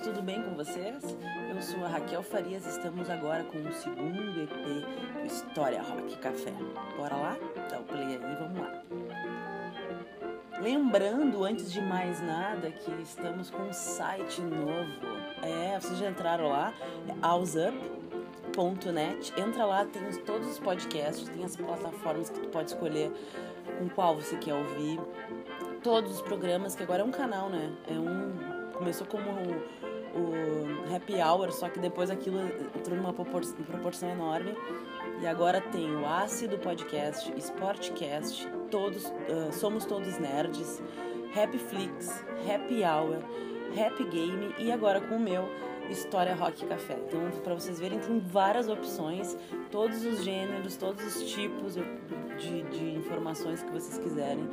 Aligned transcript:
tudo 0.00 0.22
bem 0.22 0.42
com 0.42 0.54
vocês? 0.54 1.04
Eu 1.54 1.60
sou 1.60 1.84
a 1.84 1.88
Raquel 1.88 2.22
Farias, 2.22 2.64
estamos 2.66 3.10
agora 3.10 3.44
com 3.44 3.58
o 3.58 3.72
segundo 3.72 4.42
EP 4.42 4.50
do 4.50 5.26
História 5.26 5.82
Rock 5.82 6.16
Café. 6.16 6.54
Bora 6.96 7.14
lá? 7.14 7.36
Dá 7.68 7.78
o 7.78 7.82
play 7.82 8.02
aí, 8.02 8.18
vamos 8.38 8.58
lá. 8.58 8.82
Lembrando, 10.62 11.44
antes 11.44 11.70
de 11.70 11.82
mais 11.82 12.22
nada, 12.22 12.70
que 12.70 12.90
estamos 13.02 13.50
com 13.50 13.64
um 13.64 13.72
site 13.72 14.40
novo. 14.40 14.90
É, 15.42 15.78
vocês 15.78 15.98
já 15.98 16.08
entraram 16.08 16.48
lá, 16.48 16.72
é 17.06 17.26
houseup.net. 17.26 17.82
Entra 19.38 19.66
lá, 19.66 19.84
tem 19.84 20.10
todos 20.22 20.48
os 20.48 20.58
podcasts, 20.58 21.28
tem 21.28 21.44
as 21.44 21.54
plataformas 21.54 22.30
que 22.30 22.40
tu 22.40 22.48
pode 22.48 22.70
escolher 22.70 23.12
com 23.78 23.90
qual 23.90 24.16
você 24.16 24.38
quer 24.38 24.54
ouvir. 24.54 24.98
Todos 25.82 26.12
os 26.12 26.22
programas, 26.22 26.74
que 26.74 26.82
agora 26.82 27.02
é 27.02 27.04
um 27.04 27.10
canal, 27.10 27.50
né? 27.50 27.70
É 27.88 27.92
um 27.92 28.61
começou 28.72 29.06
como 29.06 29.30
o, 29.30 30.18
o 30.18 30.94
happy 30.94 31.14
hour, 31.14 31.52
só 31.52 31.68
que 31.68 31.78
depois 31.78 32.10
aquilo 32.10 32.40
entrou 32.76 32.96
numa 32.96 33.12
proporção, 33.12 34.10
enorme. 34.10 34.54
E 35.20 35.26
agora 35.26 35.60
tem 35.60 35.94
o 35.94 36.06
Ácido 36.06 36.58
Podcast, 36.58 37.32
Sportcast, 37.38 38.48
todos, 38.70 39.06
uh, 39.06 39.52
Somos 39.52 39.84
Todos 39.84 40.18
Nerds, 40.18 40.82
Happy 41.36 41.58
Flix, 41.58 42.24
Happy 42.48 42.82
Hour, 42.82 43.18
Happy 43.78 44.04
Game 44.04 44.54
e 44.58 44.70
agora 44.70 45.00
com 45.00 45.16
o 45.16 45.20
meu 45.20 45.48
História 45.88 46.34
Rock 46.34 46.64
Café. 46.66 46.98
Então, 47.06 47.30
para 47.42 47.54
vocês 47.54 47.78
verem, 47.78 47.98
tem 47.98 48.18
várias 48.18 48.68
opções, 48.68 49.36
todos 49.70 50.04
os 50.04 50.24
gêneros, 50.24 50.76
todos 50.76 51.04
os 51.04 51.30
tipos 51.30 51.74
de, 51.74 52.62
de 52.62 52.96
informações 52.96 53.62
que 53.62 53.70
vocês 53.70 53.98
quiserem 53.98 54.48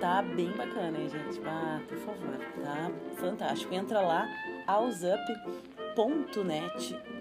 Tá 0.00 0.22
bem 0.22 0.50
bacana, 0.52 0.96
hein, 0.96 1.08
gente? 1.08 1.40
Ah, 1.44 1.80
por 1.88 1.98
favor, 1.98 2.38
tá 2.62 2.90
fantástico. 3.16 3.74
Entra 3.74 4.00
lá, 4.00 4.28
ausup.net 4.66 5.76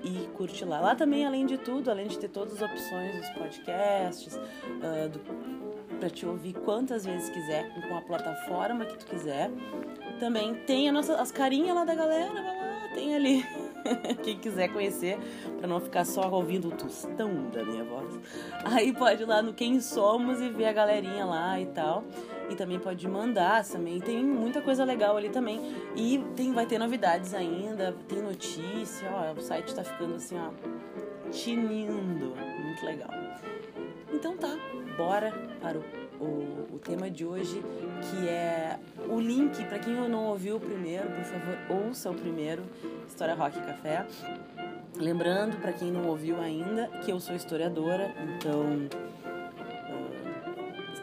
e 0.03 0.27
curte 0.35 0.63
lá. 0.63 0.79
Lá 0.79 0.95
também, 0.95 1.25
além 1.25 1.47
de 1.47 1.57
tudo, 1.57 1.89
além 1.89 2.07
de 2.07 2.19
ter 2.19 2.27
todas 2.27 2.61
as 2.61 2.61
opções 2.61 3.15
dos 3.17 3.29
podcasts, 3.31 4.35
uh, 4.35 5.09
do, 5.09 5.19
pra 5.99 6.09
te 6.09 6.27
ouvir 6.27 6.53
quantas 6.53 7.03
vezes 7.03 7.29
quiser, 7.29 7.67
com 7.87 7.97
a 7.97 8.01
plataforma 8.01 8.85
que 8.85 8.97
tu 8.99 9.07
quiser. 9.07 9.49
Também 10.19 10.53
tem 10.65 10.91
nossa, 10.91 11.15
as 11.15 11.31
carinhas 11.31 11.75
lá 11.75 11.83
da 11.83 11.95
galera, 11.95 12.31
vai 12.31 12.43
lá, 12.43 12.89
tem 12.93 13.15
ali. 13.15 13.43
Quem 14.23 14.37
quiser 14.37 14.71
conhecer, 14.71 15.17
para 15.57 15.67
não 15.67 15.79
ficar 15.79 16.05
só 16.05 16.29
ouvindo 16.29 16.69
o 16.69 16.71
tostão 16.71 17.49
da 17.51 17.63
minha 17.63 17.83
voz. 17.83 18.19
Aí 18.65 18.93
pode 18.93 19.23
ir 19.23 19.25
lá 19.25 19.41
no 19.41 19.53
Quem 19.53 19.79
Somos 19.79 20.41
e 20.41 20.49
ver 20.49 20.65
a 20.65 20.73
galerinha 20.73 21.25
lá 21.25 21.59
e 21.59 21.65
tal 21.67 22.03
e 22.49 22.55
também 22.55 22.79
pode 22.79 23.07
mandar 23.07 23.63
também. 23.65 23.99
Tem 23.99 24.23
muita 24.23 24.61
coisa 24.61 24.83
legal 24.83 25.17
ali 25.17 25.29
também. 25.29 25.59
E 25.95 26.23
tem, 26.35 26.53
vai 26.53 26.65
ter 26.65 26.77
novidades 26.77 27.33
ainda, 27.33 27.95
tem 28.07 28.21
notícia, 28.21 29.09
ó, 29.11 29.33
o 29.33 29.41
site 29.41 29.73
tá 29.73 29.83
ficando 29.83 30.15
assim, 30.15 30.37
ó, 30.37 30.49
tinindo. 31.31 32.33
Muito 32.63 32.85
legal. 32.85 33.09
Então 34.11 34.37
tá, 34.37 34.55
bora 34.97 35.31
para 35.61 35.77
o, 35.77 35.83
o, 36.19 36.75
o 36.75 36.79
tema 36.83 37.09
de 37.09 37.25
hoje, 37.25 37.63
que 38.01 38.27
é 38.27 38.79
o 39.09 39.19
link, 39.19 39.63
para 39.65 39.79
quem 39.79 39.93
não 39.93 40.25
ouviu 40.25 40.57
o 40.57 40.59
primeiro, 40.59 41.09
por 41.09 41.23
favor, 41.23 41.85
ouça 41.85 42.09
o 42.09 42.13
primeiro, 42.13 42.63
História 43.07 43.35
Rock 43.35 43.59
Café. 43.61 44.05
Lembrando, 44.95 45.57
para 45.61 45.73
quem 45.73 45.91
não 45.91 46.07
ouviu 46.07 46.39
ainda, 46.41 46.87
que 47.03 47.11
eu 47.11 47.19
sou 47.19 47.35
historiadora, 47.35 48.13
então 48.35 48.87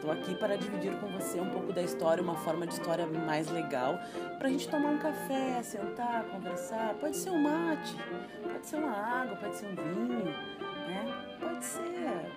Estou 0.05 0.11
aqui 0.21 0.35
para 0.35 0.55
dividir 0.55 0.95
com 0.99 1.07
você 1.07 1.39
um 1.39 1.49
pouco 1.49 1.73
da 1.73 1.81
história, 1.81 2.21
uma 2.21 2.35
forma 2.35 2.67
de 2.67 2.73
história 2.73 3.07
mais 3.07 3.49
legal, 3.49 3.97
para 4.37 4.49
a 4.49 4.51
gente 4.51 4.67
tomar 4.69 4.89
um 4.89 4.99
café, 4.99 5.63
sentar, 5.63 6.25
conversar. 6.25 6.93
Pode 7.01 7.17
ser 7.17 7.31
um 7.31 7.41
mate, 7.41 7.95
pode 8.43 8.67
ser 8.67 8.75
uma 8.75 8.91
água, 8.91 9.35
pode 9.37 9.55
ser 9.57 9.65
um 9.65 9.75
vinho, 9.75 10.25
né? 10.25 11.11
Pode 11.39 11.65
ser 11.65 12.31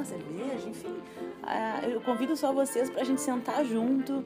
uma 0.00 0.04
cerveja, 0.04 0.68
enfim. 0.68 0.96
Ah, 1.42 1.82
eu 1.82 2.00
convido 2.00 2.34
só 2.36 2.52
vocês 2.52 2.88
para 2.88 3.02
a 3.02 3.04
gente 3.04 3.20
sentar 3.20 3.64
junto 3.64 4.24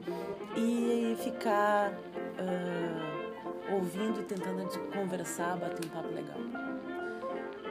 e 0.55 1.17
ficar 1.21 1.91
uh, 1.91 3.73
ouvindo, 3.73 4.23
tentando 4.23 4.65
conversar, 4.93 5.57
bater 5.57 5.85
um 5.85 5.89
papo 5.89 6.13
legal. 6.13 6.37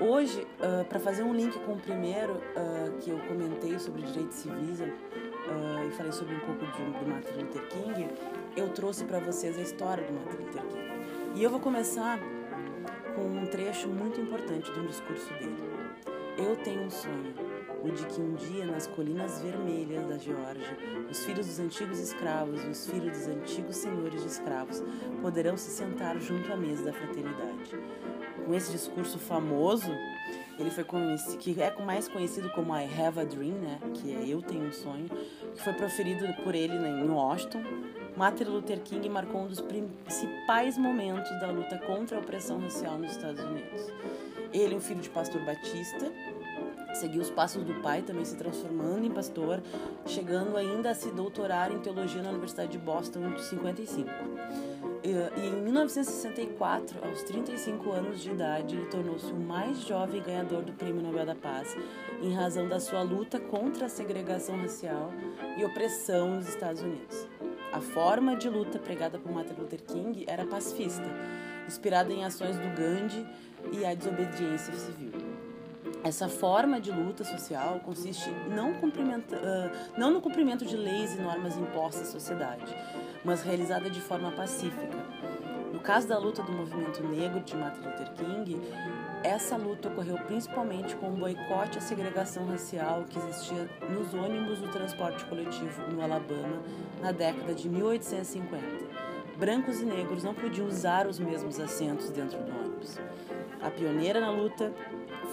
Hoje, 0.00 0.40
uh, 0.42 0.82
ah, 0.82 0.84
para 0.84 1.00
fazer 1.00 1.22
um 1.22 1.32
link 1.32 1.58
com 1.60 1.72
o 1.72 1.78
primeiro 1.78 2.34
uh, 2.34 2.98
que 3.00 3.10
eu 3.10 3.18
comentei 3.20 3.78
sobre 3.78 4.02
direitos 4.02 4.36
civis 4.36 4.80
uh, 4.80 5.88
e 5.88 5.90
falei 5.92 6.12
sobre 6.12 6.34
um 6.34 6.40
pouco 6.40 6.66
de, 6.66 6.82
do 6.82 7.08
Martin 7.08 7.32
Luther 7.40 7.68
King, 7.68 8.08
eu 8.56 8.68
trouxe 8.70 9.04
para 9.04 9.18
vocês 9.20 9.58
a 9.58 9.62
história 9.62 10.04
do 10.04 10.12
Martin 10.12 10.42
Luther 10.42 10.62
King. 10.62 10.84
E 11.36 11.42
eu 11.42 11.48
vou 11.48 11.60
começar 11.60 12.18
com 13.14 13.22
um 13.22 13.46
trecho 13.46 13.88
muito 13.88 14.20
importante 14.20 14.70
de 14.72 14.80
um 14.80 14.86
discurso 14.86 15.32
dele. 15.34 15.56
Eu 16.36 16.56
tenho 16.56 16.82
um 16.82 16.90
sonho, 16.90 17.32
o 17.84 17.92
de 17.92 18.06
que 18.06 18.20
um 18.20 18.34
dia 18.34 18.66
nas 18.66 18.86
colinas 18.86 19.40
vermelhas 19.40 20.06
da 20.08 20.16
Geórgia, 20.16 20.76
os 21.10 21.24
filhos 21.24 21.46
dos 21.46 21.60
antigos 21.60 21.98
escravos 21.98 22.64
e 22.64 22.68
os 22.68 22.86
filhos 22.86 23.18
dos 23.18 23.28
antigos 23.28 23.76
senhores 23.76 24.22
de 24.22 24.28
escravos 24.28 24.82
poderão 25.20 25.56
se 25.56 25.70
sentar 25.70 26.18
junto 26.18 26.52
à 26.52 26.56
mesa 26.56 26.84
da 26.84 26.92
fraternidade 26.92 27.78
com 28.44 28.54
esse 28.54 28.70
discurso 28.70 29.18
famoso, 29.18 29.90
ele 30.58 30.70
foi 30.70 30.84
conhecido, 30.84 31.38
que 31.38 31.60
é 31.60 31.74
mais 31.82 32.06
conhecido 32.06 32.50
como 32.50 32.76
I 32.76 32.84
Have 32.84 33.20
a 33.20 33.24
Dream, 33.24 33.54
né? 33.54 33.78
Que 33.94 34.14
é 34.14 34.28
Eu 34.28 34.40
Tenho 34.42 34.66
um 34.66 34.72
Sonho, 34.72 35.08
que 35.54 35.62
foi 35.62 35.72
proferido 35.72 36.26
por 36.42 36.54
ele 36.54 36.78
né, 36.78 36.90
em 36.90 37.08
Washington. 37.08 37.62
Martin 38.16 38.44
Luther 38.44 38.80
King 38.80 39.08
marcou 39.08 39.42
um 39.42 39.48
dos 39.48 39.60
principais 39.60 40.78
momentos 40.78 41.30
da 41.40 41.50
luta 41.50 41.78
contra 41.78 42.16
a 42.16 42.20
opressão 42.20 42.60
racial 42.60 42.98
nos 42.98 43.12
Estados 43.12 43.42
Unidos. 43.42 43.92
Ele, 44.52 44.76
um 44.76 44.80
filho 44.80 45.00
de 45.00 45.10
pastor 45.10 45.44
batista, 45.44 46.12
seguiu 46.94 47.22
os 47.22 47.30
passos 47.30 47.64
do 47.64 47.74
pai, 47.82 48.02
também 48.02 48.24
se 48.24 48.36
transformando 48.36 49.04
em 49.04 49.10
pastor, 49.10 49.62
chegando 50.06 50.56
ainda 50.56 50.90
a 50.90 50.94
se 50.94 51.10
doutorar 51.10 51.72
em 51.72 51.78
teologia 51.78 52.22
na 52.22 52.30
Universidade 52.30 52.72
de 52.72 52.78
Boston 52.78 53.28
em 53.28 53.38
55. 53.38 54.10
E 55.02 55.10
em 55.38 55.62
1964, 55.62 57.06
aos 57.06 57.22
35 57.24 57.92
anos 57.92 58.22
de 58.22 58.30
idade, 58.30 58.74
ele 58.74 58.86
tornou-se 58.86 59.30
o 59.30 59.36
mais 59.36 59.80
jovem 59.86 60.22
ganhador 60.22 60.62
do 60.62 60.72
Prêmio 60.72 61.02
Nobel 61.02 61.26
da 61.26 61.34
Paz, 61.34 61.76
em 62.22 62.32
razão 62.32 62.66
da 62.66 62.80
sua 62.80 63.02
luta 63.02 63.38
contra 63.38 63.84
a 63.84 63.88
segregação 63.90 64.56
racial 64.56 65.12
e 65.58 65.64
opressão 65.64 66.36
nos 66.36 66.48
Estados 66.48 66.80
Unidos. 66.80 67.28
A 67.70 67.80
forma 67.80 68.34
de 68.36 68.48
luta 68.48 68.78
pregada 68.78 69.18
por 69.18 69.30
Martin 69.30 69.54
Luther 69.58 69.82
King 69.82 70.24
era 70.26 70.46
pacifista, 70.46 71.04
inspirada 71.66 72.12
em 72.12 72.24
ações 72.24 72.56
do 72.56 72.68
Gandhi 72.68 73.26
e 73.72 73.84
a 73.84 73.94
desobediência 73.94 74.72
civil. 74.74 75.12
Essa 76.04 76.28
forma 76.28 76.78
de 76.78 76.92
luta 76.92 77.24
social 77.24 77.80
consiste 77.80 78.28
não, 78.50 78.74
não 79.96 80.10
no 80.10 80.20
cumprimento 80.20 80.66
de 80.66 80.76
leis 80.76 81.14
e 81.14 81.22
normas 81.22 81.56
impostas 81.56 82.08
à 82.08 82.12
sociedade, 82.12 82.76
mas 83.24 83.42
realizada 83.42 83.88
de 83.88 84.02
forma 84.02 84.30
pacífica. 84.30 84.98
No 85.72 85.80
caso 85.80 86.06
da 86.06 86.18
luta 86.18 86.42
do 86.42 86.52
movimento 86.52 87.02
negro 87.02 87.40
de 87.40 87.56
Martin 87.56 87.80
Luther 87.80 88.12
King, 88.12 88.60
essa 89.22 89.56
luta 89.56 89.88
ocorreu 89.88 90.18
principalmente 90.26 90.94
com 90.96 91.08
o 91.08 91.16
boicote 91.16 91.78
à 91.78 91.80
segregação 91.80 92.46
racial 92.48 93.04
que 93.08 93.18
existia 93.18 93.66
nos 93.88 94.12
ônibus 94.12 94.58
do 94.58 94.68
transporte 94.68 95.24
coletivo 95.24 95.90
no 95.90 96.02
Alabama 96.02 96.62
na 97.00 97.12
década 97.12 97.54
de 97.54 97.66
1850. 97.66 98.62
Brancos 99.38 99.80
e 99.80 99.86
negros 99.86 100.22
não 100.22 100.34
podiam 100.34 100.68
usar 100.68 101.06
os 101.06 101.18
mesmos 101.18 101.58
assentos 101.58 102.10
dentro 102.10 102.38
do 102.38 102.52
ônibus. 102.52 102.98
A 103.62 103.70
pioneira 103.70 104.20
na 104.20 104.30
luta 104.30 104.70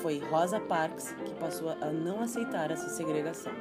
foi 0.01 0.19
Rosa 0.19 0.59
Parks, 0.59 1.13
que 1.25 1.33
passou 1.35 1.69
a 1.69 1.91
não 1.91 2.21
aceitar 2.21 2.71
essa 2.71 2.89
segregação. 2.89 3.53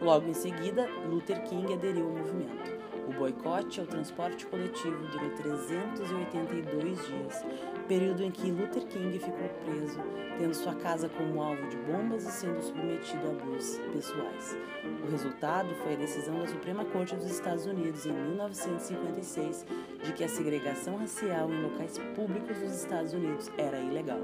Logo 0.00 0.28
em 0.28 0.34
seguida, 0.34 0.88
Luther 1.08 1.42
King 1.42 1.72
aderiu 1.72 2.06
ao 2.06 2.12
movimento. 2.12 2.80
O 3.08 3.12
boicote 3.12 3.80
ao 3.80 3.86
transporte 3.86 4.46
coletivo 4.46 5.04
durou 5.08 5.30
382 5.30 7.06
dias, 7.06 7.44
período 7.88 8.22
em 8.22 8.30
que 8.30 8.52
Luther 8.52 8.86
King 8.86 9.18
ficou 9.18 9.48
preso, 9.64 10.00
tendo 10.38 10.54
sua 10.54 10.76
casa 10.76 11.08
como 11.08 11.42
alvo 11.42 11.68
de 11.68 11.76
bombas 11.78 12.24
e 12.24 12.30
sendo 12.30 12.62
submetido 12.62 13.26
a 13.26 13.30
abusos 13.30 13.80
pessoais. 13.92 14.56
O 15.04 15.10
resultado 15.10 15.74
foi 15.82 15.94
a 15.94 15.98
decisão 15.98 16.38
da 16.38 16.46
Suprema 16.46 16.84
Corte 16.84 17.16
dos 17.16 17.28
Estados 17.28 17.66
Unidos 17.66 18.06
em 18.06 18.12
1956 18.12 19.66
de 20.04 20.12
que 20.12 20.22
a 20.22 20.28
segregação 20.28 20.96
racial 20.98 21.50
em 21.50 21.62
locais 21.62 21.98
públicos 22.14 22.56
dos 22.58 22.76
Estados 22.76 23.12
Unidos 23.12 23.50
era 23.58 23.80
ilegal. 23.80 24.20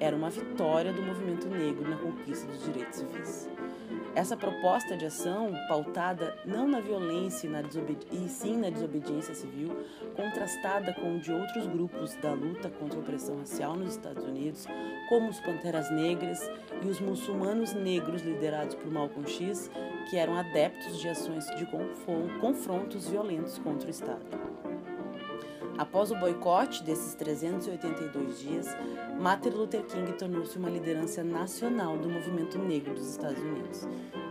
Era 0.00 0.14
uma 0.14 0.30
vitória 0.30 0.92
do 0.92 1.02
movimento 1.02 1.48
negro 1.48 1.88
na 1.88 1.96
conquista 1.96 2.46
dos 2.46 2.64
direitos 2.64 2.98
civis. 2.98 3.48
Essa 4.14 4.36
proposta 4.36 4.96
de 4.96 5.06
ação, 5.06 5.52
pautada 5.68 6.36
não 6.44 6.66
na 6.66 6.80
violência 6.80 7.46
e, 7.46 7.50
na 7.50 7.62
e 8.10 8.28
sim 8.28 8.56
na 8.56 8.70
desobediência 8.70 9.34
civil, 9.34 9.76
contrastada 10.16 10.92
com 10.94 11.18
de 11.18 11.32
outros 11.32 11.66
grupos 11.66 12.14
da 12.16 12.32
luta 12.32 12.68
contra 12.68 12.98
a 12.98 13.02
opressão 13.02 13.38
racial 13.38 13.76
nos 13.76 13.90
Estados 13.90 14.24
Unidos, 14.24 14.66
como 15.08 15.28
os 15.28 15.40
Panteras 15.40 15.90
Negras 15.90 16.50
e 16.82 16.88
os 16.88 17.00
muçulmanos 17.00 17.72
negros 17.74 18.22
liderados 18.22 18.74
por 18.74 18.90
Malcolm 18.90 19.28
X, 19.28 19.70
que 20.10 20.16
eram 20.16 20.36
adeptos 20.36 21.00
de 21.00 21.08
ações 21.08 21.46
de 21.56 21.66
confrontos 22.40 23.08
violentos 23.08 23.58
contra 23.58 23.86
o 23.86 23.90
Estado. 23.90 24.26
Após 25.78 26.10
o 26.10 26.16
boicote 26.16 26.82
desses 26.82 27.14
382 27.14 28.40
dias, 28.40 28.66
Martin 29.20 29.50
Luther 29.50 29.84
King 29.84 30.12
tornou-se 30.14 30.58
uma 30.58 30.68
liderança 30.68 31.22
nacional 31.22 31.96
do 31.96 32.08
movimento 32.08 32.58
negro 32.58 32.94
dos 32.94 33.10
Estados 33.10 33.40
Unidos. 33.40 33.86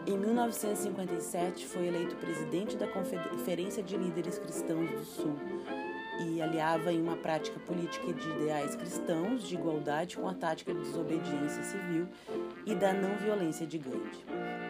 Em 0.05 0.17
1957, 0.17 1.65
foi 1.65 1.87
eleito 1.87 2.17
presidente 2.17 2.75
da 2.75 2.85
Conferência 2.85 3.81
de 3.81 3.95
Líderes 3.95 4.37
Cristãos 4.37 4.91
do 4.91 5.05
Sul 5.05 5.35
e 6.19 6.41
aliava 6.41 6.91
em 6.91 7.01
uma 7.01 7.15
prática 7.15 7.57
política 7.61 8.11
de 8.11 8.29
ideais 8.29 8.75
cristãos 8.75 9.47
de 9.47 9.55
igualdade 9.55 10.17
com 10.17 10.27
a 10.27 10.33
tática 10.33 10.73
de 10.73 10.81
desobediência 10.81 11.63
civil 11.63 12.07
e 12.65 12.75
da 12.75 12.91
não 12.91 13.15
violência 13.17 13.65
de 13.65 13.77
Gandhi. 13.77 14.25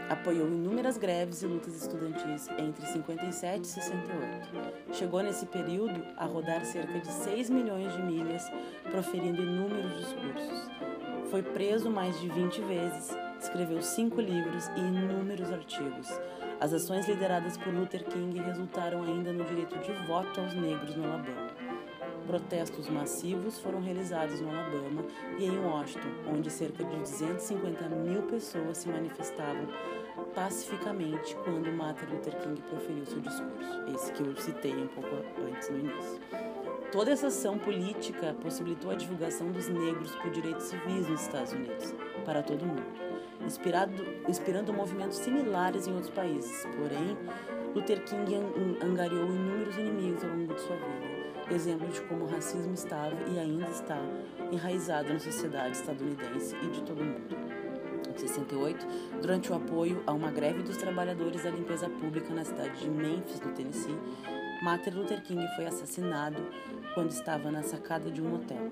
Apoiou 0.10 0.48
inúmeras 0.48 0.98
greves 0.98 1.42
e 1.42 1.48
lutas 1.48 1.76
estudantis 1.82 2.48
entre 2.58 2.86
57 2.86 3.62
e 3.62 3.68
68. 3.68 4.94
Chegou 4.94 5.22
nesse 5.22 5.46
período 5.46 6.02
a 6.16 6.26
rodar 6.26 6.64
cerca 6.66 7.00
de 7.00 7.12
6 7.12 7.50
milhões 7.50 7.92
de 7.94 8.02
milhas, 8.02 8.44
proferindo 8.90 9.42
inúmeros 9.42 9.98
discursos. 9.98 10.72
Foi 11.30 11.44
preso 11.44 11.90
mais 11.90 12.18
de 12.22 12.30
20 12.30 12.62
vezes, 12.62 13.18
escreveu 13.38 13.82
cinco 13.82 14.22
livros 14.22 14.68
e 14.78 14.80
inúmeros 14.80 15.52
artigos. 15.52 16.08
As 16.60 16.72
ações 16.72 17.08
lideradas 17.08 17.58
por 17.58 17.74
Luther 17.74 18.06
King 18.06 18.40
resultaram 18.40 19.04
ainda 19.04 19.34
no 19.34 19.44
direito 19.44 19.78
de 19.80 19.92
voto 20.08 20.40
aos 20.40 20.54
negros 20.54 20.96
no 20.96 21.04
Alabama. 21.04 21.47
Protestos 22.28 22.90
massivos 22.90 23.58
foram 23.60 23.80
realizados 23.80 24.42
no 24.42 24.50
Alabama 24.50 25.06
e 25.40 25.46
em 25.46 25.58
Washington, 25.60 26.10
onde 26.28 26.52
cerca 26.52 26.84
de 26.84 26.94
250 26.98 27.88
mil 27.88 28.24
pessoas 28.24 28.80
se 28.80 28.90
manifestavam 28.90 29.66
pacificamente 30.36 31.38
quando 31.46 31.72
Martin 31.72 32.06
Luther 32.08 32.38
King 32.42 32.62
proferiu 32.64 33.06
seu 33.06 33.22
discurso, 33.22 33.82
esse 33.96 34.12
que 34.12 34.22
eu 34.22 34.36
citei 34.36 34.76
um 34.76 34.88
pouco 34.88 35.10
antes 35.50 35.70
no 35.70 35.80
início. 35.80 36.20
Toda 36.92 37.12
essa 37.12 37.28
ação 37.28 37.58
política 37.58 38.36
possibilitou 38.42 38.92
a 38.92 38.96
divulgação 38.96 39.50
dos 39.50 39.70
negros 39.70 40.14
por 40.18 40.30
direitos 40.30 40.66
civis 40.66 41.08
nos 41.08 41.22
Estados 41.22 41.54
Unidos, 41.54 41.96
para 42.26 42.44
todo 42.44 42.66
mundo, 42.66 42.84
inspirado, 43.46 43.94
inspirando 44.28 44.74
movimentos 44.74 45.18
similares 45.20 45.88
em 45.88 45.94
outros 45.94 46.12
países. 46.12 46.66
Porém, 46.76 47.18
Luther 47.74 48.04
King 48.04 48.36
angariou 48.84 49.28
inúmeros 49.28 49.78
inimigos 49.78 50.26
ao 50.26 50.32
longo 50.32 50.54
de 50.54 50.62
sua 50.62 50.76
vida 50.76 51.17
exemplo 51.54 51.88
de 51.88 52.02
como 52.02 52.26
o 52.26 52.28
racismo 52.28 52.74
estava 52.74 53.16
e 53.30 53.40
ainda 53.40 53.70
está 53.70 53.98
enraizado 54.52 55.14
na 55.14 55.20
sociedade 55.20 55.78
estadunidense 55.78 56.56
e 56.62 56.68
de 56.68 56.82
todo 56.82 57.02
o 57.02 57.06
mundo. 57.06 57.38
Em 58.10 58.18
68, 58.18 58.88
durante 59.22 59.52
o 59.52 59.56
apoio 59.56 60.02
a 60.06 60.12
uma 60.12 60.32
greve 60.32 60.64
dos 60.64 60.78
trabalhadores 60.78 61.44
da 61.44 61.50
limpeza 61.50 61.90
pública 61.90 62.34
na 62.34 62.44
cidade 62.44 62.80
de 62.80 62.90
Memphis, 62.90 63.42
no 63.42 63.52
Tennessee, 63.52 63.98
Martin 64.62 64.90
Luther 64.90 65.22
King 65.22 65.46
foi 65.56 65.68
assassinado 65.68 66.38
quando 66.96 67.12
estava 67.12 67.52
na 67.52 67.62
sacada 67.62 68.10
de 68.10 68.22
um 68.22 68.34
hotel. 68.34 68.72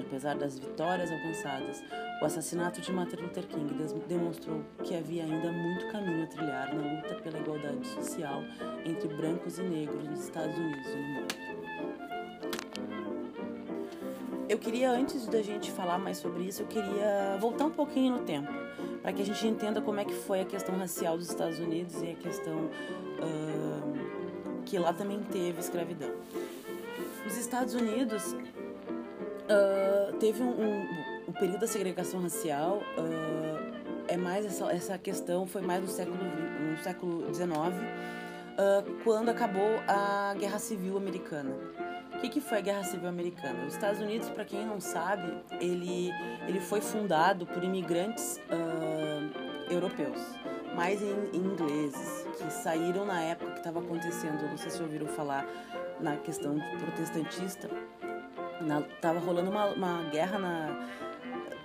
Apesar 0.00 0.36
das 0.36 0.58
vitórias 0.58 1.10
alcançadas, 1.10 1.82
o 2.22 2.24
assassinato 2.24 2.80
de 2.80 2.90
Martin 2.90 3.16
Luther 3.16 3.46
King 3.46 3.74
demonstrou 4.08 4.64
que 4.82 4.96
havia 4.96 5.24
ainda 5.24 5.52
muito 5.52 5.86
caminho 5.88 6.24
a 6.24 6.26
trilhar 6.26 6.74
na 6.74 6.96
luta 6.96 7.14
pela 7.16 7.38
igualdade 7.38 7.86
social 7.86 8.42
entre 8.84 9.08
brancos 9.08 9.58
e 9.58 9.62
negros 9.62 10.08
nos 10.08 10.20
Estados 10.20 10.56
Unidos 10.56 10.86
e 10.86 10.96
no 10.96 11.08
mundo. 11.08 11.45
Eu 14.48 14.58
queria, 14.58 14.92
antes 14.92 15.26
da 15.26 15.42
gente 15.42 15.72
falar 15.72 15.98
mais 15.98 16.18
sobre 16.18 16.44
isso, 16.44 16.62
eu 16.62 16.68
queria 16.68 17.36
voltar 17.40 17.64
um 17.64 17.70
pouquinho 17.70 18.18
no 18.18 18.22
tempo, 18.22 18.48
para 19.02 19.12
que 19.12 19.20
a 19.20 19.24
gente 19.24 19.44
entenda 19.44 19.80
como 19.80 19.98
é 19.98 20.04
que 20.04 20.14
foi 20.14 20.40
a 20.40 20.44
questão 20.44 20.78
racial 20.78 21.18
dos 21.18 21.28
Estados 21.28 21.58
Unidos 21.58 22.00
e 22.00 22.12
a 22.12 22.14
questão 22.14 22.56
uh, 22.56 24.62
que 24.64 24.78
lá 24.78 24.92
também 24.92 25.18
teve 25.32 25.58
escravidão. 25.58 26.12
Os 27.26 27.36
Estados 27.36 27.74
Unidos 27.74 28.34
uh, 28.34 30.16
teve 30.20 30.40
um, 30.40 30.50
um, 30.50 30.86
o 31.26 31.32
período 31.32 31.58
da 31.58 31.66
segregação 31.66 32.22
racial 32.22 32.80
uh, 32.96 34.04
é 34.06 34.16
mais 34.16 34.46
essa, 34.46 34.70
essa 34.70 34.96
questão 34.96 35.44
foi 35.44 35.60
mais 35.60 35.82
no 35.82 35.88
século 35.88 36.16
no 36.16 36.76
século 36.84 37.34
XIX, 37.34 37.50
quando 39.02 39.28
acabou 39.28 39.80
a 39.88 40.34
Guerra 40.38 40.58
Civil 40.58 40.96
Americana. 40.96 41.52
Que, 42.26 42.30
que 42.30 42.40
foi 42.40 42.58
a 42.58 42.60
Guerra 42.60 42.82
Civil 42.82 43.08
Americana? 43.08 43.66
Os 43.66 43.74
Estados 43.74 44.00
Unidos, 44.00 44.28
para 44.30 44.44
quem 44.44 44.66
não 44.66 44.80
sabe, 44.80 45.32
ele, 45.60 46.10
ele 46.48 46.58
foi 46.58 46.80
fundado 46.80 47.46
por 47.46 47.62
imigrantes 47.62 48.40
uh, 48.50 49.72
europeus, 49.72 50.20
mais 50.74 51.00
em, 51.00 51.14
em, 51.32 51.36
ingleses, 51.36 52.26
que 52.36 52.52
saíram 52.52 53.06
na 53.06 53.22
época 53.22 53.52
que 53.52 53.58
estava 53.58 53.78
acontecendo, 53.78 54.42
não 54.42 54.56
sei 54.56 54.70
se 54.70 54.82
ouviram 54.82 55.06
falar 55.06 55.46
na 56.00 56.16
questão 56.16 56.58
protestantista, 56.80 57.70
estava 58.94 59.20
rolando 59.20 59.48
uma, 59.48 59.66
uma 59.66 60.02
guerra 60.10 60.38
na, 60.40 60.88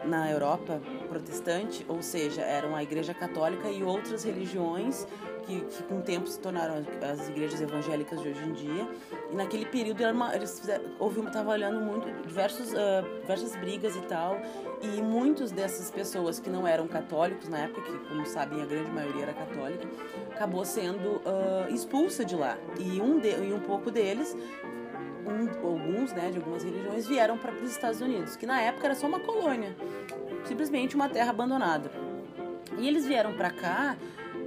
na 0.06 0.30
Europa 0.30 0.80
protestante, 1.10 1.84
ou 1.88 2.04
seja, 2.04 2.42
eram 2.42 2.76
a 2.76 2.84
Igreja 2.84 3.16
Católica 3.16 3.68
e 3.68 3.82
outras 3.82 4.24
religiões 4.24 5.08
que, 5.46 5.62
que 5.62 5.84
com 5.84 6.00
o 6.00 6.02
tempo 6.02 6.28
se 6.28 6.40
tornaram 6.40 6.84
as 7.02 7.30
igrejas 7.30 7.62
evangélicas 7.62 8.22
de 8.22 8.30
hoje 8.30 8.44
em 8.44 8.54
dia. 8.54 8.88
E 9.32 9.36
naquele 9.36 9.66
período 9.66 10.04
uma, 10.12 10.36
eles 10.36 10.60
fizeram, 10.60 10.86
houve, 11.00 11.22
estava 11.22 11.52
olhando 11.52 11.80
muito 11.80 12.10
diversos, 12.28 12.72
uh, 12.74 13.20
diversas 13.22 13.56
brigas 13.58 13.96
e 13.96 14.02
tal, 14.02 14.38
e 14.82 15.02
muitos 15.02 15.52
dessas 15.52 15.92
pessoas 15.92 16.40
que 16.40 16.50
não 16.50 16.68
eram 16.68 16.88
católicos 16.88 17.48
na 17.48 17.60
época, 17.60 17.82
que 17.82 17.98
como 18.08 18.26
sabem 18.26 18.62
a 18.62 18.66
grande 18.66 18.92
maioria 18.92 19.24
era 19.24 19.34
católica, 19.34 19.88
acabou 20.32 20.66
sendo 20.66 21.18
uh, 21.18 21.74
expulsa 21.74 22.26
de 22.26 22.36
lá. 22.36 22.58
E 22.80 23.02
um, 23.02 23.20
de, 23.20 23.30
e 23.30 23.54
um 23.54 23.60
pouco 23.60 23.92
deles 23.92 24.36
um, 25.26 25.68
alguns, 25.68 26.14
né, 26.14 26.30
de 26.32 26.38
algumas 26.38 26.64
religiões 26.64 27.08
vieram 27.08 27.38
para 27.38 27.54
os 27.54 27.72
Estados 27.72 28.02
Unidos, 28.02 28.36
que 28.36 28.46
na 28.46 28.62
época 28.62 28.88
era 28.88 28.96
só 28.96 29.08
uma 29.08 29.20
colônia, 29.20 29.76
simplesmente 30.46 30.96
uma 30.96 31.10
terra 31.10 31.30
abandonada. 31.30 31.92
E 32.78 32.88
eles 32.88 33.06
vieram 33.06 33.34
para 33.34 33.52
cá 33.52 33.98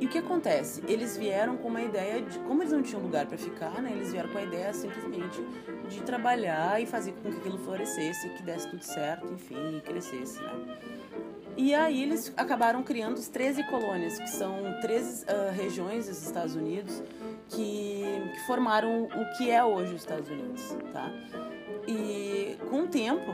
e 0.00 0.06
o 0.06 0.08
que 0.08 0.18
acontece? 0.18 0.82
Eles 0.86 1.16
vieram 1.16 1.56
com 1.56 1.68
uma 1.68 1.82
ideia 1.82 2.20
de, 2.20 2.38
como 2.40 2.62
eles 2.62 2.72
não 2.72 2.82
tinham 2.82 3.02
lugar 3.02 3.26
para 3.26 3.38
ficar, 3.38 3.80
né? 3.80 3.92
Eles 3.92 4.12
vieram 4.12 4.28
com 4.30 4.38
a 4.38 4.42
ideia 4.42 4.72
simplesmente 4.72 5.40
de 5.88 6.02
trabalhar 6.02 6.80
e 6.80 6.86
fazer 6.86 7.12
com 7.12 7.30
que 7.30 7.36
aquilo 7.38 7.58
florescesse, 7.58 8.28
que 8.30 8.42
desse 8.42 8.68
tudo 8.70 8.82
certo, 8.82 9.32
enfim, 9.32 9.76
e 9.76 9.80
crescesse, 9.80 10.40
né? 10.42 10.78
E 11.56 11.72
aí 11.72 12.02
eles 12.02 12.32
acabaram 12.36 12.82
criando 12.82 13.18
as 13.18 13.28
13 13.28 13.62
colônias, 13.70 14.18
que 14.18 14.28
são 14.28 14.56
13 14.80 15.24
uh, 15.24 15.52
regiões 15.52 16.08
dos 16.08 16.20
Estados 16.20 16.56
Unidos 16.56 17.00
que, 17.48 18.02
que, 18.32 18.40
formaram 18.46 19.04
o 19.04 19.36
que 19.36 19.50
é 19.50 19.64
hoje 19.64 19.94
os 19.94 20.00
Estados 20.00 20.28
Unidos, 20.28 20.76
tá? 20.92 21.10
E 21.86 22.56
com 22.70 22.82
o 22.82 22.88
tempo 22.88 23.30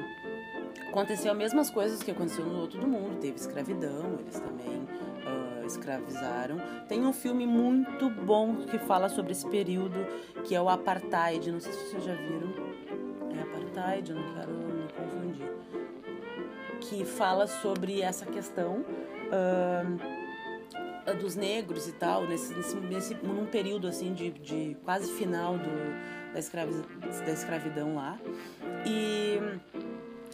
aconteceu 0.90 1.32
as 1.32 1.38
mesmas 1.38 1.70
coisas 1.70 2.02
que 2.02 2.10
aconteceu 2.10 2.44
no 2.44 2.60
outro 2.60 2.80
do 2.80 2.86
mundo, 2.86 3.18
teve 3.20 3.36
escravidão, 3.36 4.18
eles 4.20 4.38
também 4.38 4.86
escravizaram. 5.70 6.58
Tem 6.88 7.04
um 7.04 7.12
filme 7.12 7.46
muito 7.46 8.10
bom 8.10 8.56
que 8.56 8.78
fala 8.78 9.08
sobre 9.08 9.32
esse 9.32 9.46
período, 9.48 10.06
que 10.44 10.54
é 10.54 10.60
o 10.60 10.68
Apartheid. 10.68 11.50
Não 11.50 11.60
sei 11.60 11.72
se 11.72 11.90
vocês 11.90 12.04
já 12.04 12.14
viram. 12.14 12.52
É 13.36 13.42
Apartheid, 13.42 14.10
eu 14.10 14.16
não 14.16 14.34
quero 14.34 14.52
me 14.52 14.92
confundir. 14.92 15.52
Que 16.80 17.04
fala 17.04 17.46
sobre 17.46 18.00
essa 18.02 18.26
questão. 18.26 18.84
Uh, 19.30 20.20
dos 21.14 21.34
negros 21.34 21.88
e 21.88 21.92
tal, 21.92 22.26
nesse, 22.26 22.54
nesse, 22.88 23.14
num 23.14 23.46
período 23.46 23.88
assim 23.88 24.12
de, 24.12 24.30
de 24.30 24.76
quase 24.84 25.10
final 25.12 25.56
do, 25.58 26.32
da, 26.32 26.38
escravi, 26.38 26.82
da 27.24 27.32
escravidão 27.32 27.96
lá. 27.96 28.18
E, 28.86 29.38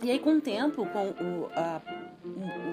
e 0.02 0.10
aí, 0.10 0.18
com 0.18 0.34
o 0.34 0.40
tempo, 0.40 0.86
com 0.86 1.08
o, 1.08 1.48
a 1.54 1.80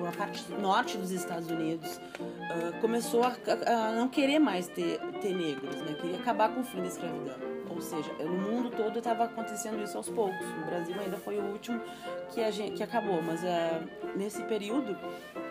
a 0.05 0.11
parte 0.11 0.51
norte 0.53 0.97
dos 0.97 1.11
Estados 1.11 1.49
Unidos 1.49 1.99
uh, 2.19 2.79
começou 2.81 3.23
a, 3.23 3.35
a, 3.65 3.91
não 3.91 4.07
querer 4.07 4.39
mais 4.39 4.67
ter, 4.67 4.99
ter 5.21 5.33
negros, 5.33 5.75
né? 5.81 5.95
queria 5.99 6.17
acabar 6.17 6.53
com 6.53 6.61
o 6.61 6.63
fim 6.63 6.81
da 6.81 6.87
escravidão. 6.87 7.53
Ou 7.69 7.81
seja, 7.81 8.11
no 8.19 8.37
mundo 8.37 8.69
todo 8.69 8.99
estava 8.99 9.23
acontecendo 9.23 9.81
isso 9.83 9.97
aos 9.97 10.07
poucos. 10.07 10.45
No 10.57 10.65
Brasil 10.65 10.95
ainda 10.99 11.17
foi 11.17 11.39
o 11.39 11.43
último 11.43 11.81
que, 12.29 12.41
a 12.41 12.51
gente, 12.51 12.73
que 12.73 12.83
acabou, 12.83 13.21
mas 13.21 13.41
uh, 13.41 14.15
nesse 14.15 14.43
período 14.43 14.95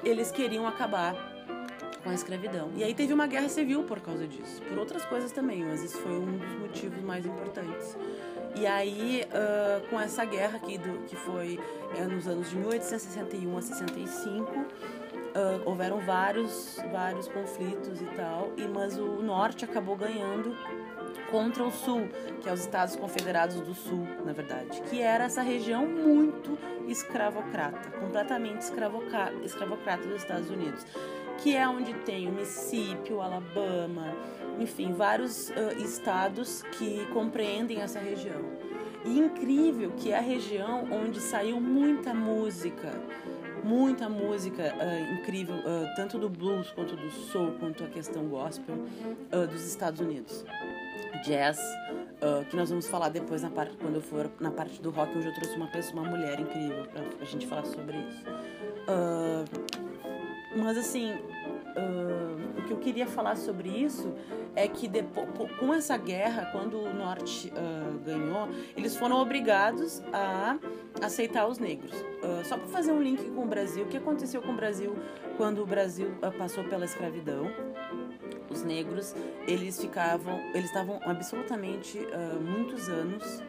eles 0.04 0.30
queriam 0.30 0.66
acabar 0.66 1.14
com 2.02 2.10
a 2.10 2.14
escravidão. 2.14 2.70
E 2.76 2.84
aí 2.84 2.94
teve 2.94 3.12
uma 3.12 3.26
guerra 3.26 3.48
civil 3.48 3.84
por 3.84 4.00
causa 4.00 4.26
disso, 4.26 4.60
por 4.62 4.78
outras 4.78 5.04
coisas 5.04 5.32
também, 5.32 5.64
mas 5.64 5.82
isso 5.82 5.98
foi 5.98 6.12
um 6.12 6.36
dos 6.36 6.54
motivos 6.58 7.02
mais 7.02 7.24
importantes. 7.24 7.96
E 8.54 8.66
aí, 8.66 9.24
uh, 9.28 9.88
com 9.88 9.98
essa 10.00 10.24
guerra 10.24 10.56
aqui, 10.56 10.76
do, 10.78 11.04
que 11.06 11.16
foi 11.16 11.58
é, 11.96 12.04
nos 12.04 12.28
anos 12.28 12.50
de 12.50 12.56
1861 12.56 13.56
a 13.56 13.62
65, 13.62 14.50
uh, 14.50 14.66
houveram 15.64 16.00
vários, 16.00 16.78
vários 16.90 17.28
conflitos 17.28 18.00
e 18.00 18.06
tal, 18.16 18.52
e, 18.56 18.62
mas 18.68 18.98
o 18.98 19.22
norte 19.22 19.64
acabou 19.64 19.96
ganhando 19.96 20.54
contra 21.30 21.64
o 21.64 21.70
sul, 21.70 22.08
que 22.42 22.48
é 22.48 22.52
os 22.52 22.60
Estados 22.60 22.94
Confederados 22.94 23.58
do 23.60 23.74
Sul, 23.74 24.06
na 24.24 24.32
verdade, 24.32 24.82
que 24.82 25.00
era 25.00 25.24
essa 25.24 25.40
região 25.40 25.86
muito 25.86 26.58
escravocrata, 26.86 27.90
completamente 27.98 28.60
escravocrata, 28.60 29.34
escravocrata 29.42 30.06
dos 30.06 30.20
Estados 30.22 30.50
Unidos, 30.50 30.84
que 31.38 31.56
é 31.56 31.68
onde 31.68 31.92
tem 31.94 32.28
o 32.28 32.32
Mississippi, 32.32 33.12
o 33.12 33.20
Alabama, 33.20 34.14
enfim, 34.58 34.92
vários 34.92 35.50
uh, 35.50 35.82
estados 35.82 36.62
que 36.72 37.06
compreendem 37.12 37.80
essa 37.80 37.98
região. 37.98 38.42
E 39.04 39.18
incrível 39.18 39.92
que 39.96 40.12
é 40.12 40.18
a 40.18 40.20
região 40.20 40.88
onde 40.92 41.20
saiu 41.20 41.60
muita 41.60 42.14
música, 42.14 42.92
muita 43.64 44.08
música 44.08 44.74
uh, 44.74 45.14
incrível, 45.14 45.56
uh, 45.56 45.94
tanto 45.96 46.18
do 46.18 46.28
blues 46.28 46.70
quanto 46.70 46.94
do 46.94 47.10
soul, 47.10 47.52
quanto 47.58 47.82
a 47.84 47.88
questão 47.88 48.24
gospel 48.26 48.76
dos 49.50 49.64
Estados 49.66 50.00
Unidos. 50.00 50.44
Jazz, 51.24 51.58
que 52.50 52.56
nós 52.56 52.70
vamos 52.70 52.88
falar 52.88 53.10
depois 53.10 53.42
na 53.42 53.50
parte, 53.50 53.76
quando 53.76 53.96
eu 53.96 54.00
for 54.00 54.30
na 54.40 54.50
parte 54.50 54.80
do 54.80 54.90
rock, 54.90 55.16
hoje 55.16 55.28
eu 55.28 55.34
trouxe 55.34 55.56
uma 55.56 55.68
pessoa, 55.68 56.02
uma 56.02 56.10
mulher 56.10 56.40
incrível 56.40 56.84
para 56.86 57.04
a 57.20 57.24
gente 57.24 57.46
falar 57.46 57.64
sobre 57.64 57.96
isso. 57.98 58.24
Mas 60.56 60.78
assim, 60.78 61.14
o 62.58 62.62
que 62.62 62.72
eu 62.72 62.78
queria 62.78 63.06
falar 63.06 63.36
sobre 63.36 63.68
isso 63.68 64.14
é 64.54 64.68
que 64.68 64.86
depois, 64.86 65.28
com 65.58 65.72
essa 65.72 65.96
guerra, 65.96 66.50
quando 66.52 66.78
o 66.78 66.92
norte 66.92 67.52
uh, 67.52 67.98
ganhou, 68.00 68.48
eles 68.76 68.96
foram 68.96 69.16
obrigados 69.16 70.02
a 70.12 70.58
aceitar 71.00 71.46
os 71.46 71.58
negros. 71.58 71.92
Uh, 71.92 72.44
só 72.44 72.56
para 72.56 72.68
fazer 72.68 72.92
um 72.92 73.02
link 73.02 73.30
com 73.30 73.44
o 73.44 73.46
Brasil, 73.46 73.84
o 73.84 73.88
que 73.88 73.96
aconteceu 73.96 74.42
com 74.42 74.52
o 74.52 74.56
Brasil 74.56 74.94
quando 75.36 75.62
o 75.62 75.66
Brasil 75.66 76.08
uh, 76.22 76.30
passou 76.36 76.64
pela 76.64 76.84
escravidão? 76.84 77.50
Os 78.50 78.62
negros, 78.62 79.14
eles 79.48 79.80
ficavam, 79.80 80.38
eles 80.50 80.66
estavam 80.66 81.00
absolutamente 81.04 81.98
muitos 82.38 82.86
anos 82.86 83.42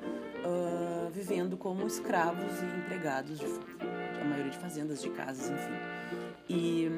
vivendo 1.11 1.57
como 1.57 1.85
escravos 1.85 2.61
e 2.61 2.77
empregados 2.77 3.37
de, 3.37 3.45
a 4.21 4.23
maioria 4.23 4.51
de 4.51 4.57
fazendas, 4.57 5.01
de 5.01 5.09
casas, 5.09 5.49
enfim. 5.49 6.22
E 6.49 6.91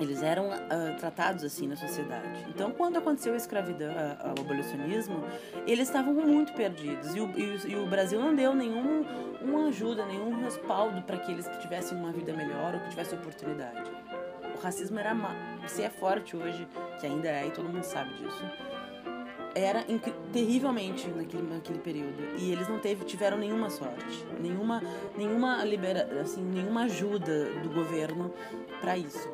eles 0.00 0.22
eram 0.22 0.48
uh, 0.48 0.96
tratados 0.98 1.44
assim 1.44 1.68
na 1.68 1.76
sociedade. 1.76 2.46
Então, 2.48 2.70
quando 2.70 2.96
aconteceu 2.96 3.34
a 3.34 3.36
escravidão, 3.36 3.92
o 4.36 4.40
abolicionismo, 4.40 5.22
eles 5.66 5.88
estavam 5.88 6.14
muito 6.14 6.52
perdidos 6.54 7.14
e 7.14 7.20
o, 7.20 7.30
e, 7.38 7.72
e 7.72 7.76
o 7.76 7.86
Brasil 7.86 8.20
não 8.20 8.34
deu 8.34 8.54
nenhum 8.54 9.04
uma 9.40 9.68
ajuda, 9.68 10.06
nenhum 10.06 10.42
respaldo 10.42 11.02
para 11.02 11.18
que 11.18 11.30
eles 11.30 11.48
tivessem 11.60 11.96
uma 11.96 12.12
vida 12.12 12.32
melhor 12.32 12.74
ou 12.74 12.80
que 12.80 12.90
tivessem 12.90 13.18
oportunidade. 13.18 13.90
O 14.56 14.60
racismo 14.60 14.98
era 14.98 15.14
se 15.66 15.82
é 15.82 15.90
forte 15.90 16.36
hoje, 16.36 16.66
que 16.98 17.06
ainda 17.06 17.28
é 17.28 17.46
e 17.46 17.50
todo 17.50 17.68
mundo 17.68 17.84
sabe 17.84 18.14
disso. 18.14 18.44
Era 19.54 19.84
terrivelmente 20.32 21.06
naquele, 21.08 21.48
naquele 21.48 21.78
período 21.78 22.36
e 22.38 22.50
eles 22.50 22.68
não 22.68 22.80
teve, 22.80 23.04
tiveram 23.04 23.38
nenhuma 23.38 23.70
sorte, 23.70 24.26
nenhuma 24.40 24.82
nenhuma 25.16 25.64
libera, 25.64 26.20
assim, 26.20 26.42
nenhuma 26.42 26.84
ajuda 26.84 27.50
do 27.62 27.70
governo 27.70 28.32
para 28.80 28.98
isso 28.98 29.28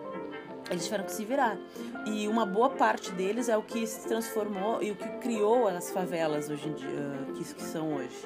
eles 0.70 0.84
tiveram 0.84 1.04
que 1.04 1.12
se 1.12 1.24
virar. 1.24 1.58
E 2.06 2.28
uma 2.28 2.46
boa 2.46 2.70
parte 2.70 3.10
deles 3.12 3.48
é 3.48 3.56
o 3.56 3.62
que 3.62 3.86
se 3.86 4.06
transformou 4.06 4.82
e 4.82 4.92
o 4.92 4.96
que 4.96 5.08
criou 5.18 5.68
as 5.68 5.90
favelas 5.90 6.48
hoje 6.48 6.68
em 6.68 6.74
dia, 6.74 7.26
que, 7.34 7.54
que 7.54 7.62
são 7.62 7.94
hoje. 7.94 8.16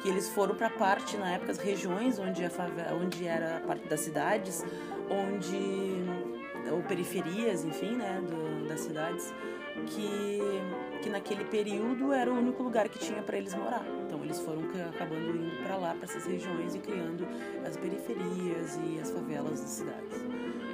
Que 0.00 0.08
eles 0.08 0.28
foram 0.30 0.54
para 0.54 0.70
parte, 0.70 1.16
na 1.16 1.34
época, 1.34 1.52
as 1.52 1.58
regiões 1.58 2.18
onde, 2.18 2.44
a 2.44 2.50
favela, 2.50 2.94
onde 2.94 3.26
era 3.26 3.58
a 3.58 3.60
parte 3.60 3.86
das 3.86 4.00
cidades, 4.00 4.64
onde. 5.08 6.02
ou 6.72 6.82
periferias, 6.82 7.64
enfim, 7.64 7.94
né, 7.94 8.20
do, 8.22 8.68
das 8.68 8.80
cidades, 8.80 9.32
que, 9.86 10.40
que 11.02 11.10
naquele 11.10 11.44
período 11.44 12.12
era 12.12 12.32
o 12.32 12.38
único 12.38 12.62
lugar 12.62 12.88
que 12.88 12.98
tinha 12.98 13.22
para 13.22 13.36
eles 13.36 13.54
morar. 13.54 13.84
Então 14.06 14.22
eles 14.24 14.38
foram 14.40 14.62
acabando 14.88 15.36
indo 15.36 15.62
para 15.64 15.76
lá, 15.76 15.94
para 15.94 16.04
essas 16.04 16.24
regiões 16.24 16.74
e 16.74 16.78
criando 16.78 17.26
as 17.66 17.76
periferias 17.76 18.78
e 18.86 19.00
as 19.00 19.10
favelas 19.10 19.60
das 19.60 19.70
cidades. 19.70 20.16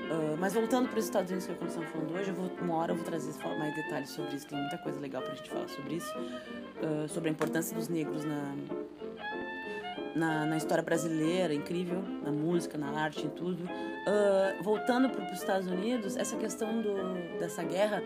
Uh, 0.09 0.37
mas 0.39 0.55
voltando 0.55 0.89
para 0.89 0.99
os 0.99 1.05
Estados 1.05 1.31
Unidos 1.31 1.47
que 1.47 1.53
nós 1.61 1.71
estamos 1.71 1.91
falando 1.91 2.15
hoje, 2.15 2.31
eu 2.31 2.35
vou, 2.35 2.51
uma 2.63 2.77
hora 2.77 2.93
eu 2.93 2.97
vou 2.97 3.05
trazer 3.05 3.33
mais 3.59 3.75
detalhes 3.75 4.11
sobre 4.11 4.37
isso. 4.37 4.47
Tem 4.47 4.59
muita 4.59 4.79
coisa 4.79 4.99
legal 5.01 5.23
para 5.23 5.33
a 5.33 5.35
gente 5.35 5.51
falar 5.51 5.69
sobre 5.69 5.97
isso, 5.97 6.15
uh, 6.19 7.09
sobre 7.09 7.29
a 7.29 7.33
importância 7.33 7.77
dos 7.77 7.89
negros 7.89 8.25
na, 8.25 8.55
na, 10.15 10.47
na, 10.47 10.57
história 10.57 10.83
brasileira, 10.83 11.53
incrível, 11.53 12.03
na 12.23 12.33
música, 12.33 12.79
na 12.79 12.91
arte, 12.91 13.27
em 13.27 13.31
tudo. 13.31 13.65
Uh, 13.65 14.63
voltando 14.63 15.11
para 15.11 15.25
os 15.27 15.33
Estados 15.33 15.67
Unidos, 15.67 16.17
essa 16.17 16.37
questão 16.37 16.81
do, 16.81 17.39
dessa 17.39 17.63
guerra, 17.63 18.03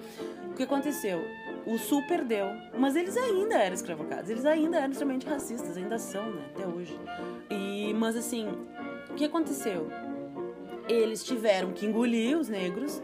o 0.50 0.54
que 0.54 0.64
aconteceu? 0.64 1.24
O 1.64 1.78
Sul 1.78 2.02
perdeu, 2.07 2.47
mas 2.76 2.97
eles 2.97 3.16
ainda 3.16 3.54
eram 3.54 3.75
escravocados, 3.75 4.28
eles 4.28 4.45
ainda 4.45 4.78
eram 4.78 4.90
extremamente 4.90 5.26
racistas, 5.26 5.76
ainda 5.76 5.99
são, 5.99 6.31
né, 6.33 6.42
até 6.54 6.66
hoje. 6.66 6.99
E, 7.50 7.95
mas 7.95 8.16
assim, 8.16 8.49
o 9.11 9.14
que 9.14 9.25
aconteceu? 9.25 9.88
eles 10.88 11.25
tiveram 11.25 11.73
que 11.73 11.87
engolir 11.87 12.38
os 12.38 12.49
negros, 12.49 13.02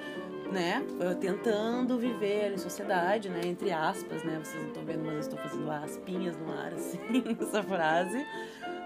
né, 0.50 0.82
tentando 1.20 1.98
viver 1.98 2.52
em 2.52 2.58
sociedade, 2.58 3.28
né, 3.28 3.40
entre 3.44 3.70
aspas, 3.70 4.22
né, 4.24 4.40
vocês 4.42 4.60
não 4.60 4.68
estão 4.68 4.84
vendo, 4.84 5.04
mas 5.04 5.14
eu 5.14 5.20
estou 5.20 5.38
fazendo 5.38 5.70
aspinhas 5.70 6.36
no 6.38 6.50
ar, 6.52 6.72
assim, 6.74 6.98
essa 7.40 7.62
frase, 7.62 8.24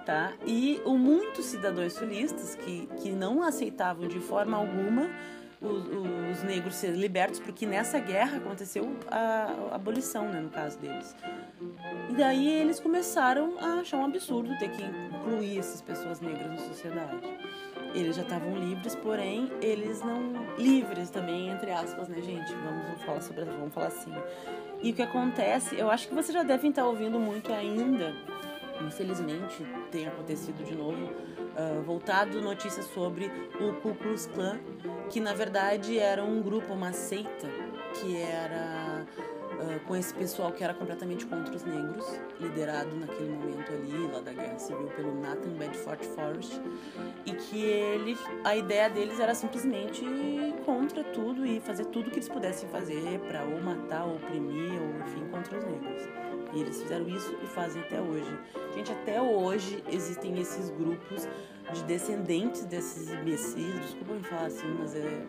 tá? 0.05 0.33
E 0.45 0.81
o 0.85 0.99
muitos 0.99 1.47
cidadãos 1.47 1.93
sulistas 1.93 2.57
que, 2.57 2.89
que 3.01 3.11
não 3.11 3.43
aceitavam 3.43 4.09
de 4.09 4.19
forma 4.19 4.57
alguma 4.57 5.09
os, 5.63 6.39
os, 6.39 6.43
negros 6.43 6.75
serem 6.75 7.01
libertos, 7.01 7.39
porque 7.39 7.65
nessa 7.65 7.99
guerra 7.99 8.39
aconteceu 8.39 8.97
a, 9.11 9.71
a, 9.71 9.75
abolição, 9.77 10.29
né, 10.29 10.41
no 10.41 10.51
caso 10.51 10.79
deles. 10.79 11.15
E 12.11 12.15
daí 12.15 12.49
eles 12.49 12.81
começaram 12.81 13.57
a 13.59 13.81
achar 13.81 13.99
um 13.99 14.05
absurdo 14.05 14.57
ter 14.59 14.71
que 14.71 14.83
incluir 14.83 15.59
essas 15.59 15.81
pessoas 15.81 16.21
negras 16.21 16.51
na 16.51 16.59
sociedade 16.59 17.21
eles 17.95 18.17
já 18.17 18.23
estavam 18.23 18.57
livres, 18.57 18.95
porém 18.97 19.51
eles 19.61 20.01
não 20.01 20.33
livres 20.57 21.11
também 21.11 21.51
entre 21.51 21.71
aspas, 21.71 22.09
né, 22.09 22.21
gente? 22.23 22.53
Vamos 22.55 23.03
falar 23.03 23.21
sobre, 23.21 23.45
vamos 23.45 23.75
falar 23.75 23.89
assim. 23.89 24.13
E 24.83 24.91
o 24.91 24.95
que 24.95 25.03
acontece, 25.03 25.77
eu 25.77 25.91
acho 25.91 26.09
que 26.09 26.15
vocês 26.15 26.33
já 26.33 26.43
devem 26.43 26.71
estar 26.71 26.87
ouvindo 26.87 27.19
muito 27.19 27.53
ainda. 27.53 28.15
Infelizmente, 28.87 29.65
tem 29.91 30.07
acontecido 30.07 30.65
de 30.65 30.75
novo, 30.75 31.05
uh, 31.05 31.83
voltado 31.83 32.41
notícias 32.41 32.87
sobre 32.87 33.31
o 33.61 33.75
Ku 33.81 33.95
Klux 33.95 34.27
Klan, 34.27 34.59
que 35.11 35.21
na 35.21 35.33
verdade 35.33 35.99
era 35.99 36.23
um 36.23 36.43
grupo, 36.43 36.73
uma 36.73 36.93
seita, 36.93 37.49
que 37.95 38.17
era 38.17 39.07
uh, 39.53 39.81
com 39.87 39.97
esse 39.97 40.13
pessoal 40.15 40.53
que 40.53 40.65
era 40.65 40.75
completamente 40.75 41.27
contra 41.27 41.55
os 41.55 41.65
negros, 41.65 42.07
liderado 42.41 42.95
naquele 42.97 43.31
momento 43.31 43.73
ali, 43.73 44.13
lá 44.13 44.21
da 44.21 44.33
Guerra 44.33 44.59
Civil, 44.59 44.89
pelo 44.97 45.21
Nathan 45.21 45.53
Bedford 45.53 46.07
Forrest, 46.09 46.61
e 47.27 47.33
que 47.33 47.63
ele, 47.63 48.17
a 48.45 48.57
ideia 48.57 48.89
deles 48.89 49.21
era 49.21 49.35
simplesmente 49.35 50.05
contra 50.65 51.05
tudo 51.05 51.47
e 51.47 51.61
fazer 51.61 51.87
tudo 51.87 52.11
que 52.11 52.17
eles 52.17 52.29
pudessem 52.29 52.69
fazer 52.69 53.21
para 53.29 53.43
ou 53.45 53.61
matar, 53.61 54.05
ou 54.05 54.17
oprimir, 54.17 54.81
ou 54.81 55.07
enfim, 55.07 55.27
contra 55.31 55.59
os 55.59 55.65
negros. 55.65 56.32
E 56.53 56.61
eles 56.61 56.83
fizeram 56.83 57.09
isso 57.09 57.35
e 57.43 57.47
fazem 57.47 57.83
até 57.83 58.01
hoje. 58.01 58.39
Gente, 58.75 58.93
até 58.93 59.21
hoje 59.21 59.83
existem 59.91 60.39
esses 60.39 60.71
grupos 60.71 61.27
de 61.73 61.83
descendentes 61.85 62.65
desses 62.65 63.11
imbecis, 63.11 63.81
desculpa 63.81 64.15
me 64.15 64.23
falar 64.23 64.47
assim, 64.47 64.67
mas 64.79 64.95
é, 64.95 65.27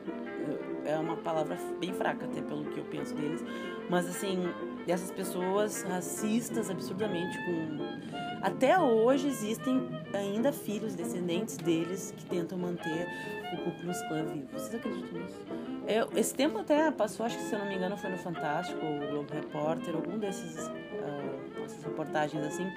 é 0.85 0.97
uma 0.97 1.15
palavra 1.17 1.57
bem 1.79 1.93
fraca 1.93 2.25
até 2.25 2.41
pelo 2.41 2.65
que 2.65 2.79
eu 2.79 2.85
penso 2.85 3.15
deles, 3.15 3.43
mas 3.89 4.07
assim, 4.07 4.43
dessas 4.85 5.11
pessoas 5.11 5.83
racistas 5.83 6.69
absurdamente 6.69 7.37
com 7.45 8.23
até 8.43 8.77
hoje 8.77 9.29
existem 9.29 9.89
ainda 10.13 10.51
filhos 10.51 10.95
descendentes 10.95 11.55
deles 11.55 12.13
que 12.17 12.25
tentam 12.25 12.57
manter 12.57 13.07
o 13.53 13.63
Ku 13.63 13.71
Klux 13.79 14.01
Klan 14.09 14.25
vivo. 14.25 14.47
Vocês 14.51 14.75
acreditam 14.75 15.21
nisso? 15.21 15.72
Eu, 15.87 16.09
esse 16.15 16.33
tempo 16.33 16.59
até 16.59 16.89
passou, 16.91 17.25
acho 17.25 17.37
que 17.37 17.43
se 17.43 17.53
eu 17.53 17.59
não 17.59 17.65
me 17.65 17.75
engano 17.75 17.97
foi 17.97 18.09
no 18.09 18.17
Fantástico, 18.17 18.79
o 18.85 19.07
Globo 19.11 19.33
Repórter, 19.33 19.95
algum 19.95 20.17
desses 20.17 20.67
uh, 20.67 21.83
reportagens 21.83 22.45
assim, 22.45 22.67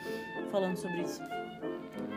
falando 0.50 0.76
sobre 0.76 1.02
isso 1.02 1.22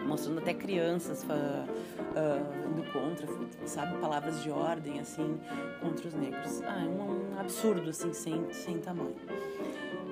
mostrando 0.10 0.40
até 0.40 0.54
crianças 0.56 1.24
uh, 1.24 2.68
indo 2.68 2.92
contra, 2.92 3.28
sabe, 3.66 3.98
palavras 4.00 4.42
de 4.42 4.50
ordem, 4.50 5.00
assim, 5.00 5.40
contra 5.80 6.08
os 6.08 6.14
negros. 6.16 6.62
Ah, 6.64 6.84
é 6.84 6.88
um, 6.88 7.36
um 7.36 7.40
absurdo, 7.40 7.92
assim, 7.92 8.12
sem, 8.12 8.52
sem 8.52 8.80
tamanho. 8.80 9.16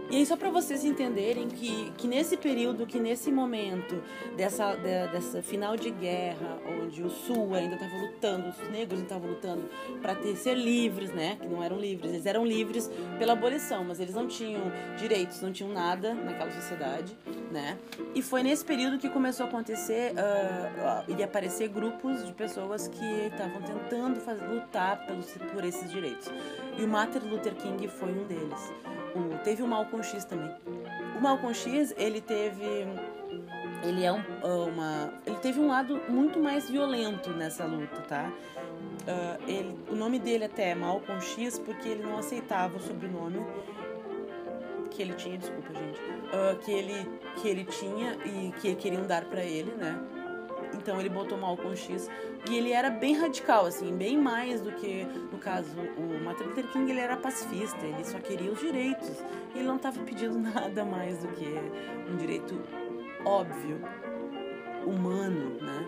E 0.09 0.15
aí, 0.15 0.25
só 0.25 0.37
para 0.37 0.49
vocês 0.49 0.85
entenderem 0.85 1.49
que, 1.49 1.91
que 1.97 2.07
nesse 2.07 2.37
período, 2.37 2.85
que 2.85 2.97
nesse 2.97 3.29
momento 3.29 4.01
dessa, 4.37 4.73
de, 4.75 5.07
dessa 5.11 5.41
final 5.41 5.75
de 5.75 5.89
guerra, 5.89 6.59
onde 6.81 7.03
o 7.03 7.09
Sul 7.09 7.53
ainda 7.53 7.75
estava 7.75 7.93
lutando, 7.97 8.47
os 8.47 8.69
negros 8.69 9.01
estavam 9.01 9.29
lutando 9.29 9.69
para 10.01 10.15
ser 10.35 10.55
livres, 10.55 11.11
né? 11.11 11.37
Que 11.41 11.47
não 11.47 11.61
eram 11.61 11.77
livres, 11.77 12.13
eles 12.13 12.25
eram 12.25 12.45
livres 12.45 12.89
pela 13.19 13.33
abolição, 13.33 13.83
mas 13.83 13.99
eles 13.99 14.15
não 14.15 14.27
tinham 14.27 14.61
direitos, 14.97 15.41
não 15.41 15.51
tinham 15.51 15.73
nada 15.73 16.13
naquela 16.13 16.51
sociedade, 16.51 17.13
né? 17.51 17.77
E 18.15 18.21
foi 18.21 18.43
nesse 18.43 18.63
período 18.63 18.97
que 18.97 19.09
começou 19.09 19.45
a 19.45 19.49
acontecer 19.49 20.13
uh, 20.13 21.11
uh, 21.11 21.17
e 21.17 21.21
aparecer 21.21 21.67
grupos 21.67 22.25
de 22.25 22.31
pessoas 22.31 22.87
que 22.87 23.27
estavam 23.27 23.61
tentando 23.61 24.21
fazer, 24.21 24.47
lutar 24.47 25.05
pelos, 25.05 25.29
por 25.53 25.65
esses 25.65 25.91
direitos. 25.91 26.29
E 26.77 26.83
o 26.85 26.87
Martin 26.87 27.19
Luther 27.19 27.55
King 27.55 27.89
foi 27.89 28.09
um 28.09 28.23
deles 28.23 28.71
teve 29.43 29.63
o 29.63 29.67
Malcolm 29.67 30.03
X 30.03 30.25
também. 30.25 30.51
O 31.17 31.21
Malcolm 31.21 31.53
X, 31.53 31.93
ele 31.97 32.21
teve 32.21 32.87
ele 33.83 34.03
é 34.03 34.11
um, 34.11 34.21
uma 34.43 35.13
ele 35.25 35.37
teve 35.37 35.59
um 35.59 35.67
lado 35.67 36.01
muito 36.09 36.39
mais 36.39 36.69
violento 36.69 37.29
nessa 37.31 37.65
luta, 37.65 38.01
tá? 38.01 38.31
Uh, 39.07 39.49
ele, 39.49 39.77
o 39.89 39.95
nome 39.95 40.19
dele 40.19 40.45
até 40.45 40.71
é 40.71 40.75
Malcolm 40.75 41.21
X 41.21 41.59
porque 41.59 41.87
ele 41.87 42.03
não 42.03 42.17
aceitava 42.17 42.77
o 42.77 42.79
sobrenome 42.79 43.39
que 44.91 45.01
ele 45.01 45.13
tinha, 45.13 45.37
desculpa, 45.37 45.73
gente, 45.73 45.99
uh, 45.99 46.57
que 46.57 46.71
ele 46.71 47.19
que 47.39 47.47
ele 47.47 47.63
tinha 47.65 48.17
e 48.25 48.51
que 48.59 48.75
queriam 48.75 49.05
dar 49.05 49.25
para 49.25 49.43
ele, 49.43 49.71
né? 49.75 49.97
Então 50.73 50.99
ele 50.99 51.09
botou 51.09 51.37
Malcolm 51.37 51.75
X 51.75 52.09
e 52.49 52.55
ele 52.55 52.71
era 52.71 52.89
bem 52.89 53.17
radical, 53.17 53.65
assim, 53.65 53.95
bem 53.95 54.17
mais 54.17 54.61
do 54.61 54.71
que, 54.71 55.05
no 55.31 55.37
caso, 55.37 55.69
o 55.97 56.23
Martin 56.23 56.43
Luther 56.43 56.67
King, 56.67 56.89
ele 56.89 56.99
era 56.99 57.17
pacifista, 57.17 57.85
ele 57.85 58.03
só 58.03 58.19
queria 58.19 58.51
os 58.51 58.59
direitos. 58.59 59.23
Ele 59.53 59.65
não 59.65 59.75
estava 59.75 59.99
pedindo 60.01 60.37
nada 60.39 60.85
mais 60.85 61.19
do 61.19 61.27
que 61.29 61.45
um 62.09 62.15
direito 62.15 62.59
óbvio, 63.25 63.81
humano, 64.85 65.57
né? 65.61 65.85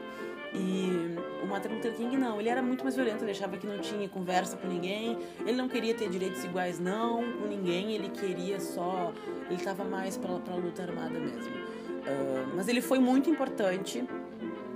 E 0.54 1.16
o 1.44 1.48
Martin 1.48 1.76
Luther 1.76 1.94
King 1.94 2.18
não, 2.18 2.40
ele 2.40 2.50
era 2.50 2.62
muito 2.62 2.84
mais 2.84 2.96
violento, 2.96 3.24
ele 3.24 3.32
achava 3.32 3.56
que 3.56 3.68
não 3.68 3.80
tinha 3.80 4.10
conversa 4.10 4.58
com 4.58 4.68
ninguém, 4.68 5.18
ele 5.42 5.56
não 5.56 5.70
queria 5.70 5.94
ter 5.94 6.10
direitos 6.10 6.44
iguais 6.44 6.80
não 6.80 7.24
com 7.34 7.46
ninguém, 7.46 7.94
ele 7.94 8.10
queria 8.10 8.60
só, 8.60 9.14
ele 9.46 9.56
estava 9.56 9.84
mais 9.84 10.18
para 10.18 10.32
a 10.32 10.56
luta 10.56 10.82
armada 10.82 11.20
mesmo. 11.20 11.54
Uh, 12.00 12.56
mas 12.56 12.68
ele 12.68 12.82
foi 12.82 12.98
muito 12.98 13.30
importante 13.30 14.04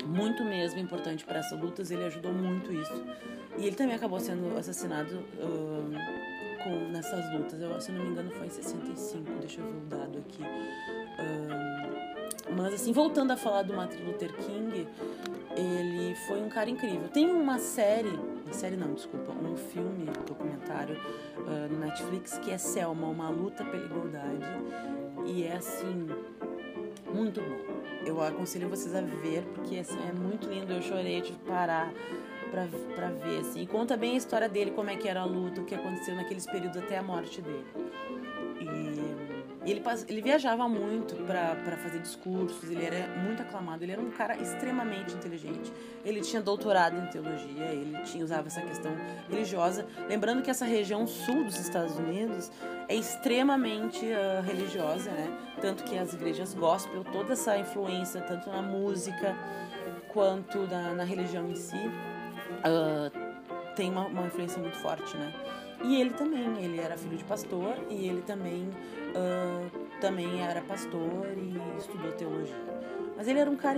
muito 0.05 0.43
mesmo 0.43 0.79
importante 0.79 1.23
para 1.23 1.39
essas 1.39 1.59
lutas, 1.59 1.91
ele 1.91 2.05
ajudou 2.05 2.33
muito 2.33 2.71
isso. 2.71 3.03
E 3.57 3.65
ele 3.65 3.75
também 3.75 3.95
acabou 3.95 4.19
sendo 4.19 4.55
assassinado 4.57 5.23
uh, 5.37 6.63
com, 6.63 6.69
nessas 6.91 7.31
lutas. 7.33 7.61
Eu, 7.61 7.79
se 7.79 7.91
não 7.91 8.03
me 8.03 8.11
engano, 8.11 8.31
foi 8.31 8.47
em 8.47 8.49
65, 8.49 9.31
deixa 9.39 9.61
eu 9.61 9.67
ver 9.67 9.77
o 9.77 9.81
dado 9.81 10.17
aqui. 10.19 10.41
Uh, 10.41 12.53
mas, 12.55 12.73
assim, 12.73 12.91
voltando 12.91 13.31
a 13.31 13.37
falar 13.37 13.63
do 13.63 13.73
Martin 13.73 14.03
Luther 14.03 14.33
King, 14.33 14.87
ele 15.55 16.15
foi 16.27 16.41
um 16.41 16.49
cara 16.49 16.69
incrível. 16.69 17.07
Tem 17.09 17.29
uma 17.29 17.59
série, 17.59 18.19
série 18.51 18.75
não, 18.75 18.93
desculpa, 18.93 19.31
um 19.31 19.55
filme, 19.55 20.05
documentário 20.27 20.99
uh, 21.37 21.71
no 21.71 21.79
Netflix 21.79 22.37
que 22.39 22.51
é 22.51 22.57
Selma, 22.57 23.07
uma 23.07 23.29
luta 23.29 23.63
pela 23.63 23.85
igualdade. 23.85 24.45
E 25.25 25.43
é 25.43 25.55
assim, 25.55 26.09
muito 27.13 27.39
bom 27.39 27.72
eu 28.05 28.21
aconselho 28.21 28.69
vocês 28.69 28.93
a 28.95 29.01
ver, 29.01 29.43
porque 29.55 29.79
assim, 29.79 29.99
é 30.07 30.11
muito 30.11 30.49
lindo. 30.49 30.73
Eu 30.73 30.81
chorei, 30.81 31.21
de 31.21 31.33
parar 31.47 31.91
pra, 32.51 32.67
pra 32.95 33.09
ver, 33.09 33.39
assim. 33.39 33.61
E 33.61 33.67
conta 33.67 33.97
bem 33.97 34.13
a 34.13 34.17
história 34.17 34.49
dele, 34.49 34.71
como 34.71 34.89
é 34.89 34.95
que 34.95 35.07
era 35.07 35.21
a 35.21 35.25
luta, 35.25 35.61
o 35.61 35.65
que 35.65 35.75
aconteceu 35.75 36.15
naqueles 36.15 36.45
períodos 36.45 36.77
até 36.77 36.97
a 36.97 37.03
morte 37.03 37.41
dele. 37.41 37.65
E 39.65 39.71
ele, 39.71 39.81
ele 40.07 40.21
viajava 40.21 40.67
muito 40.67 41.15
para 41.25 41.77
fazer 41.77 41.99
discursos, 41.99 42.69
ele 42.69 42.83
era 42.83 43.07
muito 43.17 43.41
aclamado, 43.41 43.83
ele 43.83 43.93
era 43.93 44.01
um 44.01 44.11
cara 44.11 44.35
extremamente 44.37 45.13
inteligente. 45.13 45.71
Ele 46.03 46.21
tinha 46.21 46.41
doutorado 46.41 46.97
em 46.97 47.05
teologia, 47.07 47.65
ele 47.65 47.97
tinha, 48.03 48.23
usava 48.23 48.47
essa 48.47 48.61
questão 48.61 48.91
religiosa. 49.29 49.85
Lembrando 50.09 50.41
que 50.41 50.49
essa 50.49 50.65
região 50.65 51.07
sul 51.07 51.45
dos 51.45 51.57
Estados 51.59 51.97
Unidos 51.97 52.51
é 52.89 52.95
extremamente 52.95 54.05
uh, 54.05 54.41
religiosa, 54.43 55.11
né? 55.11 55.27
Tanto 55.61 55.83
que 55.83 55.97
as 55.97 56.13
igrejas 56.13 56.53
gospel, 56.53 57.03
toda 57.05 57.33
essa 57.33 57.57
influência, 57.57 58.21
tanto 58.21 58.49
na 58.49 58.61
música 58.61 59.35
quanto 60.09 60.59
na, 60.67 60.93
na 60.93 61.03
religião 61.03 61.49
em 61.49 61.55
si, 61.55 61.77
uh, 61.77 63.73
tem 63.75 63.89
uma, 63.89 64.07
uma 64.07 64.27
influência 64.27 64.61
muito 64.61 64.77
forte, 64.77 65.15
né? 65.17 65.33
E 65.83 65.99
ele 65.99 66.11
também, 66.11 66.63
ele 66.63 66.79
era 66.79 66.97
filho 66.97 67.17
de 67.17 67.23
pastor 67.25 67.75
e 67.89 68.07
ele 68.07 68.21
também, 68.21 68.69
uh, 69.15 69.99
também 69.99 70.41
era 70.41 70.61
pastor 70.61 71.27
e 71.37 71.77
estudou 71.77 72.11
teologia. 72.11 72.55
Mas 73.15 73.27
ele 73.27 73.39
era 73.39 73.49
um 73.49 73.55
cara, 73.55 73.77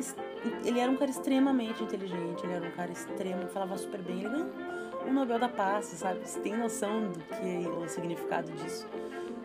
ele 0.64 0.80
era 0.80 0.90
um 0.90 0.96
cara 0.96 1.12
extremamente 1.12 1.84
inteligente, 1.84 2.44
ele 2.44 2.54
era 2.54 2.68
um 2.68 2.72
cara 2.72 2.92
extremo, 2.92 3.48
falava 3.48 3.78
super 3.78 4.02
bem. 4.02 4.20
Ele 4.20 4.30
ganhou 4.30 4.48
um 5.06 5.14
Nobel 5.14 5.38
da 5.38 5.50
Paz, 5.50 5.86
sabe? 5.86 6.22
Você 6.24 6.40
tem 6.40 6.58
noção 6.58 7.12
do 7.12 7.20
que 7.20 7.66
é 7.66 7.70
o 7.70 7.88
significado 7.88 8.52
disso 8.54 8.88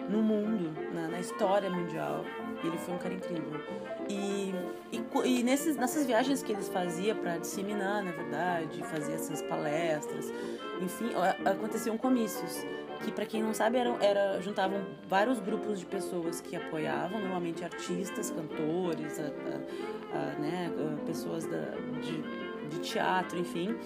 no 0.09 0.23
mundo, 0.23 0.73
na, 0.93 1.09
na 1.09 1.21
história 1.21 1.69
mundial. 1.71 2.25
Ele 2.63 2.77
foi 2.79 2.95
um 2.95 2.99
cara 2.99 3.15
incrível. 3.15 3.61
E, 4.09 4.53
e, 4.93 5.03
e 5.25 5.43
nesses, 5.43 5.77
nessas 5.77 6.07
viagens 6.07 6.43
que 6.43 6.53
eles 6.53 6.69
faziam 6.69 7.17
para 7.17 7.39
disseminar, 7.39 8.03
na 8.03 8.11
verdade, 8.11 8.83
fazer 8.85 9.13
essas 9.13 9.43
palestras, 9.43 10.33
enfim, 10.81 11.11
aconteciam 11.45 11.97
comícios 11.97 12.65
que 13.03 13.11
para 13.11 13.27
quem 13.27 13.43
não 13.43 13.55
sabe 13.55 13.79
eram 13.79 13.97
era 14.01 14.41
juntavam 14.41 14.85
vários 15.09 15.41
grupos 15.41 15.79
de 15.79 15.87
pessoas 15.87 16.41
que 16.41 16.57
apoiavam 16.57 17.21
normalmente 17.21 17.65
artistas 17.65 18.31
cantores 18.31 19.19
a, 19.19 19.25
a, 19.25 20.19
a, 20.19 20.39
né, 20.39 20.71
pessoas 21.07 21.47
da, 21.47 21.71
de, 22.01 22.69
de, 22.69 22.79
teatro 22.81 23.39
enfim 23.39 23.77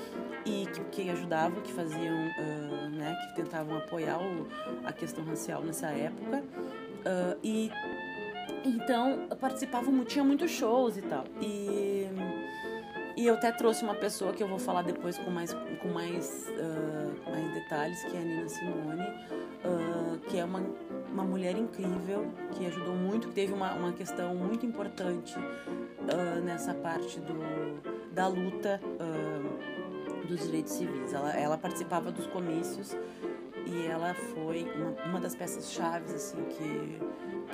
e 0.45 0.67
que, 0.67 1.03
que 1.03 1.11
ajudavam 1.11 1.61
que 1.63 1.73
faziam 1.73 2.15
uh, 2.15 2.89
né, 2.91 3.17
que 3.29 3.43
tentavam 3.43 3.79
apoiar 3.79 4.19
o, 4.19 4.47
a 4.85 4.93
questão 4.93 5.25
racial 5.25 5.63
nessa 5.63 5.89
época. 5.89 6.43
Uh, 7.05 7.39
e 7.43 7.71
então 8.65 9.29
participavam 9.41 10.05
tinha 10.05 10.25
muitos 10.25 10.51
shows 10.51 10.97
e 10.97 11.03
tal. 11.03 11.25
E 11.41 12.09
e 13.17 13.27
eu 13.27 13.35
até 13.35 13.53
trouxe 13.53 13.85
uma 13.85 13.95
pessoa 13.95 14.33
que 14.33 14.43
eu 14.43 14.49
vou 14.49 14.59
falar 14.59 14.83
depois 14.83 15.17
com 15.19 15.31
mais, 15.31 15.55
com 15.81 15.89
mais, 15.89 16.49
uh, 16.49 17.31
mais 17.31 17.55
detalhes, 17.55 18.03
que 18.05 18.17
é 18.17 18.21
a 18.21 18.25
Nina 18.25 18.49
Simone, 18.49 19.03
uh, 19.03 20.19
que 20.29 20.39
é 20.39 20.45
uma, 20.45 20.63
uma 21.13 21.25
mulher 21.25 21.57
incrível, 21.57 22.27
que 22.53 22.67
ajudou 22.67 22.95
muito, 22.95 23.29
que 23.29 23.35
teve 23.35 23.53
uma, 23.53 23.73
uma 23.75 23.93
questão 23.93 24.35
muito 24.35 24.67
importante 24.67 25.37
uh, 25.39 26.45
nessa 26.45 26.75
parte 26.75 27.21
do, 27.21 27.81
da 28.13 28.27
luta 28.27 28.81
dos 30.29 30.41
direitos 30.47 30.73
civis. 30.73 31.13
Ela, 31.13 31.33
ela 31.33 31.59
participava 31.59 32.11
dos 32.11 32.27
comícios 32.29 32.97
e 33.67 33.87
ela 33.87 34.15
foi 34.15 34.71
uma, 34.77 34.91
uma 35.05 35.21
das 35.21 35.35
peças 35.35 35.73
chaves 35.73 36.13
assim 36.13 36.45
que 36.45 37.01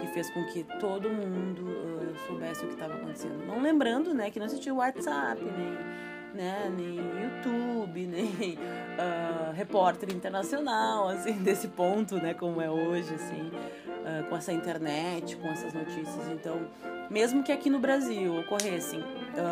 que 0.00 0.06
fez 0.08 0.30
com 0.30 0.44
que 0.46 0.64
todo 0.78 1.08
mundo 1.10 1.62
uh, 1.62 2.16
soubesse 2.26 2.64
o 2.64 2.68
que 2.68 2.74
estava 2.74 2.94
acontecendo. 2.94 3.46
Não 3.46 3.60
lembrando, 3.62 4.14
né, 4.14 4.30
que 4.30 4.38
não 4.38 4.46
existia 4.46 4.72
WhatsApp, 4.72 5.42
nem, 5.42 6.42
né, 6.42 6.72
nem 6.74 6.96
YouTube, 6.96 8.06
nem 8.06 8.54
uh, 8.54 9.52
repórter 9.52 10.10
internacional, 10.14 11.08
assim, 11.08 11.32
desse 11.42 11.68
ponto, 11.68 12.16
né, 12.16 12.34
como 12.34 12.60
é 12.60 12.70
hoje, 12.70 13.14
assim, 13.14 13.48
uh, 13.48 14.28
com 14.28 14.36
essa 14.36 14.52
internet, 14.52 15.36
com 15.36 15.48
essas 15.48 15.72
notícias. 15.72 16.28
Então, 16.32 16.66
mesmo 17.10 17.42
que 17.42 17.52
aqui 17.52 17.68
no 17.68 17.78
Brasil 17.78 18.38
ocorresse 18.38 18.96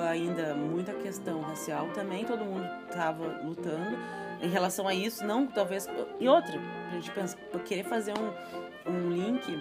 ainda 0.09 0.55
muita 0.55 0.93
questão 0.93 1.41
racial, 1.41 1.89
também 1.89 2.25
todo 2.25 2.45
mundo 2.45 2.69
estava 2.89 3.27
lutando 3.43 3.97
em 4.41 4.49
relação 4.49 4.87
a 4.87 4.95
isso, 4.95 5.25
não 5.25 5.47
talvez 5.47 5.89
e 6.21 6.29
outra, 6.29 6.59
a 6.91 6.95
gente 6.95 7.11
pensa, 7.11 7.37
querer 7.65 7.85
fazer 7.85 8.13
um, 8.19 8.91
um 8.91 9.11
link 9.11 9.61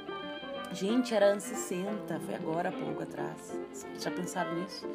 Gente, 0.74 1.14
era 1.14 1.28
anos 1.28 1.44
60, 1.44 2.20
foi 2.20 2.36
agora 2.36 2.70
há 2.70 2.72
pouco 2.72 3.02
atrás. 3.02 3.58
Já 4.00 4.12
pensaram 4.12 4.54
nisso? 4.56 4.88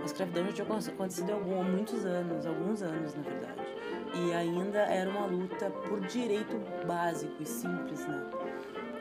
A 0.00 0.04
escravidão 0.04 0.46
já 0.46 0.52
tinha 0.52 0.66
acontecido 0.66 1.32
há 1.32 1.62
muitos 1.62 2.06
anos, 2.06 2.46
alguns 2.46 2.82
anos 2.82 3.14
na 3.14 3.22
verdade. 3.22 3.60
E 4.14 4.32
ainda 4.32 4.78
era 4.78 5.10
uma 5.10 5.26
luta 5.26 5.70
por 5.70 6.00
direito 6.00 6.58
básico 6.86 7.34
e 7.40 7.46
simples, 7.46 8.06
né? 8.06 8.26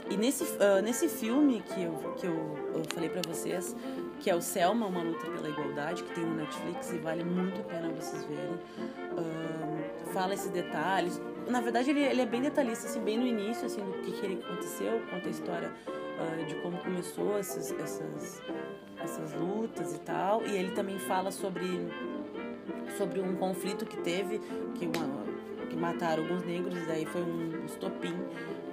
E 0.09 0.17
nesse, 0.17 0.43
uh, 0.43 0.81
nesse 0.83 1.07
filme 1.07 1.61
que, 1.61 1.83
eu, 1.83 1.93
que 2.17 2.25
eu, 2.25 2.71
eu 2.73 2.83
falei 2.93 3.09
para 3.09 3.21
vocês, 3.27 3.75
que 4.19 4.29
é 4.29 4.35
o 4.35 4.41
Selma, 4.41 4.85
Uma 4.85 5.01
Luta 5.01 5.25
pela 5.25 5.49
Igualdade, 5.49 6.03
que 6.03 6.13
tem 6.13 6.25
no 6.25 6.35
Netflix 6.35 6.91
e 6.91 6.97
vale 6.97 7.23
muito 7.23 7.61
a 7.61 7.63
pena 7.63 7.89
vocês 7.89 8.23
verem, 8.25 8.53
uh, 8.53 10.11
fala 10.11 10.33
esses 10.33 10.51
detalhes. 10.51 11.21
Na 11.47 11.61
verdade, 11.61 11.89
ele, 11.89 12.01
ele 12.01 12.21
é 12.21 12.25
bem 12.25 12.41
detalhista, 12.41 12.87
assim, 12.87 12.99
bem 12.99 13.17
no 13.17 13.25
início, 13.25 13.65
assim, 13.65 13.81
do 13.81 13.97
que, 13.99 14.11
que 14.11 14.43
aconteceu, 14.43 15.01
conta 15.09 15.27
a 15.27 15.31
história 15.31 15.71
uh, 15.87 16.45
de 16.45 16.55
como 16.55 16.77
começou 16.79 17.37
essas, 17.37 17.71
essas, 17.71 18.43
essas 19.01 19.33
lutas 19.33 19.95
e 19.95 19.99
tal. 19.99 20.45
E 20.45 20.55
ele 20.55 20.71
também 20.71 20.99
fala 20.99 21.31
sobre, 21.31 21.89
sobre 22.97 23.21
um 23.21 23.35
conflito 23.37 23.85
que 23.85 23.97
teve, 23.97 24.39
que, 24.75 24.85
uma, 24.85 25.23
que 25.69 25.77
mataram 25.77 26.23
alguns 26.23 26.43
negros, 26.43 26.85
daí 26.87 27.05
foi 27.05 27.21
um 27.21 27.65
estopim 27.65 28.15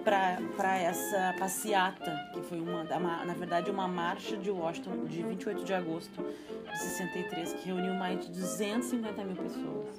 para 0.06 0.78
essa 0.78 1.34
passeata, 1.36 2.30
que 2.32 2.40
foi 2.42 2.60
uma, 2.60 2.84
na 2.84 3.34
verdade, 3.34 3.72
uma 3.72 3.88
marcha 3.88 4.36
de 4.36 4.52
Washington 4.52 5.04
de 5.04 5.20
28 5.20 5.64
de 5.64 5.74
agosto 5.74 6.22
de 6.22 6.78
63, 6.78 7.54
que 7.54 7.66
reuniu 7.66 7.92
mais 7.94 8.20
de 8.20 8.30
250 8.30 9.24
mil 9.24 9.34
pessoas. 9.34 9.98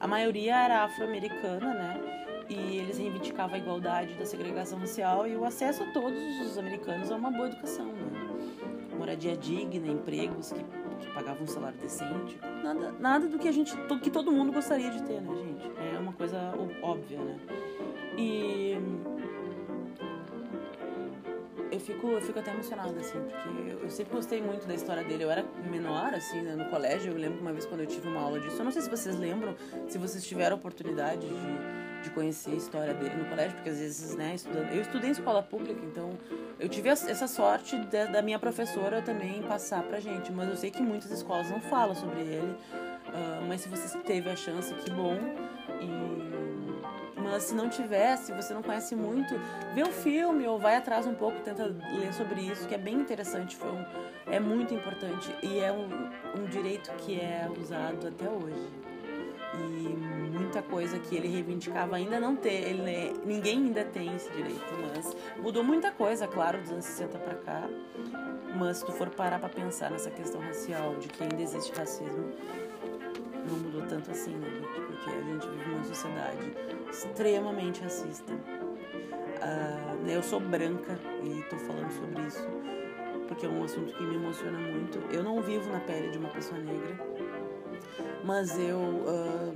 A 0.00 0.06
maioria 0.06 0.56
era 0.56 0.84
afro-americana, 0.84 1.74
né? 1.74 2.14
e 2.48 2.78
eles 2.78 2.96
reivindicavam 2.98 3.54
a 3.54 3.58
igualdade 3.58 4.14
da 4.14 4.24
segregação 4.24 4.78
racial 4.78 5.26
e 5.26 5.36
o 5.36 5.44
acesso 5.44 5.82
a 5.82 5.86
todos 5.92 6.18
os 6.40 6.58
americanos 6.58 7.10
a 7.10 7.16
uma 7.16 7.30
boa 7.30 7.48
educação, 7.48 7.86
né? 7.86 8.24
moradia 8.98 9.36
digna, 9.36 9.88
empregos 9.88 10.52
que, 10.52 10.64
que 11.00 11.12
pagavam 11.12 11.42
um 11.42 11.46
salário 11.46 11.78
decente, 11.78 12.38
nada, 12.62 12.92
nada 12.98 13.28
do 13.28 13.38
que 13.38 13.48
a 13.48 13.52
gente, 13.52 13.76
que 14.02 14.10
todo 14.10 14.32
mundo 14.32 14.52
gostaria 14.52 14.90
de 14.90 15.02
ter, 15.02 15.20
né, 15.20 15.34
gente? 15.34 15.94
É 15.94 15.98
uma 15.98 16.12
coisa 16.12 16.54
óbvia, 16.82 17.18
né? 17.18 17.38
E 18.16 18.78
fico, 21.84 22.08
eu 22.08 22.20
fico 22.20 22.38
até 22.38 22.50
emocionada, 22.52 22.98
assim, 22.98 23.20
porque 23.20 23.70
eu, 23.70 23.80
eu, 23.80 23.90
sempre 23.90 24.14
gostei 24.14 24.42
muito 24.42 24.66
da 24.66 24.74
história 24.74 25.04
dele. 25.04 25.24
Eu 25.24 25.30
era 25.30 25.44
menor, 25.70 26.14
assim, 26.14 26.40
né, 26.42 26.54
no 26.54 26.64
colégio. 26.66 27.12
Eu 27.12 27.18
lembro 27.18 27.40
uma 27.40 27.52
vez 27.52 27.66
quando 27.66 27.80
eu 27.80 27.86
tive 27.86 28.08
uma 28.08 28.20
aula 28.20 28.40
disso, 28.40 28.56
eu 28.58 28.64
não 28.64 28.72
sei 28.72 28.82
se 28.82 28.90
vocês 28.90 29.16
lembram, 29.16 29.54
se 29.88 29.98
vocês 29.98 30.26
tiveram 30.26 30.56
oportunidade 30.56 31.26
de 31.26 31.84
de 32.04 32.10
conhecer 32.10 32.50
a 32.50 32.54
história 32.54 32.94
dele 32.94 33.16
no 33.16 33.24
colégio, 33.24 33.54
porque 33.54 33.70
às 33.70 33.78
vezes, 33.78 34.14
né, 34.14 34.34
estudando, 34.34 34.70
eu 34.70 34.82
estudei 34.82 35.08
em 35.08 35.12
escola 35.12 35.42
pública, 35.42 35.80
então 35.84 36.10
eu 36.60 36.68
tive 36.68 36.90
essa 36.90 37.26
sorte 37.26 37.78
de, 37.78 38.06
da 38.08 38.20
minha 38.20 38.38
professora 38.38 39.00
também 39.00 39.42
passar 39.42 39.82
pra 39.82 39.98
gente, 39.98 40.30
mas 40.30 40.48
eu 40.50 40.56
sei 40.56 40.70
que 40.70 40.82
muitas 40.82 41.10
escolas 41.10 41.50
não 41.50 41.60
falam 41.62 41.94
sobre 41.94 42.20
ele, 42.20 42.52
uh, 42.52 43.48
mas 43.48 43.62
se 43.62 43.68
você 43.68 43.98
teve 44.00 44.28
a 44.28 44.36
chance, 44.36 44.72
que 44.74 44.90
bom. 44.90 45.16
E 45.80 46.23
se 47.40 47.54
não 47.54 47.68
tiver, 47.68 48.16
se 48.16 48.32
você 48.32 48.54
não 48.54 48.62
conhece 48.62 48.94
muito, 48.94 49.34
vê 49.74 49.82
o 49.82 49.92
filme 49.92 50.46
ou 50.46 50.58
vai 50.58 50.76
atrás 50.76 51.06
um 51.06 51.14
pouco, 51.14 51.40
tenta 51.40 51.64
ler 51.64 52.12
sobre 52.12 52.40
isso, 52.40 52.66
que 52.66 52.74
é 52.74 52.78
bem 52.78 52.94
interessante, 52.94 53.56
foi 53.56 53.70
um, 53.70 53.84
é 54.26 54.40
muito 54.40 54.74
importante 54.74 55.34
e 55.42 55.58
é 55.58 55.72
um, 55.72 55.88
um 56.40 56.46
direito 56.46 56.90
que 56.98 57.20
é 57.20 57.48
usado 57.58 58.08
até 58.08 58.28
hoje. 58.28 58.68
E 59.56 59.88
muita 60.36 60.62
coisa 60.62 60.98
que 60.98 61.14
ele 61.14 61.28
reivindicava 61.28 61.96
ainda 61.96 62.18
não 62.18 62.34
ter, 62.34 62.68
ele, 62.68 63.20
ninguém 63.24 63.58
ainda 63.58 63.84
tem 63.84 64.14
esse 64.14 64.30
direito, 64.32 64.74
mas 64.94 65.16
mudou 65.38 65.62
muita 65.62 65.92
coisa, 65.92 66.26
claro, 66.26 66.60
dos 66.60 66.72
anos 66.72 66.84
60 66.84 67.18
para 67.18 67.34
cá. 67.36 67.68
Mas 68.56 68.78
se 68.78 68.86
tu 68.86 68.92
for 68.92 69.10
parar 69.10 69.38
para 69.38 69.48
pensar 69.48 69.90
nessa 69.90 70.10
questão 70.10 70.40
racial, 70.40 70.94
de 70.96 71.08
que 71.08 71.22
ainda 71.22 71.40
existe 71.40 71.72
racismo, 71.76 72.32
não 73.46 73.56
mudou 73.58 73.82
tanto 73.86 74.10
assim, 74.10 74.34
né? 74.36 74.48
Porque 74.86 75.10
a 75.10 75.22
gente 75.22 75.48
vive 75.48 75.70
numa 75.70 75.84
sociedade 75.84 76.54
extremamente 76.90 77.82
racista. 77.82 78.32
Uh, 78.32 80.08
eu 80.08 80.22
sou 80.22 80.40
branca 80.40 80.98
e 81.22 81.42
tô 81.50 81.56
falando 81.56 81.90
sobre 81.92 82.22
isso 82.22 82.48
porque 83.26 83.46
é 83.46 83.48
um 83.48 83.64
assunto 83.64 83.92
que 83.94 84.02
me 84.02 84.16
emociona 84.16 84.58
muito. 84.58 84.98
Eu 85.10 85.22
não 85.22 85.40
vivo 85.40 85.70
na 85.70 85.80
pele 85.80 86.10
de 86.10 86.18
uma 86.18 86.28
pessoa 86.30 86.58
negra, 86.60 86.98
mas 88.24 88.58
eu 88.58 88.78
uh, 88.78 89.54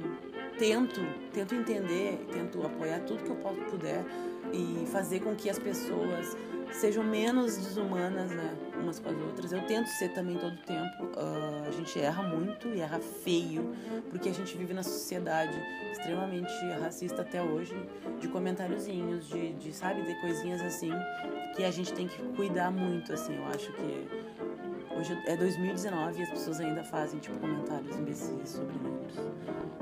tento, 0.59 1.01
tento 1.33 1.55
entender, 1.55 2.27
tento 2.33 2.65
apoiar 2.67 3.01
tudo 3.01 3.23
que 3.23 3.31
eu 3.31 3.37
puder 3.71 4.05
e 4.53 4.87
fazer 4.87 5.21
com 5.21 5.35
que 5.35 5.49
as 5.51 5.59
pessoas 5.59 6.37
sejam 6.73 7.03
menos 7.05 7.57
desumanas, 7.57 8.31
né, 8.31 8.57
umas 8.81 8.99
com 8.99 9.09
as 9.09 9.17
outras. 9.17 9.53
Eu 9.53 9.67
tento 9.67 9.87
ser 9.87 10.11
também 10.11 10.37
todo 10.37 10.57
tempo. 10.59 11.05
Uh, 11.05 11.69
a 11.69 11.71
gente 11.71 11.99
erra 11.99 12.23
muito 12.23 12.69
e 12.69 12.81
erra 12.81 12.99
feio, 12.99 13.75
porque 14.11 14.29
a 14.29 14.35
gente 14.35 14.57
vive 14.57 14.73
na 14.73 14.83
sociedade 14.83 15.61
extremamente 15.93 16.53
racista 16.81 17.23
até 17.23 17.43
hoje, 17.43 17.75
de 18.21 18.29
comentáriozinhos, 18.29 19.29
de, 19.29 19.53
de 19.55 19.73
sabe, 19.73 20.03
de 20.03 20.15
coisinhas 20.21 20.61
assim 20.63 20.93
que 21.59 21.65
a 21.65 21.71
gente 21.73 21.93
tem 21.93 22.07
que 22.07 22.23
cuidar 22.37 22.71
muito, 22.71 23.13
assim. 23.13 23.37
Eu 23.37 23.47
acho 23.47 23.73
que 23.73 24.09
hoje 24.97 25.21
é 25.27 25.37
2019 25.37 26.21
e 26.21 26.23
as 26.23 26.31
pessoas 26.31 26.61
ainda 26.61 26.85
fazem 26.85 27.19
tipo 27.19 27.37
comentários 27.39 27.97
imbecis 27.97 28.49
sobre 28.49 28.75
negros 28.79 29.17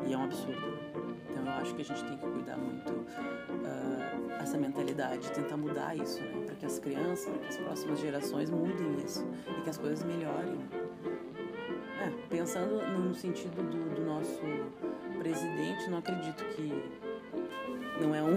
e 0.06 0.12
é 0.14 0.16
um 0.16 0.24
absurdo. 0.24 0.78
Então 1.30 1.44
eu 1.44 1.52
acho 1.52 1.74
que 1.74 1.82
a 1.82 1.84
gente 1.84 2.02
tem 2.02 2.16
que 2.16 2.26
cuidar 2.26 2.56
muito 2.56 2.92
uh, 2.92 3.95
essa 4.46 4.56
mentalidade, 4.56 5.28
tentar 5.32 5.56
mudar 5.56 5.96
isso, 5.96 6.20
né? 6.20 6.44
Para 6.46 6.54
que 6.54 6.66
as 6.66 6.78
crianças, 6.78 7.26
para 7.26 7.38
que 7.40 7.48
as 7.48 7.56
próximas 7.56 7.98
gerações 7.98 8.48
mudem 8.48 9.04
isso 9.04 9.26
e 9.58 9.62
que 9.62 9.70
as 9.70 9.76
coisas 9.76 10.04
melhorem. 10.04 10.56
É, 12.00 12.10
pensando 12.28 12.80
no 12.96 13.12
sentido 13.12 13.56
do, 13.68 13.94
do 13.96 14.04
nosso 14.04 14.40
presidente, 15.18 15.90
não 15.90 15.98
acredito 15.98 16.44
que 16.54 16.72
não 18.00 18.14
é 18.14 18.22
um 18.22 18.36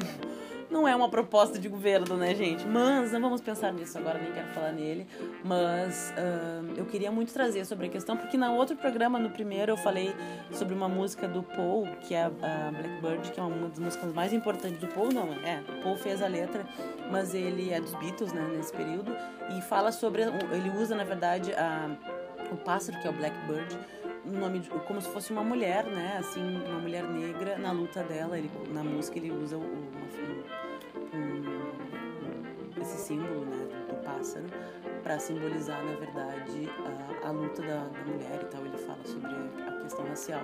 não 0.69 0.87
é 0.87 0.95
uma 0.95 1.09
proposta 1.09 1.57
de 1.57 1.67
governo, 1.67 2.15
né, 2.15 2.35
gente? 2.35 2.65
Mas 2.65 3.11
não 3.11 3.21
vamos 3.21 3.41
pensar 3.41 3.73
nisso 3.73 3.97
agora, 3.97 4.19
nem 4.19 4.31
quero 4.31 4.47
falar 4.49 4.71
nele. 4.71 5.07
Mas 5.43 6.13
uh, 6.17 6.73
eu 6.77 6.85
queria 6.85 7.11
muito 7.11 7.33
trazer 7.33 7.65
sobre 7.65 7.87
a 7.87 7.89
questão, 7.89 8.15
porque 8.15 8.37
no 8.37 8.53
outro 8.53 8.75
programa, 8.75 9.17
no 9.17 9.29
primeiro, 9.29 9.71
eu 9.71 9.77
falei 9.77 10.13
sobre 10.51 10.73
uma 10.73 10.87
música 10.87 11.27
do 11.27 11.43
Paul, 11.43 11.87
que 12.01 12.13
é 12.13 12.25
a 12.25 12.29
Blackbird, 12.29 13.31
que 13.31 13.39
é 13.39 13.43
uma 13.43 13.69
das 13.69 13.79
músicas 13.79 14.13
mais 14.13 14.31
importantes 14.31 14.79
do 14.79 14.87
Paul, 14.87 15.11
não, 15.11 15.33
é. 15.33 15.63
Paul 15.83 15.97
fez 15.97 16.21
a 16.21 16.27
letra, 16.27 16.65
mas 17.11 17.33
ele 17.33 17.71
é 17.71 17.81
dos 17.81 17.93
Beatles, 17.95 18.31
né, 18.31 18.47
nesse 18.55 18.71
período, 18.71 19.15
e 19.57 19.61
fala 19.61 19.91
sobre. 19.91 20.23
Ele 20.23 20.69
usa, 20.79 20.95
na 20.95 21.03
verdade, 21.03 21.53
a, 21.53 21.89
o 22.51 22.57
pássaro, 22.57 22.99
que 22.99 23.07
é 23.07 23.09
o 23.09 23.13
Blackbird 23.13 23.77
nome 24.25 24.59
de, 24.59 24.69
como 24.69 25.01
se 25.01 25.09
fosse 25.09 25.31
uma 25.31 25.43
mulher, 25.43 25.85
né? 25.85 26.17
Assim, 26.19 26.41
uma 26.67 26.79
mulher 26.79 27.03
negra 27.03 27.57
na 27.57 27.71
luta 27.71 28.03
dela. 28.03 28.37
Ele, 28.37 28.49
na 28.71 28.83
música 28.83 29.17
ele 29.17 29.31
usa 29.31 29.57
o, 29.57 29.61
uma, 29.61 29.67
um, 29.67 30.28
símbolo, 33.09 33.45
né, 33.45 33.67
do 33.89 33.95
pássaro, 34.03 34.45
para 35.01 35.17
simbolizar, 35.17 35.83
na 35.83 35.93
verdade, 35.93 36.69
a, 37.23 37.27
a 37.27 37.31
luta 37.31 37.61
da, 37.63 37.85
da, 37.85 38.03
mulher 38.05 38.39
e 38.43 38.45
tal. 38.45 38.63
Ele 38.63 38.77
fala 38.77 39.03
sobre 39.03 39.31
a 39.67 39.81
questão 39.81 40.05
racial, 40.05 40.41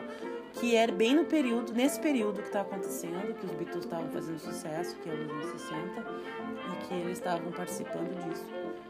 que 0.53 0.75
era 0.75 0.91
bem 0.91 1.15
no 1.15 1.25
período, 1.25 1.73
nesse 1.73 1.99
período 1.99 2.41
que 2.41 2.47
estava 2.47 2.67
acontecendo, 2.69 3.35
que 3.35 3.45
os 3.45 3.51
Beatles 3.51 3.85
estavam 3.85 4.09
fazendo 4.09 4.39
sucesso, 4.39 4.95
que 4.97 5.09
é 5.09 5.13
os 5.13 5.29
anos 5.29 5.61
60, 5.61 6.05
e 6.71 6.87
que 6.87 6.93
eles 6.95 7.17
estavam 7.19 7.51
participando 7.51 8.15
disso. 8.27 8.45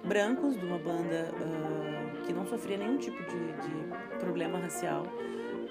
Brancos, 0.06 0.58
de 0.58 0.66
uma 0.66 0.78
banda 0.78 1.32
uh, 1.34 2.26
que 2.26 2.32
não 2.32 2.46
sofria 2.46 2.78
nenhum 2.78 2.98
tipo 2.98 3.22
de, 3.24 3.52
de 3.54 4.20
problema 4.20 4.58
racial, 4.60 5.06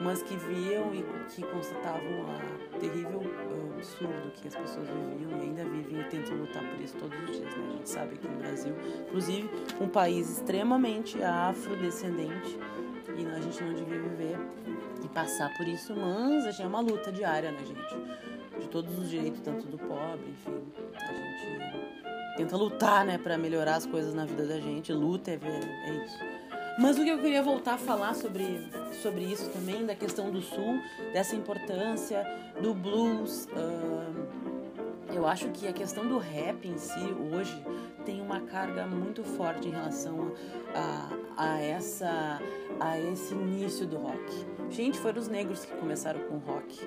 mas 0.01 0.23
que 0.23 0.37
viam 0.37 0.93
e 0.95 1.03
que 1.31 1.43
constatavam 1.43 2.27
a 2.29 2.79
terrível 2.79 3.21
uh, 3.21 3.64
absurdo 3.75 4.33
que 4.35 4.49
as 4.49 4.55
pessoas 4.55 4.87
viviam 4.89 5.39
e 5.39 5.43
ainda 5.43 5.65
vivem 5.65 6.01
e 6.01 6.05
tentam 6.05 6.37
lutar 6.37 6.63
por 6.63 6.81
isso 6.81 6.97
todos 6.97 7.19
os 7.19 7.37
dias, 7.37 7.55
né? 7.57 7.65
A 7.69 7.73
gente 7.73 7.91
sabe 7.91 8.17
que 8.17 8.29
no 8.29 8.37
Brasil, 8.39 8.75
inclusive, 9.07 9.51
um 9.81 9.89
país 9.89 10.31
extremamente 10.31 11.23
afrodescendente 11.23 12.59
e 13.17 13.27
a 13.27 13.41
gente 13.41 13.63
não 13.63 13.75
devia 13.75 14.01
viver 14.01 14.39
e 15.05 15.09
passar 15.09 15.53
por 15.57 15.67
isso, 15.69 15.95
mas 15.95 16.59
é 16.59 16.67
uma 16.67 16.81
luta 16.81 17.13
diária, 17.13 17.51
né, 17.53 17.59
gente? 17.59 18.61
De 18.61 18.69
todos 18.69 18.97
os 18.99 19.11
direitos, 19.11 19.41
tanto 19.41 19.67
do 19.67 19.77
pobre, 19.77 20.31
enfim, 20.31 20.63
a 20.95 21.13
gente 21.13 22.37
tenta 22.37 22.57
lutar, 22.57 23.05
né, 23.05 23.19
para 23.19 23.37
melhorar 23.37 23.77
as 23.77 23.87
coisas 23.87 24.15
na 24.15 24.25
vida 24.25 24.47
da 24.47 24.59
gente. 24.59 24.93
Luta 24.93 25.31
é, 25.31 25.35
é 25.35 26.05
isso. 26.05 26.34
Mas 26.79 26.99
o 26.99 27.05
que 27.05 27.09
eu 27.09 27.19
queria 27.19 27.43
voltar 27.43 27.75
a 27.75 27.79
falar 27.79 28.15
sobre, 28.15 28.69
sobre 29.01 29.23
isso 29.25 29.49
também, 29.51 29.87
da 29.87 29.95
questão 29.95 30.31
do 30.31 30.43
sul, 30.43 30.81
dessa 31.13 31.37
importância 31.37 32.27
do 32.61 32.75
blues. 32.75 33.49
Eu 35.15 35.27
acho 35.27 35.49
que 35.51 35.69
a 35.69 35.73
questão 35.73 36.07
do 36.07 36.19
rap 36.19 36.67
em 36.67 36.77
si, 36.77 36.99
hoje, 37.33 37.65
tem 38.05 38.21
uma 38.21 38.41
carga 38.41 38.87
muito 38.87 39.23
forte 39.23 39.69
em 39.69 39.71
relação 39.71 40.33
a, 40.75 41.09
a, 41.37 41.61
essa, 41.61 42.41
a 42.81 42.99
esse 42.99 43.33
início 43.33 43.87
do 43.87 43.97
rock. 43.97 44.47
Gente, 44.71 44.99
foram 44.99 45.21
os 45.21 45.29
negros 45.29 45.65
que 45.65 45.73
começaram 45.77 46.21
com 46.23 46.39
rock. 46.39 46.81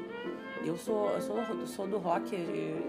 Eu 0.65 0.77
sou, 0.77 1.09
eu 1.11 1.21
sou, 1.21 1.37
eu 1.37 1.67
sou 1.67 1.87
do 1.87 1.97
rock, 1.97 2.35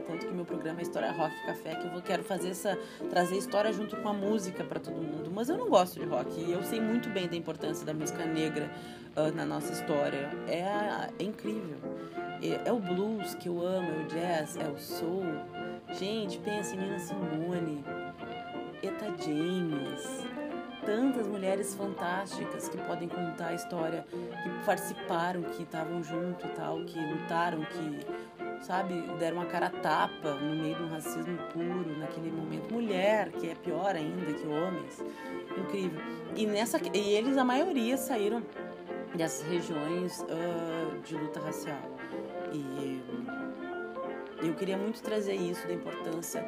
tanto 0.06 0.26
que 0.26 0.32
meu 0.32 0.44
programa 0.44 0.80
é 0.80 0.82
História 0.82 1.10
Rock 1.12 1.34
Café, 1.46 1.74
que 1.76 1.86
eu 1.86 1.90
vou, 1.90 2.02
quero 2.02 2.22
fazer 2.24 2.50
essa, 2.50 2.78
trazer 3.10 3.36
história 3.36 3.72
junto 3.72 3.96
com 3.96 4.08
a 4.08 4.12
música 4.12 4.64
para 4.64 4.80
todo 4.80 4.96
mundo. 4.96 5.30
Mas 5.32 5.48
eu 5.48 5.56
não 5.56 5.68
gosto 5.68 5.98
de 6.00 6.06
rock 6.06 6.40
e 6.40 6.52
eu 6.52 6.62
sei 6.62 6.80
muito 6.80 7.08
bem 7.10 7.28
da 7.28 7.36
importância 7.36 7.86
da 7.86 7.94
música 7.94 8.24
negra 8.24 8.70
uh, 9.16 9.34
na 9.34 9.44
nossa 9.44 9.72
história. 9.72 10.30
É, 10.46 11.10
é 11.18 11.22
incrível. 11.22 11.78
É, 12.42 12.68
é, 12.68 12.72
o 12.72 12.78
blues 12.78 13.34
que 13.34 13.48
eu 13.48 13.60
amo, 13.60 13.90
é 13.90 14.04
o 14.04 14.06
jazz, 14.06 14.56
é 14.56 14.68
o 14.68 14.78
soul. 14.78 15.24
Gente, 15.98 16.38
pensa 16.38 16.74
em 16.74 16.78
Nina 16.78 16.98
Simone, 16.98 17.84
Eta 18.82 19.06
James 19.22 20.27
tantas 20.88 21.26
mulheres 21.26 21.74
fantásticas 21.74 22.66
que 22.66 22.78
podem 22.78 23.10
contar 23.10 23.48
a 23.48 23.54
história, 23.54 24.06
que 24.10 24.64
participaram, 24.64 25.42
que 25.42 25.62
estavam 25.62 26.02
junto 26.02 26.46
e 26.46 26.48
tal, 26.52 26.82
que 26.86 26.98
lutaram, 26.98 27.60
que, 27.60 28.64
sabe, 28.64 28.94
deram 29.18 29.36
uma 29.36 29.44
cara 29.44 29.68
tapa 29.68 30.32
no 30.36 30.56
meio 30.56 30.76
de 30.76 30.82
um 30.84 30.88
racismo 30.88 31.36
puro 31.52 31.94
naquele 31.98 32.30
momento. 32.30 32.72
Mulher, 32.72 33.30
que 33.32 33.50
é 33.50 33.54
pior 33.54 33.94
ainda 33.94 34.32
que 34.32 34.46
homens. 34.46 35.04
Incrível. 35.58 36.00
E, 36.34 36.46
nessa, 36.46 36.80
e 36.94 37.14
eles, 37.14 37.36
a 37.36 37.44
maioria, 37.44 37.98
saíram 37.98 38.42
dessas 39.14 39.46
regiões 39.46 40.22
uh, 40.22 40.98
de 41.02 41.14
luta 41.16 41.38
racial. 41.38 41.82
E 42.50 43.02
eu 44.42 44.54
queria 44.54 44.78
muito 44.78 45.02
trazer 45.02 45.34
isso, 45.34 45.66
da 45.66 45.74
importância 45.74 46.42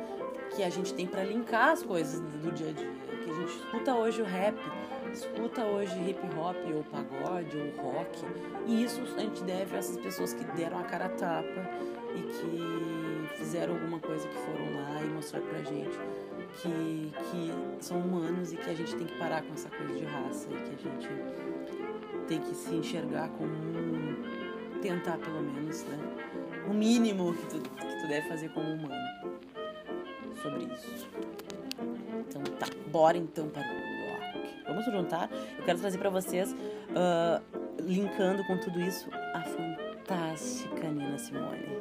que 0.57 0.62
a 0.62 0.70
gente 0.70 0.94
tem 0.94 1.07
para 1.07 1.24
linkar 1.24 1.72
as 1.72 1.83
coisas 1.83 2.20
do 2.20 2.50
dia 2.53 2.70
a 2.70 2.72
dia 2.72 2.88
a 2.88 2.99
gente 3.40 3.57
escuta 3.57 3.94
hoje 3.94 4.22
o 4.22 4.24
rap, 4.24 4.57
escuta 5.12 5.64
hoje 5.64 5.92
hip 6.09 6.20
hop 6.37 6.57
ou 6.74 6.85
pagode 6.85 7.57
ou 7.57 7.92
rock, 7.92 8.24
e 8.66 8.85
isso 8.85 9.00
a 9.16 9.20
gente 9.20 9.42
deve 9.42 9.76
a 9.76 9.79
essas 9.79 9.96
pessoas 9.96 10.33
que 10.33 10.44
deram 10.57 10.79
a 10.79 10.85
cara 10.85 11.07
a 11.07 11.09
tapa 11.11 11.70
e 12.14 12.22
que 12.22 13.37
fizeram 13.37 13.74
alguma 13.74 13.98
coisa 14.00 14.26
que 14.26 14.35
foram 14.35 14.74
lá 14.74 15.03
e 15.03 15.09
mostrar 15.09 15.40
pra 15.40 15.59
gente 15.62 15.98
que, 16.62 17.12
que 17.31 17.85
são 17.85 18.00
humanos 18.00 18.53
e 18.53 18.57
que 18.57 18.70
a 18.70 18.74
gente 18.74 18.94
tem 18.96 19.07
que 19.07 19.18
parar 19.18 19.42
com 19.42 19.53
essa 19.55 19.70
coisa 19.70 19.94
de 19.94 20.05
raça 20.05 20.48
e 20.50 20.57
que 20.57 20.88
a 20.88 20.90
gente 20.90 21.09
tem 22.26 22.40
que 22.40 22.55
se 22.55 22.74
enxergar 22.74 23.29
como 23.31 23.53
um, 23.53 24.81
tentar 24.81 25.18
pelo 25.18 25.42
menos, 25.42 25.85
né? 25.85 25.98
O 26.68 26.74
mínimo 26.74 27.35
que 27.35 27.46
tu, 27.46 27.61
que 27.61 28.00
tu 28.03 28.09
deve 28.09 28.29
fazer 28.29 28.48
como 28.50 28.68
humano 28.74 29.40
sobre 30.40 30.64
isso. 30.64 31.09
Então 32.31 32.43
tá, 32.45 32.66
bora 32.87 33.19
então 33.19 33.49
para 33.49 33.62
o 33.62 33.64
rock. 33.64 34.62
Vamos 34.64 34.85
juntar? 34.85 35.29
Eu 35.59 35.64
quero 35.64 35.81
trazer 35.81 35.99
para 35.99 36.11
vocês, 36.11 36.53
uh, 36.53 37.43
linkando 37.83 38.45
com 38.45 38.57
tudo 38.57 38.81
isso, 38.81 39.11
a 39.35 39.43
fantástica 39.43 40.88
Nina 40.88 41.19
Simone. 41.19 41.81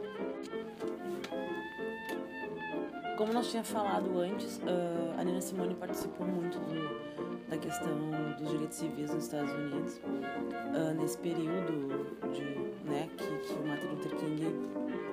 como 3.15 3.33
nós 3.33 3.51
tinha 3.51 3.65
falado 3.65 4.17
antes, 4.17 4.59
uh, 4.59 5.19
a 5.19 5.23
Nina 5.25 5.41
Simone 5.41 5.75
participou 5.75 6.25
muito 6.25 6.57
do, 6.57 7.49
da 7.49 7.57
questão 7.57 7.93
dos 8.39 8.49
direitos 8.49 8.77
civis 8.77 9.13
nos 9.13 9.25
Estados 9.25 9.51
Unidos 9.51 9.97
uh, 9.97 10.93
nesse 10.97 11.17
período 11.17 12.15
de, 12.31 12.89
né, 12.89 13.09
que, 13.17 13.25
que 13.25 13.53
o 13.53 13.67
Martin 13.67 13.87
Luther 13.87 14.15
King 14.15 14.55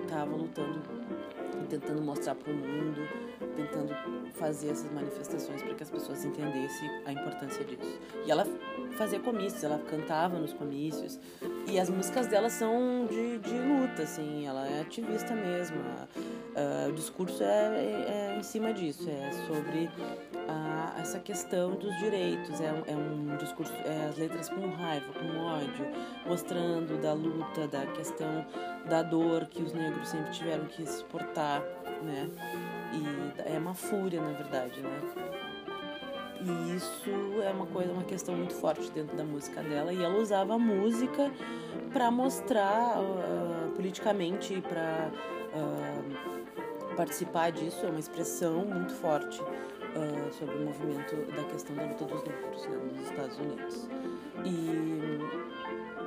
estava 0.05 0.37
lutando 0.37 0.81
tentando 1.67 2.01
mostrar 2.03 2.35
para 2.35 2.53
o 2.53 2.57
mundo, 2.57 3.01
tentando 3.55 3.95
fazer 4.35 4.71
essas 4.71 4.91
manifestações 4.93 5.63
para 5.63 5.75
que 5.75 5.83
as 5.83 5.91
pessoas 5.91 6.25
entendessem 6.25 6.89
a 7.05 7.13
importância 7.13 7.65
disso. 7.65 7.99
E 8.25 8.31
ela 8.31 8.47
fazia 8.97 9.21
comícios, 9.21 9.63
ela 9.63 9.79
cantava 9.79 10.39
nos 10.39 10.53
comícios 10.53 11.19
e 11.69 11.79
as 11.79 11.91
músicas 11.91 12.27
dela 12.27 12.49
são 12.49 13.07
de, 13.07 13.39
de 13.39 13.59
luta, 13.59 14.03
assim, 14.03 14.47
ela 14.47 14.67
é 14.67 14.81
ativista 14.81 15.35
mesmo. 15.35 15.77
Uh, 15.79 16.89
o 16.89 16.93
discurso 16.93 17.43
é, 17.43 17.47
é, 17.47 18.33
é, 18.35 18.39
em 18.39 18.43
cima 18.43 18.73
disso, 18.73 19.09
é 19.11 19.31
sobre 19.47 19.91
essa 20.99 21.19
questão 21.19 21.75
dos 21.75 21.97
direitos, 21.99 22.61
é, 22.61 22.67
é 22.87 22.97
um 22.97 23.37
discurso, 23.37 23.73
é 23.85 24.07
as 24.09 24.17
letras 24.17 24.49
com 24.49 24.69
raiva, 24.69 25.13
com 25.13 25.39
ódio, 25.39 25.87
mostrando 26.27 27.01
da 27.01 27.13
luta, 27.13 27.67
da 27.69 27.87
questão 27.87 28.47
da 28.89 29.03
dor 29.03 29.47
que 29.47 29.63
os 29.63 29.73
negros 29.73 30.09
sempre 30.09 30.33
tiveram 30.33 30.65
que 30.67 30.87
suportar, 30.87 31.61
né? 32.03 32.29
E 32.93 33.55
é 33.55 33.59
uma 33.59 33.75
fúria, 33.75 34.21
na 34.21 34.33
verdade, 34.33 34.81
né? 34.81 35.01
E 36.41 36.77
isso 36.77 37.11
é 37.43 37.51
uma 37.51 37.67
coisa, 37.67 37.91
uma 37.93 38.05
questão 38.05 38.37
muito 38.37 38.55
forte 38.55 38.91
dentro 38.91 39.17
da 39.17 39.25
música 39.25 39.63
dela. 39.63 39.93
E 39.93 40.03
ela 40.03 40.19
usava 40.19 40.55
a 40.55 40.59
música 40.59 41.33
para 41.93 42.11
mostrar 42.11 43.01
uh, 43.01 43.73
politicamente, 43.75 44.61
para 44.61 45.11
uh, 45.55 46.95
participar 46.95 47.51
disso. 47.51 47.85
É 47.85 47.89
uma 47.89 47.99
expressão 47.99 48.65
muito 48.67 48.93
forte 48.95 49.41
uh, 49.97 50.33
sobre 50.33 50.55
o 50.57 50.61
movimento 50.61 51.17
da 51.35 51.45
questão 51.45 51.75
da 51.77 51.85
luta 51.85 52.05
dos 52.05 52.23
negros 52.25 52.67
né, 52.67 52.79
nos 52.93 53.11
Estados 53.11 53.39
Unidos. 53.39 53.89
E 54.45 55.17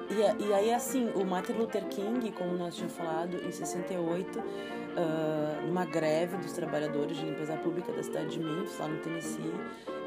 e, 0.10 0.48
e 0.48 0.54
aí, 0.54 0.74
assim, 0.74 1.12
o 1.14 1.24
Martin 1.24 1.54
Luther 1.54 1.86
King, 1.86 2.32
como 2.32 2.58
nós 2.58 2.74
tínhamos 2.74 2.96
falado, 2.98 3.38
em 3.46 3.52
68, 3.52 4.40
uh, 4.40 5.68
numa 5.68 5.86
greve 5.86 6.36
dos 6.38 6.52
trabalhadores 6.52 7.16
de 7.18 7.26
limpeza 7.26 7.56
pública 7.58 7.92
da 7.92 8.02
cidade 8.02 8.32
de 8.32 8.40
Memphis, 8.40 8.80
lá 8.80 8.88
no 8.88 8.98
Tennessee, 9.02 9.54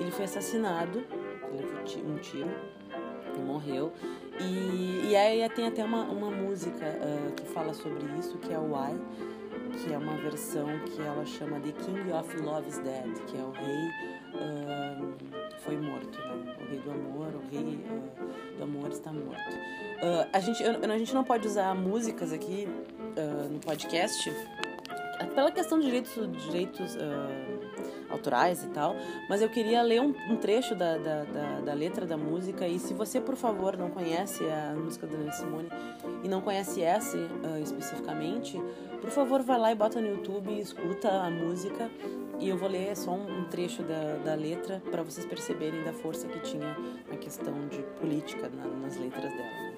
ele 0.00 0.10
foi 0.10 0.24
assassinado, 0.24 1.04
ele 1.52 1.62
foi 1.62 2.02
um 2.02 2.16
tiro, 2.16 2.50
morreu. 3.46 3.92
E, 4.40 5.10
e 5.10 5.16
aí 5.16 5.48
tem 5.50 5.68
até 5.68 5.84
uma, 5.84 6.02
uma 6.02 6.30
música 6.30 6.84
uh, 6.84 7.32
que 7.32 7.46
fala 7.46 7.72
sobre 7.72 8.04
isso, 8.18 8.38
que 8.38 8.52
é 8.52 8.58
o 8.58 8.74
Why, 8.74 8.98
que 9.72 9.92
é 9.92 9.98
uma 9.98 10.16
versão 10.16 10.66
que 10.86 11.00
ela 11.00 11.24
chama 11.24 11.58
de 11.60 11.72
King 11.72 12.12
of 12.12 12.36
Love 12.36 12.68
is 12.68 12.78
Dead, 12.78 13.12
que 13.26 13.36
é 13.36 13.42
o 13.42 13.50
rei 13.50 13.88
uh, 14.34 15.14
foi 15.58 15.76
morto, 15.76 16.18
né? 16.18 16.56
O 16.60 16.70
rei 16.70 16.78
do 16.80 16.90
amor, 16.90 17.28
o 17.34 17.50
rei 17.50 17.76
uh, 17.76 18.56
do 18.58 18.64
amor 18.64 18.90
está 18.90 19.12
morto. 19.12 19.50
Uh, 19.50 20.28
a, 20.32 20.40
gente, 20.40 20.62
a 20.62 20.98
gente 20.98 21.14
não 21.14 21.24
pode 21.24 21.46
usar 21.46 21.74
músicas 21.74 22.32
aqui 22.32 22.68
no 23.50 23.58
podcast 23.60 24.32
pela 25.34 25.50
questão 25.50 25.78
de 25.78 25.86
direitos, 25.86 26.14
direitos 26.46 26.96
autorais 28.12 28.62
e 28.62 28.68
tal, 28.68 28.94
mas 29.28 29.42
eu 29.42 29.48
queria 29.48 29.82
ler 29.82 30.00
um, 30.00 30.14
um 30.30 30.36
trecho 30.36 30.74
da, 30.74 30.96
da, 30.98 31.24
da, 31.24 31.60
da, 31.60 31.74
letra 31.74 32.06
da 32.06 32.16
música 32.16 32.68
e 32.68 32.78
se 32.78 32.94
você, 32.94 33.20
por 33.20 33.36
favor, 33.36 33.76
não 33.76 33.90
conhece 33.90 34.44
a 34.44 34.74
música 34.76 35.06
da 35.06 35.32
Simone 35.32 35.68
e 36.22 36.28
não 36.28 36.40
conhece 36.40 36.82
essa 36.82 37.18
especificamente, 37.62 38.60
por 39.00 39.10
favor, 39.10 39.42
vai 39.42 39.58
lá 39.58 39.72
e 39.72 39.74
bota 39.74 40.00
no 40.00 40.08
YouTube 40.08 40.52
escuta 40.60 41.10
a 41.10 41.30
música 41.30 41.90
e 42.42 42.48
eu 42.48 42.56
vou 42.56 42.68
ler 42.68 42.96
só 42.96 43.12
um, 43.12 43.44
trecho 43.44 43.84
da, 43.84 44.16
da 44.24 44.34
letra 44.34 44.82
para 44.90 45.02
vocês 45.02 45.24
perceberem 45.24 45.84
da 45.84 45.92
força 45.92 46.26
que 46.26 46.40
tinha 46.40 46.76
a 47.10 47.16
questão 47.16 47.68
de 47.68 47.82
política 48.00 48.48
na, 48.48 48.66
nas 48.66 48.96
letras 48.96 49.32
dela. 49.32 49.42
Né? 49.42 49.76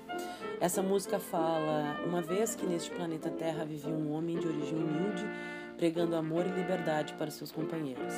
Essa 0.60 0.82
música 0.82 1.18
fala: 1.18 2.00
Uma 2.06 2.22
vez 2.22 2.54
que 2.54 2.64
neste 2.64 2.90
planeta 2.90 3.28
Terra 3.28 3.66
vivia 3.66 3.92
um 3.92 4.14
homem 4.14 4.38
de 4.38 4.48
origem 4.48 4.78
humilde, 4.78 5.26
pregando 5.76 6.16
amor 6.16 6.46
e 6.46 6.50
liberdade 6.50 7.14
para 7.14 7.30
seus 7.30 7.50
companheiros. 7.52 8.14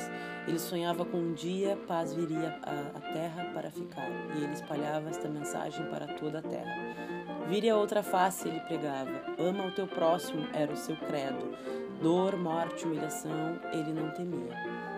Ele 0.47 0.59
sonhava 0.59 1.05
com 1.05 1.17
um 1.17 1.33
dia 1.33 1.77
paz 1.87 2.13
viria 2.13 2.59
à 2.63 2.99
Terra 3.13 3.51
para 3.53 3.69
ficar, 3.71 4.09
e 4.35 4.43
ele 4.43 4.53
espalhava 4.53 5.09
esta 5.09 5.27
mensagem 5.27 5.85
para 5.87 6.07
toda 6.15 6.39
a 6.39 6.41
Terra. 6.41 6.75
Vire 7.47 7.69
a 7.69 7.77
outra 7.77 8.03
face, 8.03 8.47
ele 8.47 8.59
pregava. 8.61 9.21
Ama 9.39 9.67
o 9.67 9.71
teu 9.71 9.87
próximo, 9.87 10.47
era 10.53 10.71
o 10.71 10.77
seu 10.77 10.95
credo. 10.97 11.55
Dor, 12.01 12.37
morte, 12.37 12.85
humilhação, 12.85 13.59
ele 13.71 13.93
não 13.93 14.11
temia. 14.11 14.55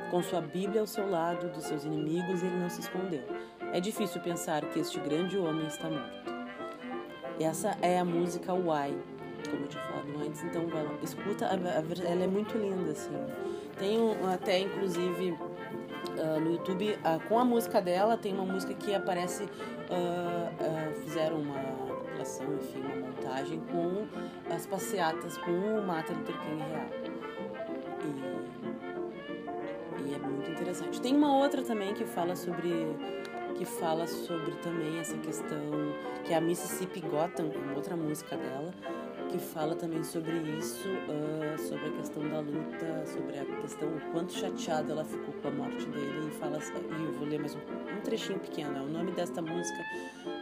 Com 0.09 0.23
sua 0.23 0.41
Bíblia 0.41 0.81
ao 0.81 0.87
seu 0.87 1.09
lado, 1.09 1.49
dos 1.49 1.65
seus 1.65 1.85
inimigos, 1.85 2.41
ele 2.41 2.57
não 2.57 2.69
se 2.69 2.81
escondeu. 2.81 3.23
É 3.71 3.79
difícil 3.79 4.19
pensar 4.21 4.65
que 4.65 4.79
este 4.79 4.99
grande 4.99 5.37
homem 5.37 5.67
está 5.67 5.89
morto. 5.89 6.33
Essa 7.39 7.77
é 7.81 7.99
a 7.99 8.03
música 8.03 8.53
Why, 8.53 8.97
como 9.49 9.63
eu 9.63 9.67
tinha 9.67 9.83
falado 9.83 10.07
antes. 10.25 10.43
Então, 10.43 10.67
vai 10.67 10.83
lá, 10.83 10.91
escuta, 11.01 11.45
ela 11.45 12.23
é 12.23 12.27
muito 12.27 12.57
linda, 12.57 12.91
assim. 12.91 13.15
Tem 13.77 13.99
um, 13.99 14.29
até, 14.29 14.59
inclusive, 14.59 15.31
uh, 15.31 16.39
no 16.39 16.53
YouTube, 16.53 16.93
uh, 16.93 17.27
com 17.27 17.39
a 17.39 17.45
música 17.45 17.81
dela, 17.81 18.17
tem 18.17 18.33
uma 18.33 18.45
música 18.45 18.73
que 18.73 18.93
aparece, 18.93 19.43
uh, 19.43 20.93
fizeram 21.03 21.37
uma 21.37 21.89
compilação, 22.19 22.53
enfim, 22.55 22.81
uma 22.81 23.07
montagem 23.07 23.59
com 23.71 24.07
as 24.53 24.65
passeatas 24.65 25.37
com 25.37 25.51
o 25.51 25.85
Martin 25.85 26.13
Luther 26.13 26.37
King 26.39 26.63
real. 26.63 26.89
E, 29.97 30.09
e, 30.09 30.13
é 30.13 30.17
muito 30.17 30.51
interessante. 30.51 31.01
Tem 31.01 31.15
uma 31.15 31.37
outra 31.37 31.61
também 31.61 31.93
que 31.93 32.05
fala 32.05 32.35
sobre 32.35 32.69
que 33.57 33.65
fala 33.65 34.07
sobre 34.07 34.51
também 34.63 34.99
essa 34.99 35.17
questão 35.17 35.59
que 36.23 36.31
é 36.31 36.37
a 36.37 36.41
Mississippi 36.41 37.01
Gotham, 37.01 37.51
uma 37.53 37.75
outra 37.75 37.93
música 37.93 38.37
dela, 38.37 38.73
que 39.29 39.37
fala 39.37 39.75
também 39.75 40.03
sobre 40.03 40.37
isso, 40.57 40.87
uh, 40.87 41.59
sobre 41.59 41.87
a 41.87 41.91
questão 41.91 42.27
da 42.27 42.39
luta, 42.39 43.05
sobre 43.05 43.39
a 43.39 43.45
questão 43.61 43.87
o 43.87 44.11
quanto 44.11 44.33
chateada 44.33 44.91
ela 44.91 45.05
ficou 45.05 45.33
com 45.35 45.47
a 45.47 45.51
morte 45.51 45.85
dele 45.85 46.29
e 46.29 46.31
fala 46.31 46.57
e 46.57 47.03
eu 47.03 47.13
vou 47.13 47.27
ler 47.27 47.39
mais 47.39 47.55
um, 47.55 47.59
um 47.59 48.01
trechinho 48.01 48.39
pequeno. 48.39 48.77
É 48.77 48.81
o 48.81 48.87
nome 48.87 49.11
desta 49.11 49.41
música 49.41 49.83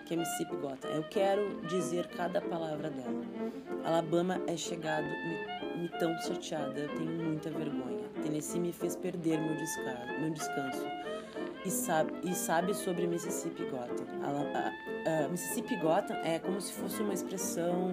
que 0.06 0.14
é 0.14 0.18
Mississippi 0.18 0.56
Gota. 0.56 0.88
Eu 0.88 1.04
quero 1.04 1.62
dizer 1.68 2.08
cada 2.08 2.42
palavra 2.42 2.90
dela. 2.90 3.22
Alabama 3.84 4.42
é 4.48 4.56
chegado, 4.56 5.06
me, 5.06 5.82
me 5.82 5.90
tão 6.00 6.18
chateada, 6.20 6.80
eu 6.80 6.90
tenho 6.96 7.12
muita 7.12 7.50
vergonha. 7.50 8.08
Tennessee 8.24 8.60
me 8.60 8.72
fez 8.72 8.96
perder 8.96 9.40
meu, 9.40 9.56
descanso, 9.56 10.20
meu 10.20 10.30
descanso. 10.32 10.86
E 11.66 11.70
sabe, 11.70 12.14
e 12.24 12.34
sabe 12.34 12.74
sobre 12.74 13.06
Mississippi 13.08 13.66
Gotham. 13.66 14.06
A, 14.24 15.12
a, 15.12 15.26
a 15.26 15.28
Mississippi 15.28 15.76
Gotham 15.76 16.16
é 16.24 16.40
como 16.40 16.62
se 16.62 16.72
fosse 16.74 17.02
uma 17.02 17.14
expressão. 17.14 17.92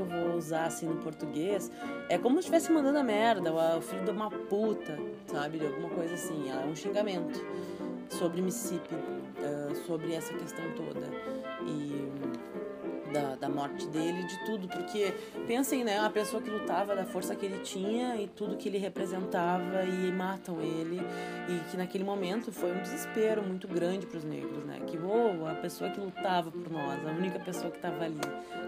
Eu 0.00 0.06
vou 0.06 0.36
usar 0.36 0.66
assim 0.66 0.86
no 0.86 0.96
português? 0.96 1.70
É 2.08 2.18
como 2.18 2.36
se 2.36 2.40
estivesse 2.40 2.72
mandando 2.72 2.98
a 2.98 3.02
merda, 3.02 3.52
o 3.76 3.80
filho 3.80 4.04
de 4.04 4.10
uma 4.10 4.30
puta, 4.30 4.98
sabe? 5.26 5.64
Alguma 5.64 5.90
coisa 5.90 6.14
assim. 6.14 6.50
É 6.50 6.66
um 6.66 6.74
xingamento 6.74 7.40
sobre 8.08 8.42
Mississippi, 8.42 8.94
uh, 8.94 9.74
sobre 9.86 10.14
essa 10.14 10.32
questão 10.34 10.64
toda 10.72 11.06
e 11.66 12.09
da, 13.12 13.36
da 13.36 13.48
morte 13.48 13.86
dele, 13.88 14.24
de 14.24 14.44
tudo, 14.44 14.68
porque 14.68 15.12
pensem, 15.46 15.84
né, 15.84 15.98
a 15.98 16.10
pessoa 16.10 16.42
que 16.42 16.50
lutava 16.50 16.94
da 16.94 17.04
força 17.04 17.34
que 17.34 17.46
ele 17.46 17.58
tinha 17.60 18.16
e 18.16 18.28
tudo 18.28 18.56
que 18.56 18.68
ele 18.68 18.78
representava 18.78 19.84
e 19.84 20.12
matam 20.12 20.60
ele 20.60 21.00
e 21.48 21.70
que 21.70 21.76
naquele 21.76 22.04
momento 22.04 22.52
foi 22.52 22.72
um 22.72 22.80
desespero 22.82 23.42
muito 23.42 23.68
grande 23.68 24.06
para 24.06 24.18
os 24.18 24.24
negros, 24.24 24.64
né, 24.64 24.80
que 24.86 24.98
oh, 24.98 25.46
a 25.46 25.54
pessoa 25.54 25.90
que 25.90 26.00
lutava 26.00 26.50
por 26.50 26.70
nós, 26.70 27.06
a 27.06 27.10
única 27.10 27.38
pessoa 27.38 27.70
que 27.70 27.76
estava 27.76 28.04
ali 28.04 28.20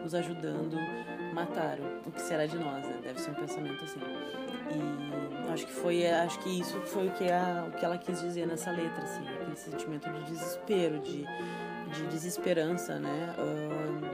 nos 0.03 0.15
ajudando, 0.15 0.77
mataram. 1.33 1.85
O 2.07 2.11
que 2.11 2.21
será 2.21 2.47
de 2.47 2.57
nós? 2.57 2.87
Né? 2.87 2.99
Deve 3.03 3.21
ser 3.21 3.31
um 3.31 3.35
pensamento 3.35 3.85
assim. 3.85 4.01
E 4.01 5.53
acho 5.53 5.67
que 5.67 5.73
foi, 5.73 6.07
acho 6.07 6.39
que 6.41 6.61
isso 6.61 6.81
foi 6.83 7.09
o 7.09 7.11
que, 7.13 7.31
a, 7.31 7.67
o 7.69 7.73
que 7.73 7.85
ela 7.85 7.99
quis 7.99 8.21
dizer 8.21 8.47
nessa 8.47 8.71
letra, 8.71 9.03
assim, 9.03 9.27
aquele 9.29 9.57
sentimento 9.57 10.11
de 10.11 10.25
desespero, 10.25 10.99
de, 11.01 11.25
de 11.93 12.07
desesperança, 12.09 12.99
né? 12.99 13.35
Uh, 13.39 14.12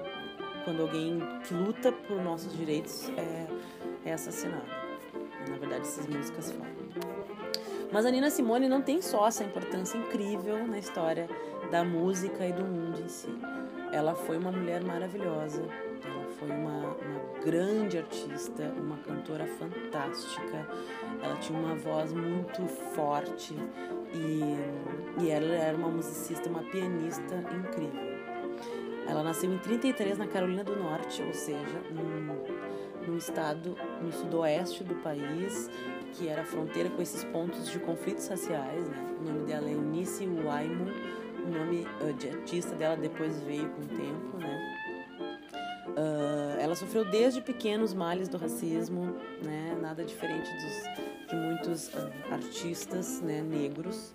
quando 0.69 0.83
alguém 0.83 1.19
que 1.47 1.55
luta 1.55 1.91
por 1.91 2.23
nossos 2.23 2.55
direitos 2.55 3.11
é, 3.17 3.47
é 4.05 4.13
assassinado. 4.13 4.67
Na 5.49 5.57
verdade, 5.57 5.81
essas 5.81 6.07
músicas 6.07 6.53
falam. 6.53 6.75
Mas 7.91 8.05
a 8.05 8.11
Nina 8.11 8.29
Simone 8.29 8.69
não 8.69 8.83
tem 8.83 9.01
só 9.01 9.27
essa 9.27 9.43
importância 9.43 9.97
incrível 9.97 10.67
na 10.67 10.79
história 10.79 11.27
da 11.71 11.83
música 11.83 12.47
e 12.47 12.53
do 12.53 12.67
mundo 12.67 13.01
em 13.01 13.09
si. 13.09 13.35
Ela 13.93 14.15
foi 14.15 14.37
uma 14.37 14.53
mulher 14.53 14.85
maravilhosa, 14.85 15.63
ela 16.05 16.27
foi 16.39 16.51
uma, 16.51 16.81
uma 16.83 17.43
grande 17.43 17.97
artista, 17.97 18.71
uma 18.77 18.99
cantora 18.99 19.47
fantástica. 19.47 20.69
Ela 21.23 21.37
tinha 21.37 21.59
uma 21.59 21.77
voz 21.77 22.13
muito 22.13 22.67
forte 22.95 23.55
e, 24.13 25.23
e 25.25 25.31
ela 25.31 25.47
era 25.47 25.79
uma 25.79 25.89
musicista, 25.89 26.51
uma 26.51 26.63
pianista 26.65 27.37
incrível. 27.37 28.08
Ela 29.09 29.23
nasceu 29.23 29.51
em 29.51 29.59
33 29.59 30.19
na 30.19 30.27
Carolina 30.27 30.63
do 30.63 30.77
Norte, 30.77 31.23
ou 31.23 31.33
seja, 31.33 31.83
num, 31.91 33.07
num 33.07 33.17
estado 33.17 33.75
no 34.03 34.13
sudoeste 34.13 34.85
do 34.85 34.95
país, 34.97 35.71
que 36.13 36.29
era 36.29 36.45
fronteira 36.45 36.91
com 36.91 37.01
esses 37.01 37.25
pontos 37.25 37.71
de 37.71 37.79
conflitos 37.79 38.29
raciais, 38.29 38.87
né? 38.87 39.17
O 39.19 39.25
nome 39.25 39.47
dela 39.47 39.67
é 39.67 39.73
Eunice 39.73 40.27
Waimo, 40.27 40.87
o 41.43 41.51
nome 41.51 41.87
uh, 42.03 42.13
de 42.13 42.29
artista 42.29 42.75
dela 42.77 42.97
depois 42.97 43.41
veio 43.41 43.71
com 43.71 43.83
o 43.83 43.87
tempo, 43.87 44.37
né? 44.37 44.75
Uh, 45.89 46.61
ela 46.61 46.75
sofreu 46.77 47.05
desde 47.05 47.41
pequenos 47.41 47.95
males 47.95 48.29
do 48.29 48.37
racismo, 48.37 49.17
né? 49.43 49.77
Nada 49.81 50.05
diferente 50.05 50.51
dos, 50.51 51.29
de 51.29 51.35
muitos 51.35 51.89
uh, 51.89 52.13
artistas, 52.31 53.23
né? 53.23 53.41
Negros 53.41 54.13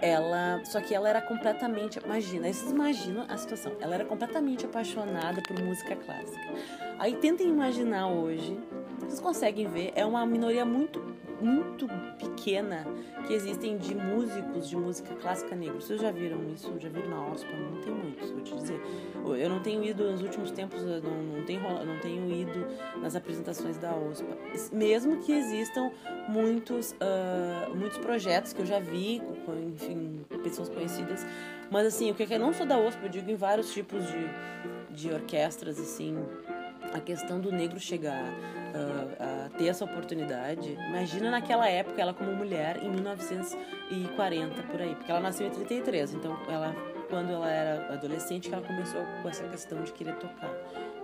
ela 0.00 0.60
só 0.64 0.80
que 0.80 0.94
ela 0.94 1.08
era 1.08 1.20
completamente 1.20 1.98
imagina 1.98 2.52
vocês 2.52 2.70
imaginam 2.70 3.26
a 3.28 3.36
situação. 3.36 3.72
Ela 3.80 3.94
era 3.94 4.04
completamente 4.04 4.64
apaixonada 4.64 5.42
por 5.42 5.60
música 5.60 5.96
clássica. 5.96 6.40
Aí 6.98 7.14
tentem 7.14 7.48
imaginar 7.48 8.08
hoje 8.08 8.58
vocês 8.98 9.20
conseguem 9.20 9.66
ver 9.66 9.92
é 9.94 10.04
uma 10.04 10.24
minoria 10.26 10.64
muito 10.64 11.00
muito 11.40 11.86
pequena 12.18 12.86
que 13.26 13.34
existem 13.34 13.76
de 13.78 13.94
músicos 13.94 14.68
de 14.68 14.76
música 14.76 15.14
clássica 15.16 15.54
negros. 15.54 15.84
Vocês 15.84 16.00
já 16.00 16.10
viram 16.10 16.38
isso? 16.52 16.72
Já 16.78 16.88
viram 16.88 17.08
na 17.08 17.26
OSPA? 17.28 17.52
Não 17.56 17.80
tem 17.80 17.92
muitos, 17.92 18.30
vou 18.30 18.40
te 18.40 18.54
dizer. 18.54 18.80
Eu 19.38 19.48
não 19.48 19.60
tenho 19.60 19.84
ido 19.84 20.10
nos 20.10 20.22
últimos 20.22 20.50
tempos, 20.50 20.82
não, 20.82 21.00
não, 21.00 21.44
tenho, 21.44 21.60
não 21.84 21.98
tenho 22.00 22.30
ido 22.30 22.66
nas 23.00 23.14
apresentações 23.16 23.76
da 23.78 23.94
OSPA. 23.94 24.36
Mesmo 24.72 25.18
que 25.18 25.32
existam 25.32 25.90
muitos, 26.28 26.92
uh, 26.92 27.74
muitos 27.74 27.98
projetos 27.98 28.52
que 28.52 28.60
eu 28.60 28.66
já 28.66 28.78
vi, 28.78 29.22
com, 29.44 29.54
enfim, 29.54 30.24
pessoas 30.42 30.68
conhecidas. 30.68 31.26
Mas 31.70 31.86
assim, 31.86 32.10
o 32.10 32.14
que 32.14 32.22
é 32.32 32.38
não 32.38 32.52
só 32.52 32.64
da 32.64 32.78
OSPA, 32.78 33.06
eu 33.06 33.10
digo 33.10 33.30
em 33.30 33.36
vários 33.36 33.72
tipos 33.72 34.04
de, 34.06 34.30
de 34.90 35.12
orquestras, 35.12 35.78
assim, 35.78 36.16
a 36.92 37.00
questão 37.00 37.40
do 37.40 37.52
negro 37.52 37.78
chegar 37.78 38.34
uh, 38.74 39.50
ter 39.56 39.66
essa 39.66 39.84
oportunidade. 39.84 40.72
Imagina 40.88 41.30
naquela 41.30 41.68
época, 41.68 42.00
ela 42.00 42.14
como 42.14 42.32
mulher, 42.32 42.82
em 42.82 42.90
1940, 42.90 44.62
por 44.64 44.80
aí. 44.80 44.94
Porque 44.94 45.10
ela 45.10 45.20
nasceu 45.20 45.46
em 45.46 45.50
33, 45.50 46.14
então 46.14 46.38
ela, 46.48 46.74
quando 47.08 47.30
ela 47.30 47.50
era 47.50 47.94
adolescente, 47.94 48.52
ela 48.52 48.62
começou 48.62 49.02
com 49.22 49.28
essa 49.28 49.44
questão 49.48 49.82
de 49.82 49.92
querer 49.92 50.16
tocar. 50.16 50.50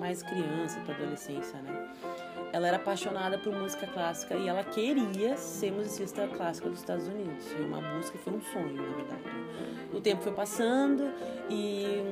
Mais 0.00 0.22
criança 0.22 0.78
para 0.80 0.94
adolescência, 0.94 1.58
né? 1.62 1.88
Ela 2.52 2.68
era 2.68 2.76
apaixonada 2.76 3.38
por 3.38 3.52
música 3.52 3.86
clássica 3.86 4.34
e 4.34 4.48
ela 4.48 4.62
queria 4.62 5.36
ser 5.36 5.72
musicista 5.72 6.28
clássica 6.28 6.68
dos 6.68 6.78
Estados 6.78 7.08
Unidos. 7.08 7.46
Foi 7.48 7.64
uma 7.64 7.80
busca, 7.80 8.16
foi 8.18 8.32
um 8.32 8.40
sonho, 8.40 8.76
na 8.76 8.96
verdade. 8.96 9.22
O 9.92 10.00
tempo 10.00 10.22
foi 10.22 10.32
passando 10.32 11.10
e, 11.50 12.02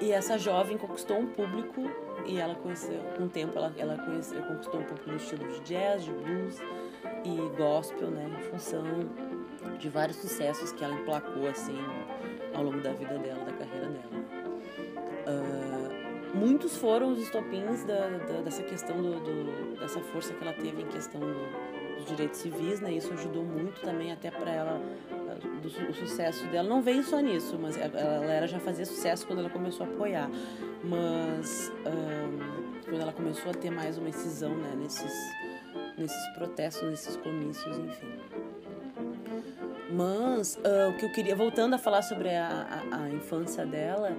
e 0.00 0.12
essa 0.12 0.38
jovem 0.38 0.76
conquistou 0.76 1.18
um 1.18 1.26
público 1.26 1.82
e 2.26 2.38
ela 2.38 2.54
conheceu, 2.56 3.00
com 3.16 3.24
o 3.24 3.28
tempo, 3.28 3.56
ela, 3.56 3.72
ela 3.76 3.96
conheceu, 3.98 4.42
conquistou 4.42 4.80
um 4.80 4.84
pouco 4.84 5.08
do 5.08 5.16
estilo 5.16 5.46
de 5.48 5.60
jazz, 5.60 6.04
de 6.04 6.12
blues 6.12 6.60
e 7.24 7.56
gospel, 7.56 8.10
né? 8.10 8.30
Em 8.38 8.42
função 8.50 8.84
de 9.78 9.88
vários 9.88 10.18
sucessos 10.18 10.72
que 10.72 10.84
ela 10.84 10.94
emplacou, 10.94 11.48
assim, 11.48 11.78
ao 12.54 12.64
longo 12.64 12.80
da 12.80 12.92
vida 12.92 13.18
dela, 13.18 13.44
da 13.44 13.52
carreira 13.52 13.86
dela. 13.86 14.38
Uh, 15.26 16.36
muitos 16.36 16.76
foram 16.76 17.12
os 17.12 17.20
estopins 17.20 17.84
da, 17.84 18.08
da, 18.08 18.40
dessa 18.42 18.62
questão 18.62 19.00
do, 19.00 19.20
do, 19.20 19.76
dessa 19.78 20.00
força 20.00 20.32
que 20.34 20.42
ela 20.42 20.54
teve 20.54 20.82
em 20.82 20.86
questão 20.86 21.20
do, 21.20 21.96
dos 21.96 22.06
direitos 22.06 22.40
civis, 22.40 22.80
né? 22.80 22.92
Isso 22.92 23.12
ajudou 23.12 23.44
muito 23.44 23.80
também 23.80 24.12
até 24.12 24.30
para 24.30 24.50
ela 24.50 24.80
do, 25.62 25.90
o 25.90 25.94
sucesso 25.94 26.46
dela 26.46 26.68
não 26.68 26.82
veio 26.82 27.02
só 27.02 27.20
nisso, 27.20 27.58
mas 27.60 27.76
ela, 27.76 27.98
ela 27.98 28.46
já 28.46 28.58
fazia 28.58 28.84
sucesso 28.84 29.26
quando 29.26 29.40
ela 29.40 29.50
começou 29.50 29.86
a 29.86 29.88
apoiar 29.88 30.30
mas 30.84 31.72
um, 31.86 32.80
quando 32.84 33.00
ela 33.00 33.12
começou 33.12 33.50
a 33.50 33.54
ter 33.54 33.70
mais 33.70 33.98
uma 33.98 34.08
incisão 34.08 34.54
né, 34.56 34.74
nesses, 34.76 35.12
nesses 35.96 36.28
protestos, 36.34 36.88
nesses 36.88 37.16
comícios, 37.16 37.76
enfim. 37.78 38.18
Mas 39.90 40.56
uh, 40.56 40.90
o 40.90 40.96
que 40.96 41.06
eu 41.06 41.12
queria, 41.12 41.34
voltando 41.34 41.74
a 41.74 41.78
falar 41.78 42.02
sobre 42.02 42.28
a, 42.34 42.84
a, 42.90 43.04
a 43.04 43.10
infância 43.10 43.64
dela, 43.64 44.16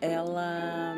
ela. 0.00 0.94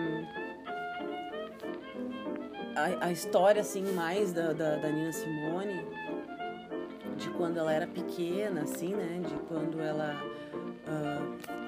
A, 2.76 3.06
a, 3.06 3.12
história 3.12 3.60
assim 3.60 3.82
mais 3.92 4.32
da, 4.32 4.52
da, 4.52 4.76
da, 4.76 4.88
Nina 4.90 5.12
Simone, 5.12 5.86
de 7.16 7.30
quando 7.30 7.58
ela 7.58 7.72
era 7.72 7.86
pequena, 7.86 8.62
assim, 8.62 8.94
né? 8.94 9.20
De 9.28 9.34
quando 9.46 9.80
ela. 9.80 10.16
Uh, 10.88 11.64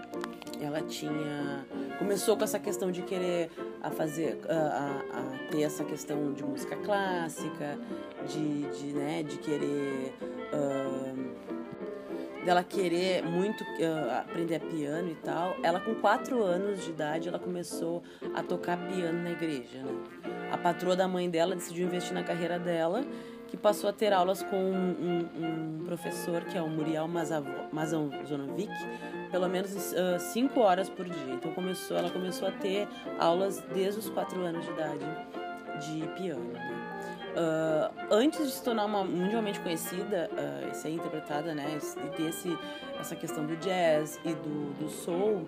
ela 0.60 0.80
tinha 0.82 1.64
começou 1.98 2.36
com 2.36 2.44
essa 2.44 2.58
questão 2.58 2.90
de 2.90 3.02
querer 3.02 3.50
a 3.82 3.90
fazer 3.90 4.38
a, 4.48 4.54
a, 4.54 5.18
a 5.18 5.50
ter 5.50 5.62
essa 5.62 5.84
questão 5.84 6.32
de 6.32 6.44
música 6.44 6.76
clássica 6.76 7.78
de, 8.26 8.62
de 8.78 8.86
né 8.92 9.22
de 9.22 9.38
querer 9.38 10.14
uh, 10.52 11.36
dela 12.44 12.62
querer 12.62 13.22
muito 13.24 13.62
uh, 13.62 14.20
aprender 14.20 14.60
piano 14.60 15.10
e 15.10 15.14
tal 15.16 15.56
ela 15.62 15.80
com 15.80 15.94
quatro 15.96 16.42
anos 16.42 16.84
de 16.84 16.90
idade 16.90 17.28
ela 17.28 17.38
começou 17.38 18.02
a 18.34 18.42
tocar 18.42 18.76
piano 18.88 19.22
na 19.22 19.30
igreja 19.30 19.82
né? 19.82 19.92
a 20.52 20.58
patroa 20.58 20.94
da 20.94 21.08
mãe 21.08 21.28
dela 21.28 21.54
decidiu 21.54 21.86
investir 21.86 22.14
na 22.14 22.22
carreira 22.22 22.58
dela 22.58 23.04
que 23.48 23.56
passou 23.56 23.88
a 23.88 23.92
ter 23.92 24.12
aulas 24.12 24.42
com 24.42 24.56
um, 24.56 25.28
um, 25.36 25.80
um 25.80 25.84
professor 25.84 26.42
que 26.44 26.56
é 26.56 26.62
o 26.62 26.68
Muriel 26.68 27.08
Mazanovic, 27.72 28.72
pelo 29.30 29.48
menos 29.48 29.92
uh, 29.92 30.18
cinco 30.18 30.60
horas 30.60 30.88
por 30.88 31.08
dia. 31.08 31.34
Então 31.34 31.52
começou, 31.52 31.96
ela 31.96 32.10
começou 32.10 32.48
a 32.48 32.52
ter 32.52 32.88
aulas 33.18 33.62
desde 33.72 34.00
os 34.00 34.10
quatro 34.10 34.42
anos 34.44 34.64
de 34.64 34.70
idade 34.70 35.04
de 35.80 36.06
piano. 36.16 36.52
Uh, 37.36 37.92
antes 38.10 38.46
de 38.46 38.50
se 38.50 38.62
tornar 38.62 38.86
uma 38.86 39.04
mundialmente 39.04 39.60
conhecida, 39.60 40.30
uh, 40.32 40.74
ser 40.74 40.88
interpretada, 40.88 41.54
né, 41.54 41.78
e 41.78 42.16
ter 42.16 42.30
esse, 42.30 42.56
essa 42.98 43.14
questão 43.14 43.44
do 43.44 43.54
jazz 43.56 44.18
e 44.24 44.32
do, 44.32 44.72
do 44.78 44.88
soul, 44.88 45.46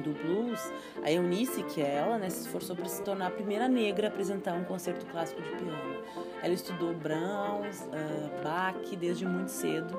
do 0.00 0.12
blues, 0.12 0.72
a 1.02 1.10
Eunice, 1.10 1.62
que 1.64 1.80
é 1.80 1.96
ela, 1.96 2.18
né, 2.18 2.28
se 2.30 2.40
esforçou 2.40 2.74
para 2.74 2.86
se 2.86 3.02
tornar 3.02 3.28
a 3.28 3.30
primeira 3.30 3.68
negra 3.68 4.08
a 4.08 4.10
apresentar 4.10 4.54
um 4.54 4.64
concerto 4.64 5.06
clássico 5.06 5.40
de 5.42 5.50
piano. 5.50 6.02
Ela 6.42 6.54
estudou 6.54 6.94
Brahms, 6.94 7.82
uh, 7.82 8.42
Bach 8.42 8.76
desde 8.96 9.26
muito 9.26 9.50
cedo 9.50 9.98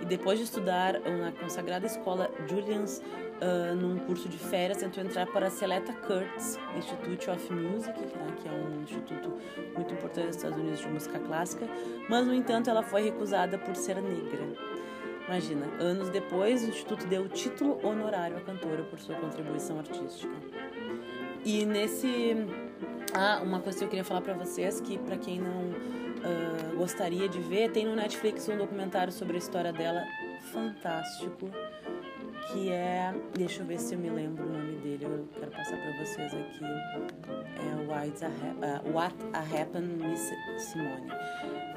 e 0.00 0.04
depois 0.04 0.38
de 0.38 0.44
estudar 0.44 0.98
na 1.00 1.32
consagrada 1.32 1.86
escola 1.86 2.30
Julian's 2.48 3.00
uh, 3.42 3.74
num 3.74 3.98
curso 4.00 4.28
de 4.28 4.38
férias, 4.38 4.78
tentou 4.78 5.02
entrar 5.02 5.26
para 5.26 5.46
a 5.46 5.50
Seleta 5.50 5.92
Kurtz 5.92 6.58
Institute 6.76 7.30
of 7.30 7.52
Music, 7.52 7.98
né, 7.98 8.26
que 8.40 8.48
é 8.48 8.52
um 8.52 8.82
instituto 8.82 9.32
muito 9.76 9.92
importante 9.94 10.26
nos 10.26 10.36
Estados 10.36 10.58
Unidos 10.58 10.80
de 10.80 10.88
música 10.88 11.18
clássica, 11.18 11.66
mas 12.08 12.26
no 12.26 12.34
entanto 12.34 12.70
ela 12.70 12.82
foi 12.82 13.02
recusada 13.02 13.58
por 13.58 13.74
ser 13.76 14.00
negra. 14.00 14.42
Imagina, 15.32 15.64
anos 15.80 16.10
depois, 16.10 16.62
o 16.62 16.68
Instituto 16.68 17.06
deu 17.06 17.22
o 17.22 17.28
título 17.28 17.80
honorário 17.82 18.36
à 18.36 18.40
cantora 18.42 18.82
por 18.82 18.98
sua 18.98 19.14
contribuição 19.14 19.78
artística. 19.78 20.30
E 21.42 21.64
nesse. 21.64 22.36
Ah, 23.14 23.40
uma 23.42 23.58
coisa 23.58 23.78
que 23.78 23.84
eu 23.84 23.88
queria 23.88 24.04
falar 24.04 24.20
para 24.20 24.34
vocês, 24.34 24.78
que 24.82 24.98
para 24.98 25.16
quem 25.16 25.40
não 25.40 25.70
uh, 25.70 26.76
gostaria 26.76 27.30
de 27.30 27.40
ver, 27.40 27.70
tem 27.72 27.86
no 27.86 27.96
Netflix 27.96 28.46
um 28.46 28.58
documentário 28.58 29.10
sobre 29.10 29.36
a 29.36 29.38
história 29.38 29.72
dela 29.72 30.04
fantástico, 30.52 31.48
que 32.48 32.70
é. 32.70 33.14
Deixa 33.34 33.62
eu 33.62 33.66
ver 33.66 33.78
se 33.78 33.94
eu 33.94 33.98
me 33.98 34.10
lembro 34.10 34.44
o 34.44 34.52
nome 34.52 34.76
dele, 34.78 35.04
eu 35.04 35.28
quero 35.38 35.50
passar 35.50 35.76
para 35.76 36.04
vocês 36.04 36.34
aqui. 36.34 36.64
É 36.64 37.86
What 37.88 38.24
a, 38.24 38.28
uh, 38.28 38.92
What 38.92 39.16
a 39.32 39.40
Happened 39.40 40.02
Miss 40.02 40.32
Simone. 40.58 41.12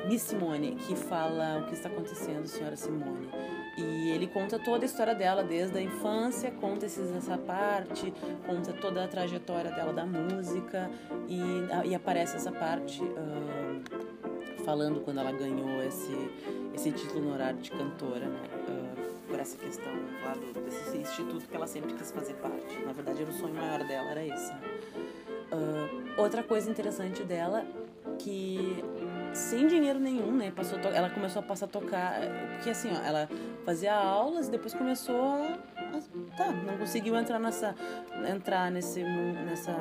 Miss 0.07 0.21
Simone, 0.21 0.75
que 0.75 0.95
fala 0.95 1.59
o 1.59 1.67
que 1.67 1.73
está 1.73 1.89
acontecendo, 1.89 2.47
senhora 2.47 2.75
Simone. 2.75 3.29
E 3.77 4.11
ele 4.11 4.27
conta 4.27 4.57
toda 4.57 4.85
a 4.85 4.87
história 4.87 5.13
dela, 5.13 5.43
desde 5.43 5.77
a 5.77 5.81
infância, 5.81 6.49
conta 6.51 6.85
essa 6.85 7.37
parte, 7.37 8.13
conta 8.45 8.71
toda 8.71 9.03
a 9.03 9.07
trajetória 9.07 9.71
dela 9.71 9.91
da 9.91 10.05
música 10.05 10.89
e, 11.27 11.89
e 11.89 11.95
aparece 11.95 12.37
essa 12.37 12.51
parte 12.51 13.03
uh, 13.03 14.63
falando 14.63 15.01
quando 15.01 15.19
ela 15.19 15.31
ganhou 15.31 15.83
esse, 15.83 16.15
esse 16.73 16.91
título 16.91 17.27
honorário 17.27 17.59
de 17.59 17.69
cantora, 17.71 18.27
né? 18.27 18.39
Uh, 18.67 19.14
por 19.27 19.39
essa 19.39 19.57
questão 19.57 19.91
lá 20.23 20.33
do, 20.33 20.61
desse 20.61 20.97
instituto 20.97 21.47
que 21.47 21.55
ela 21.55 21.67
sempre 21.67 21.93
quis 21.93 22.11
fazer 22.11 22.33
parte. 22.35 22.79
Na 22.85 22.93
verdade, 22.93 23.21
era 23.21 23.31
o 23.31 23.33
sonho 23.33 23.53
maior 23.53 23.83
dela, 23.85 24.11
era 24.11 24.25
esse. 24.25 24.53
Uh, 24.53 26.21
outra 26.21 26.43
coisa 26.43 26.69
interessante 26.69 27.23
dela 27.23 27.65
que 28.17 28.83
sem 29.33 29.67
dinheiro 29.67 29.99
nenhum, 29.99 30.31
né? 30.31 30.51
Passou 30.55 30.79
ela 30.79 31.09
começou 31.09 31.41
a 31.41 31.43
passar 31.43 31.65
a 31.65 31.69
tocar, 31.69 32.21
porque 32.53 32.69
assim, 32.69 32.89
ó, 32.91 33.03
ela 33.03 33.29
fazia 33.65 33.93
aulas, 33.93 34.47
depois 34.47 34.73
começou 34.73 35.21
a, 35.21 35.57
a 35.75 36.37
tá, 36.37 36.51
não 36.51 36.77
conseguiu 36.77 37.15
entrar 37.17 37.39
nessa 37.39 37.75
entrar 38.33 38.71
nesse 38.71 39.03
nessa 39.03 39.73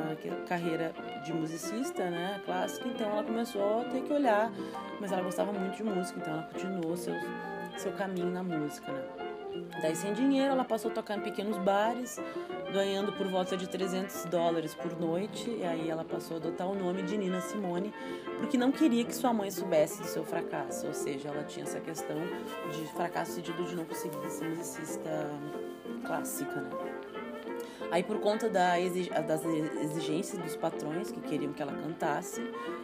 carreira 0.48 0.92
de 1.24 1.32
musicista, 1.32 2.10
né, 2.10 2.40
clássica, 2.44 2.88
então 2.88 3.08
ela 3.08 3.22
começou 3.22 3.82
a 3.82 3.84
ter 3.84 4.02
que 4.02 4.12
olhar, 4.12 4.50
mas 5.00 5.12
ela 5.12 5.22
gostava 5.22 5.52
muito 5.52 5.76
de 5.76 5.84
música, 5.84 6.18
então 6.18 6.32
ela 6.32 6.42
continuou 6.44 6.96
seu 6.96 7.14
seu 7.76 7.92
caminho 7.92 8.30
na 8.30 8.42
música, 8.42 8.92
né? 8.92 9.23
Daí, 9.80 9.94
sem 9.94 10.12
dinheiro, 10.14 10.52
ela 10.52 10.64
passou 10.64 10.90
a 10.90 10.94
tocar 10.94 11.18
em 11.18 11.20
pequenos 11.20 11.58
bares, 11.58 12.20
ganhando 12.72 13.12
por 13.12 13.26
volta 13.26 13.56
de 13.56 13.68
300 13.68 14.24
dólares 14.26 14.74
por 14.74 14.98
noite. 14.98 15.50
E 15.50 15.64
aí 15.64 15.90
ela 15.90 16.04
passou 16.04 16.36
a 16.36 16.40
adotar 16.40 16.66
o 16.66 16.74
nome 16.74 17.02
de 17.02 17.16
Nina 17.16 17.40
Simone, 17.40 17.92
porque 18.38 18.56
não 18.56 18.72
queria 18.72 19.04
que 19.04 19.14
sua 19.14 19.32
mãe 19.32 19.50
soubesse 19.50 20.00
do 20.00 20.06
seu 20.06 20.24
fracasso. 20.24 20.86
Ou 20.86 20.94
seja, 20.94 21.28
ela 21.28 21.44
tinha 21.44 21.64
essa 21.64 21.80
questão 21.80 22.16
de 22.72 22.86
fracasso 22.92 23.32
sentido 23.32 23.64
de 23.64 23.74
não 23.74 23.84
conseguir 23.84 24.30
ser 24.30 24.48
musicista 24.48 25.30
clássica, 26.04 26.60
né? 26.60 26.70
Aí, 27.90 28.02
por 28.02 28.18
conta 28.20 28.48
da 28.48 28.80
exig 28.80 29.10
das 29.10 29.44
exigências 29.44 30.40
dos 30.40 30.56
patrões 30.56 31.10
que 31.10 31.20
queriam 31.20 31.52
que 31.52 31.62
ela 31.62 31.72
cantasse, 31.72 32.40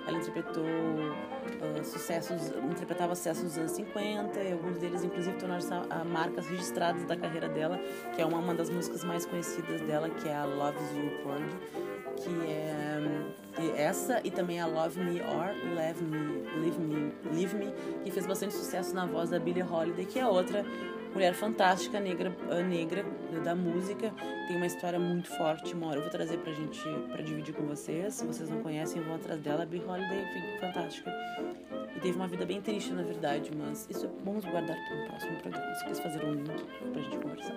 ela 0.06 0.18
interpretou 0.18 0.64
uh, 0.64 1.84
sucessos, 1.84 2.50
interpretava 2.70 3.14
sucessos 3.14 3.44
dos 3.44 3.58
anos 3.58 3.72
50, 3.72 4.40
e 4.40 4.52
alguns 4.52 4.78
deles, 4.78 5.02
inclusive, 5.02 5.36
tornaram-se 5.36 5.70
marcas 6.06 6.46
registradas 6.46 7.04
da 7.04 7.16
carreira 7.16 7.48
dela, 7.48 7.78
que 8.14 8.22
é 8.22 8.26
uma, 8.26 8.38
uma 8.38 8.54
das 8.54 8.70
músicas 8.70 9.04
mais 9.04 9.26
conhecidas 9.26 9.80
dela, 9.82 10.10
que 10.10 10.28
é 10.28 10.34
a 10.34 10.44
Loves 10.44 10.90
You 10.94 11.10
Porgy, 11.22 11.56
que 12.16 12.50
é 12.50 12.80
essa 13.76 14.20
e 14.24 14.30
também 14.30 14.60
a 14.60 14.66
Love 14.66 15.00
Me 15.00 15.20
or 15.20 15.54
Leave 15.74 16.02
Me, 16.02 16.18
Leave 16.60 16.78
Me, 16.78 17.12
Leave 17.32 17.56
Me, 17.56 17.72
que 18.04 18.10
fez 18.10 18.26
bastante 18.26 18.54
sucesso 18.54 18.94
na 18.94 19.06
voz 19.06 19.30
da 19.30 19.38
Billie 19.38 19.62
Holiday, 19.62 20.04
que 20.06 20.18
é 20.18 20.26
outra 20.26 20.64
mulher 21.12 21.34
fantástica, 21.34 22.00
negra, 22.00 22.34
negra 22.68 23.04
da 23.44 23.54
música, 23.54 24.12
tem 24.46 24.56
uma 24.56 24.66
história 24.66 24.98
muito 24.98 25.28
forte. 25.28 25.74
Uma 25.74 25.88
hora 25.88 25.96
eu 25.96 26.02
vou 26.02 26.10
trazer 26.10 26.38
pra 26.38 26.52
gente, 26.52 26.80
pra 27.10 27.22
dividir 27.22 27.54
com 27.54 27.64
vocês. 27.64 28.14
Se 28.14 28.26
vocês 28.26 28.48
não 28.48 28.60
conhecem, 28.62 29.02
vão 29.02 29.16
atrás 29.16 29.40
dela. 29.40 29.64
Billie 29.64 29.86
Holiday, 29.86 30.22
enfim, 30.22 30.58
fantástica. 30.60 31.12
E 31.96 32.00
teve 32.00 32.16
uma 32.16 32.28
vida 32.28 32.46
bem 32.46 32.60
triste, 32.60 32.92
na 32.92 33.02
verdade, 33.02 33.50
mas 33.56 33.86
isso 33.90 34.08
vamos 34.24 34.44
guardar 34.44 34.76
para 34.76 34.96
um 34.96 35.06
próximo 35.08 35.36
programa. 35.38 35.74
Se 35.74 35.84
quis 35.86 36.00
fazer 36.00 36.24
um 36.24 36.32
link 36.34 36.64
pra 36.92 37.02
gente 37.02 37.18
conversar. 37.18 37.54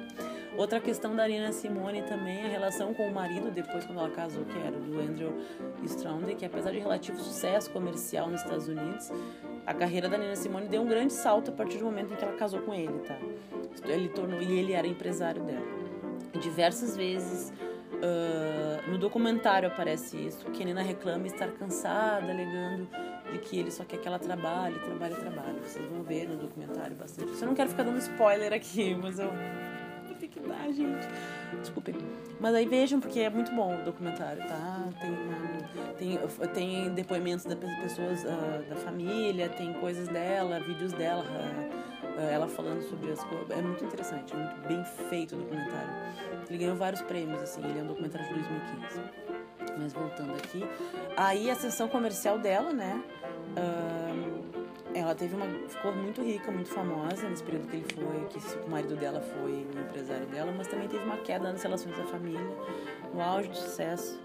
Outra 0.55 0.79
questão 0.79 1.15
da 1.15 1.27
Nina 1.27 1.51
Simone 1.51 2.03
também, 2.03 2.43
a 2.45 2.47
relação 2.47 2.93
com 2.93 3.07
o 3.07 3.13
marido, 3.13 3.49
depois 3.49 3.85
quando 3.85 3.99
ela 3.99 4.11
casou, 4.11 4.45
que 4.45 4.57
era 4.59 4.77
do 4.77 4.99
Andrew 4.99 5.35
Stronde, 5.83 6.35
que 6.35 6.45
apesar 6.45 6.71
de 6.71 6.77
relativo 6.77 7.17
sucesso 7.17 7.71
comercial 7.71 8.29
nos 8.29 8.41
Estados 8.41 8.67
Unidos, 8.67 9.11
a 9.65 9.73
carreira 9.73 10.09
da 10.09 10.17
Nina 10.17 10.35
Simone 10.35 10.67
deu 10.67 10.81
um 10.81 10.87
grande 10.87 11.13
salto 11.13 11.49
a 11.49 11.53
partir 11.53 11.77
do 11.77 11.85
momento 11.85 12.13
em 12.13 12.15
que 12.17 12.23
ela 12.23 12.35
casou 12.35 12.61
com 12.61 12.73
ele, 12.73 12.99
tá? 12.99 13.17
Ele 13.85 14.09
tornou 14.09 14.41
e 14.41 14.59
ele 14.59 14.73
era 14.73 14.85
empresário 14.87 15.43
dela. 15.43 15.65
Diversas 16.39 16.97
vezes 16.97 17.51
uh, 17.93 18.89
no 18.89 18.97
documentário 18.97 19.67
aparece 19.67 20.17
isso, 20.17 20.45
que 20.51 20.63
a 20.63 20.65
Nina 20.65 20.81
reclama 20.81 21.27
estar 21.27 21.47
cansada, 21.51 22.31
alegando 22.31 22.87
de 23.31 23.39
que 23.39 23.57
ele 23.57 23.71
só 23.71 23.83
quer 23.83 23.97
que 23.97 24.07
ela 24.07 24.19
trabalhe, 24.19 24.77
trabalhe, 24.79 25.15
trabalhe. 25.15 25.59
Vocês 25.61 25.85
vão 25.85 26.03
ver 26.03 26.27
no 26.27 26.35
documentário 26.35 26.95
bastante. 26.95 27.39
Eu 27.39 27.47
não 27.47 27.55
quero 27.55 27.69
ficar 27.69 27.83
dando 27.83 27.97
spoiler 27.99 28.53
aqui, 28.53 28.95
mas 28.95 29.19
eu 29.19 29.31
tem 30.23 30.29
que 30.29 30.39
dar, 30.39 30.71
gente. 30.71 31.07
Desculpem. 31.59 31.95
Mas 32.39 32.55
aí 32.55 32.65
vejam, 32.65 32.99
porque 32.99 33.19
é 33.19 33.29
muito 33.29 33.53
bom 33.53 33.79
o 33.79 33.83
documentário, 33.83 34.41
tá? 34.47 34.87
Tem, 34.99 35.09
uma, 35.09 35.52
tem, 36.03 36.19
tem 36.53 36.89
depoimentos 36.93 37.45
das 37.45 37.57
pessoas 37.57 38.23
uh, 38.23 38.69
da 38.69 38.75
família, 38.75 39.47
tem 39.49 39.73
coisas 39.73 40.07
dela, 40.07 40.59
vídeos 40.59 40.91
dela, 40.93 41.23
uh, 41.23 42.21
ela 42.21 42.47
falando 42.47 42.81
sobre 42.83 43.11
as 43.11 43.23
coisas. 43.23 43.49
É 43.51 43.61
muito 43.61 43.83
interessante, 43.85 44.33
é 44.33 44.37
muito 44.37 44.67
bem 44.67 44.83
feito 45.09 45.35
o 45.35 45.39
documentário. 45.39 45.89
Ele 46.49 46.57
ganhou 46.57 46.75
vários 46.75 47.01
prêmios, 47.03 47.41
assim, 47.41 47.63
ele 47.63 47.79
é 47.79 47.83
um 47.83 47.87
documentário 47.87 48.27
de 48.27 48.33
2015. 48.33 49.01
Mas 49.77 49.93
voltando 49.93 50.33
aqui. 50.35 50.63
Aí 51.15 51.49
a 51.49 51.55
sessão 51.55 51.87
comercial 51.87 52.37
dela, 52.37 52.71
né? 52.71 53.01
Uh, 53.57 54.43
ela 54.93 55.15
teve 55.15 55.35
uma 55.35 55.47
ficou 55.67 55.91
muito 55.91 56.21
rica, 56.21 56.51
muito 56.51 56.69
famosa 56.69 57.27
nesse 57.27 57.43
período 57.43 57.67
que 57.67 57.77
ele 57.77 57.85
foi, 57.93 58.25
que 58.27 58.57
o 58.59 58.69
marido 58.69 58.95
dela 58.95 59.21
foi 59.21 59.51
o 59.51 59.79
empresário 59.79 60.27
dela, 60.27 60.53
mas 60.55 60.67
também 60.67 60.87
teve 60.87 61.03
uma 61.03 61.17
queda 61.17 61.51
nas 61.51 61.63
relações 61.63 61.97
da 61.97 62.03
família, 62.05 62.39
no 63.11 63.19
auge 63.19 63.49
do 63.49 63.57
sucesso, 63.57 64.19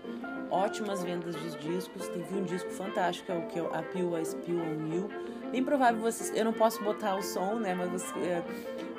ótimas 0.51 1.03
vendas 1.03 1.34
de 1.36 1.59
discos, 1.59 2.09
teve 2.09 2.34
um 2.34 2.44
disco 2.44 2.70
fantástico, 2.70 3.30
é 3.32 3.36
o 3.36 3.46
que 3.46 3.59
é 3.59 3.62
o 3.62 3.74
A 3.74 3.82
Pill, 3.82 4.18
I 4.18 4.24
Spill 4.24 4.61
on 4.61 4.94
You. 4.94 5.09
Bem 5.51 5.64
provável 5.64 6.01
vocês, 6.01 6.32
eu 6.34 6.44
não 6.44 6.53
posso 6.53 6.82
botar 6.82 7.16
o 7.16 7.22
som, 7.22 7.55
né, 7.55 7.74
mas 7.74 7.90
vocês 7.90 8.26
é, 8.26 8.42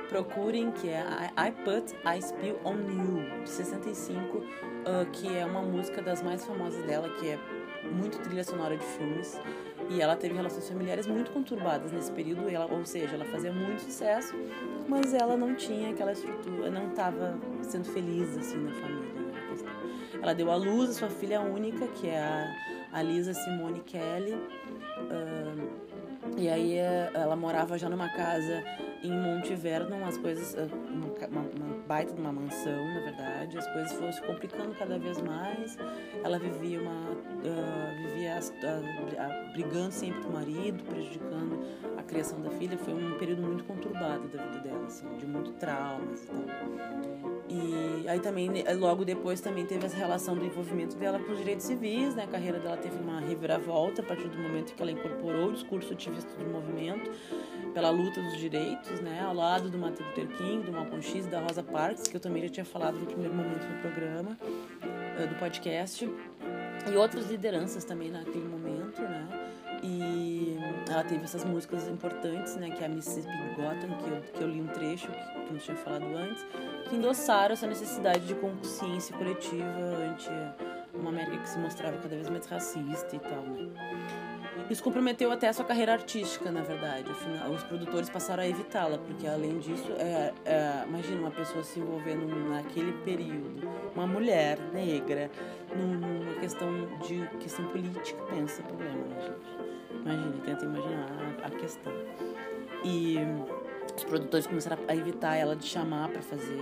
procurem 0.09 0.71
que 0.71 0.89
é 0.89 1.01
I, 1.01 1.49
I 1.49 1.51
Put 1.63 1.93
I 2.05 2.21
Spill 2.21 2.59
on 2.65 2.75
You 2.75 3.43
de 3.43 3.49
65, 3.49 4.37
uh, 4.37 4.45
que 5.11 5.35
é 5.35 5.45
uma 5.45 5.61
música 5.61 6.01
das 6.01 6.21
mais 6.21 6.45
famosas 6.45 6.83
dela, 6.85 7.09
que 7.19 7.29
é 7.29 7.39
muito 7.91 8.19
trilha 8.19 8.43
sonora 8.43 8.75
de 8.77 8.83
filmes. 8.83 9.39
E 9.89 10.01
ela 10.01 10.15
teve 10.15 10.35
relações 10.35 10.67
familiares 10.67 11.07
muito 11.07 11.31
conturbadas 11.31 11.91
nesse 11.91 12.11
período, 12.11 12.47
ela, 12.47 12.65
ou 12.71 12.85
seja, 12.85 13.15
ela 13.15 13.25
fazia 13.25 13.51
muito 13.51 13.81
sucesso, 13.81 14.35
mas 14.87 15.13
ela 15.13 15.35
não 15.35 15.55
tinha 15.55 15.91
aquela 15.91 16.11
estrutura, 16.11 16.69
não 16.69 16.89
estava 16.89 17.35
sendo 17.63 17.85
feliz 17.85 18.37
assim 18.37 18.57
na 18.57 18.71
família. 18.71 19.18
Ela 20.21 20.33
deu 20.33 20.51
à 20.51 20.55
luz 20.55 20.89
a 20.89 20.93
sua 20.93 21.09
filha 21.09 21.41
única, 21.41 21.87
que 21.87 22.07
é 22.07 22.19
a, 22.19 22.55
a 22.91 23.01
Lisa 23.01 23.33
Simone 23.33 23.79
Kelly. 23.81 24.33
Uh, 24.33 25.88
e 26.37 26.49
aí 26.49 26.77
eh, 26.77 27.11
ela 27.13 27.35
morava 27.35 27.77
já 27.77 27.89
numa 27.89 28.09
casa 28.09 28.63
em 29.03 29.11
Monte 29.11 29.55
Vernon, 29.55 30.05
as 30.05 30.17
coisas, 30.17 30.55
eh, 30.55 30.67
uma, 31.29 31.41
uma, 31.41 31.69
baita 31.87 32.13
de 32.13 32.19
uma 32.19 32.31
mansão, 32.31 32.93
na 32.93 32.99
verdade, 32.99 33.57
as 33.57 33.67
coisas 33.71 33.93
foram 33.93 34.11
se 34.11 34.21
complicando 34.21 34.75
cada 34.75 34.99
vez 34.99 35.21
mais. 35.21 35.77
Ela 36.23 36.37
vivia 36.37 36.81
uma, 36.81 37.11
uh, 37.11 37.97
vivia 37.97 38.39
uh, 38.39 39.53
brigando 39.53 39.91
sempre 39.91 40.21
com 40.21 40.29
o 40.29 40.33
marido, 40.33 40.83
prejudicando 40.83 41.59
a 41.97 42.03
criação 42.03 42.41
da 42.41 42.51
filha. 42.51 42.77
Foi 42.77 42.93
um 42.93 43.17
período 43.17 43.41
muito 43.41 43.63
conturbado 43.63 44.27
da 44.27 44.43
vida 44.45 44.59
dela, 44.59 44.85
assim, 44.85 45.07
de 45.17 45.25
muito 45.25 45.51
traumas 45.53 46.23
e 46.23 46.27
tal. 46.27 47.09
E 47.49 48.07
aí 48.07 48.19
também, 48.19 48.51
logo 48.77 49.03
depois, 49.03 49.41
também 49.41 49.65
teve 49.65 49.83
essa 49.83 49.97
relação 49.97 50.35
do 50.35 50.45
envolvimento 50.45 50.95
dela 50.95 51.19
com 51.19 51.31
os 51.31 51.39
direitos 51.39 51.65
civis, 51.65 52.13
né? 52.13 52.25
A 52.25 52.27
carreira 52.27 52.59
dela 52.59 52.77
teve 52.77 52.95
uma 52.97 53.19
reviravolta 53.19 54.03
a 54.03 54.05
partir 54.05 54.27
do 54.27 54.37
momento 54.37 54.75
que 54.75 54.81
ela 54.81 54.91
incorporou 54.91 55.49
o 55.49 55.53
discurso 55.53 55.95
ativista 56.09 56.33
do 56.35 56.49
movimento 56.49 57.11
pela 57.73 57.89
luta 57.89 58.21
dos 58.21 58.37
direitos, 58.37 58.99
né? 58.99 59.21
Ao 59.21 59.33
lado 59.33 59.69
do 59.69 59.77
Martin 59.77 60.03
Luther 60.03 60.27
King, 60.37 60.65
do 60.65 60.71
Malcolm 60.71 61.01
X, 61.01 61.27
da 61.27 61.39
Rosa 61.39 61.63
Parks, 61.63 62.07
que 62.07 62.17
eu 62.17 62.19
também 62.19 62.43
já 62.43 62.49
tinha 62.49 62.65
falado 62.65 62.97
no 62.97 63.05
primeiro 63.05 63.33
momento 63.33 63.61
do 63.61 63.81
programa, 63.81 64.37
eh, 65.17 65.27
do 65.27 65.35
podcast, 65.35 66.09
e 66.91 66.97
outras 66.97 67.29
lideranças 67.29 67.85
também 67.85 68.09
naquele 68.09 68.47
momento, 68.47 69.01
né? 69.01 69.27
E 69.81 70.57
ela 70.89 71.03
teve 71.03 71.23
essas 71.23 71.45
músicas 71.45 71.87
importantes, 71.87 72.55
né? 72.55 72.71
Que 72.71 72.83
é 72.83 72.87
a 72.87 72.89
Mississippi 72.89 73.31
Gotham, 73.55 73.97
que 73.97 74.09
eu, 74.09 74.21
que 74.33 74.41
eu 74.41 74.47
li 74.49 74.61
um 74.61 74.67
trecho, 74.67 75.07
que, 75.07 75.47
que 75.47 75.53
eu 75.53 75.59
tinha 75.59 75.77
falado 75.77 76.03
antes, 76.03 76.45
que 76.89 76.95
endossaram 76.95 77.53
essa 77.53 77.67
necessidade 77.67 78.25
de 78.25 78.35
consciência 78.35 79.15
coletiva 79.15 79.63
ante 80.09 80.29
uma 80.93 81.11
América 81.11 81.37
que 81.37 81.49
se 81.49 81.59
mostrava 81.59 81.97
cada 81.97 82.15
vez 82.15 82.29
mais 82.29 82.45
racista 82.45 83.15
e 83.15 83.19
tal, 83.19 83.41
né? 83.43 84.28
Isso 84.69 84.83
comprometeu 84.83 85.31
até 85.31 85.47
a 85.47 85.53
sua 85.53 85.65
carreira 85.65 85.93
artística, 85.93 86.51
na 86.51 86.61
verdade. 86.61 87.09
Afinal, 87.09 87.49
os 87.49 87.63
produtores 87.63 88.07
passaram 88.07 88.43
a 88.43 88.47
evitá-la, 88.47 88.99
porque 88.99 89.25
além 89.25 89.57
disso, 89.57 89.91
é, 89.93 90.31
é, 90.45 90.83
imagina 90.87 91.21
uma 91.21 91.31
pessoa 91.31 91.63
se 91.63 91.79
envolvendo 91.79 92.27
naquele 92.49 92.91
período, 93.03 93.67
uma 93.95 94.05
mulher 94.05 94.59
negra, 94.71 95.31
numa 95.75 96.39
questão 96.39 96.69
de 96.99 97.27
questão 97.39 97.65
política, 97.65 98.21
pensa 98.29 98.61
problema, 98.61 99.05
né, 99.07 99.21
gente? 99.21 100.01
Imagina, 100.01 100.33
tenta 100.45 100.65
imaginar 100.65 101.09
a, 101.43 101.47
a 101.47 101.49
questão. 101.49 101.93
E 102.83 103.17
os 103.95 104.03
produtores 104.03 104.45
começaram 104.45 104.77
a 104.87 104.95
evitar 104.95 105.35
ela 105.35 105.55
de 105.55 105.65
chamar 105.65 106.09
para 106.09 106.21
fazer, 106.21 106.59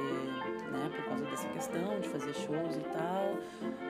né, 0.71 0.89
por 0.95 1.05
causa 1.05 1.25
dessa 1.25 1.47
questão 1.49 1.99
de 1.99 2.09
fazer 2.09 2.33
shows 2.33 2.75
e 2.75 2.83
tal, 2.93 3.37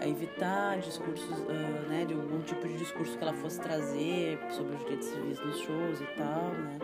a 0.01 0.07
evitar 0.07 0.80
discursos, 0.80 1.39
uh, 1.39 1.89
né, 1.89 2.05
de 2.05 2.13
algum 2.13 2.41
tipo 2.41 2.67
de 2.67 2.78
discurso 2.78 3.17
que 3.17 3.23
ela 3.23 3.34
fosse 3.34 3.59
trazer 3.59 4.39
sobre 4.51 4.75
os 4.75 4.80
direitos 4.80 5.07
civis 5.07 5.39
nos 5.39 5.59
shows 5.59 6.01
e 6.01 6.05
tal, 6.17 6.51
né. 6.51 6.80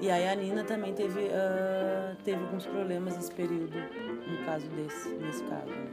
E 0.00 0.10
aí 0.10 0.28
a 0.28 0.34
Nina 0.34 0.62
também 0.62 0.92
teve, 0.92 1.20
uh, 1.20 2.16
teve 2.22 2.42
alguns 2.42 2.66
problemas 2.66 3.16
nesse 3.16 3.32
período, 3.32 3.78
no 4.26 4.44
caso 4.44 4.66
desse, 4.68 5.08
nesse 5.08 5.42
caso. 5.44 5.70
Né. 5.70 5.86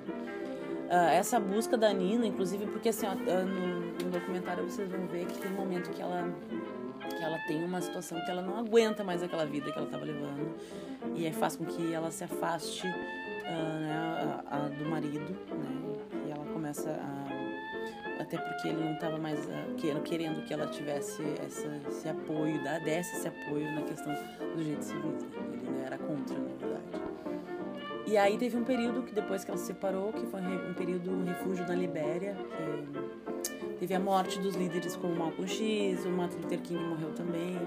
Uh, 0.89 1.09
essa 1.13 1.39
busca 1.39 1.77
da 1.77 1.91
Nina, 1.93 2.27
inclusive 2.27 2.67
porque 2.67 2.89
assim, 2.89 3.07
no, 3.07 4.05
no 4.05 4.11
documentário 4.11 4.63
vocês 4.65 4.91
vão 4.91 5.07
ver 5.07 5.25
que 5.25 5.37
tem 5.39 5.51
um 5.51 5.55
momento 5.55 5.89
que 5.89 6.01
ela 6.01 6.29
que 7.09 7.23
ela 7.23 7.37
tem 7.47 7.63
uma 7.63 7.81
situação 7.81 8.23
que 8.23 8.31
ela 8.31 8.41
não 8.41 8.57
aguenta 8.57 9.03
mais 9.03 9.21
aquela 9.23 9.45
vida 9.45 9.71
que 9.71 9.77
ela 9.77 9.87
estava 9.87 10.05
levando 10.05 10.55
e 11.15 11.25
aí 11.25 11.33
faz 11.33 11.55
com 11.55 11.65
que 11.65 11.93
ela 11.93 12.11
se 12.11 12.23
afaste 12.23 12.87
uh, 12.87 13.79
né, 13.79 14.43
a, 14.49 14.57
a, 14.57 14.69
do 14.69 14.85
marido, 14.85 15.37
né? 15.51 16.27
E 16.27 16.31
ela 16.31 16.45
começa 16.45 16.89
a 16.89 17.33
até 18.19 18.37
porque 18.37 18.69
ele 18.69 18.83
não 18.83 18.93
estava 18.93 19.17
mais 19.17 19.39
uh, 19.45 20.01
querendo 20.03 20.43
que 20.45 20.53
ela 20.53 20.67
tivesse 20.67 21.21
essa, 21.45 21.67
esse 21.87 22.07
apoio, 22.07 22.61
desse 22.83 23.17
esse 23.17 23.27
apoio 23.27 23.71
na 23.73 23.81
questão 23.81 24.13
do 24.55 24.63
jeito 24.63 24.83
civil. 24.83 25.11
Né? 25.11 25.27
Ele 25.53 25.71
né, 25.71 25.83
era 25.85 25.97
contra, 25.97 26.37
na 26.37 26.55
verdade. 26.55 26.83
E 28.05 28.17
aí 28.17 28.37
teve 28.37 28.57
um 28.57 28.63
período 28.63 29.03
que 29.03 29.13
depois 29.13 29.43
que 29.43 29.51
ela 29.51 29.57
se 29.57 29.67
separou, 29.67 30.11
que 30.11 30.25
foi 30.27 30.41
um 30.41 30.73
período 30.73 31.11
um 31.11 31.23
refúgio 31.23 31.65
na 31.67 31.73
Libéria, 31.73 32.35
que 32.35 33.02
Teve 33.83 33.95
a 33.95 33.99
morte 33.99 34.39
dos 34.39 34.55
líderes 34.55 34.95
como 34.95 35.13
Malcolm 35.13 35.45
X, 35.45 36.05
o 36.05 36.09
Martin 36.09 36.37
Luther 36.37 36.61
King 36.61 36.81
morreu 36.85 37.09
também. 37.15 37.59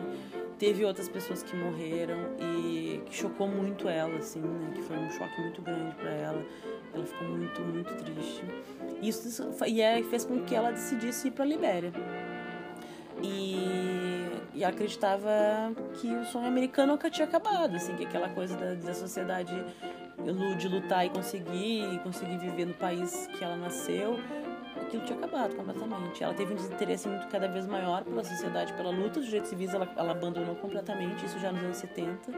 Teve 0.58 0.82
outras 0.82 1.10
pessoas 1.10 1.42
que 1.42 1.54
morreram 1.54 2.16
e 2.40 3.02
que 3.04 3.14
chocou 3.14 3.46
muito 3.46 3.86
ela, 3.86 4.16
assim, 4.16 4.40
né? 4.40 4.72
Que 4.74 4.80
foi 4.80 4.96
um 4.96 5.10
choque 5.10 5.38
muito 5.42 5.60
grande 5.60 5.94
para 5.96 6.10
ela. 6.10 6.42
Ela 6.94 7.04
ficou 7.04 7.28
muito, 7.28 7.60
muito 7.60 7.94
triste. 7.96 8.42
Isso 9.02 9.46
e 9.66 9.82
é, 9.82 10.02
fez 10.04 10.24
com 10.24 10.42
que 10.42 10.54
ela 10.54 10.70
decidisse 10.70 11.28
ir 11.28 11.32
para 11.32 11.44
a 11.44 11.48
Libéria. 11.48 11.92
E, 13.22 14.26
e 14.54 14.64
acreditava 14.64 15.30
que 16.00 16.08
o 16.08 16.24
sonho 16.24 16.46
americano 16.46 16.92
nunca 16.92 17.10
tinha 17.10 17.28
acabado, 17.28 17.76
assim, 17.76 17.94
que 17.94 18.06
aquela 18.06 18.30
coisa 18.30 18.56
da, 18.56 18.72
da 18.72 18.94
sociedade 18.94 19.52
de 20.56 20.68
lutar 20.68 21.04
e 21.04 21.10
conseguir, 21.10 22.00
conseguir 22.02 22.38
viver 22.38 22.64
no 22.64 22.74
país 22.74 23.28
que 23.36 23.44
ela 23.44 23.56
nasceu, 23.56 24.18
aquilo 24.86 25.04
tinha 25.04 25.18
acabado 25.18 25.54
completamente. 25.54 26.22
Ela 26.22 26.34
teve 26.34 26.52
um 26.52 26.56
desinteresse 26.56 27.08
muito 27.08 27.26
cada 27.28 27.48
vez 27.48 27.66
maior 27.66 28.04
pela 28.04 28.24
sociedade, 28.24 28.72
pela 28.74 28.90
luta 28.90 29.20
dos 29.20 29.26
direitos 29.26 29.50
civis, 29.50 29.74
ela, 29.74 29.88
ela 29.96 30.12
abandonou 30.12 30.54
completamente, 30.56 31.24
isso 31.26 31.38
já 31.38 31.52
nos 31.52 31.62
anos 31.62 31.76
70, 31.76 32.32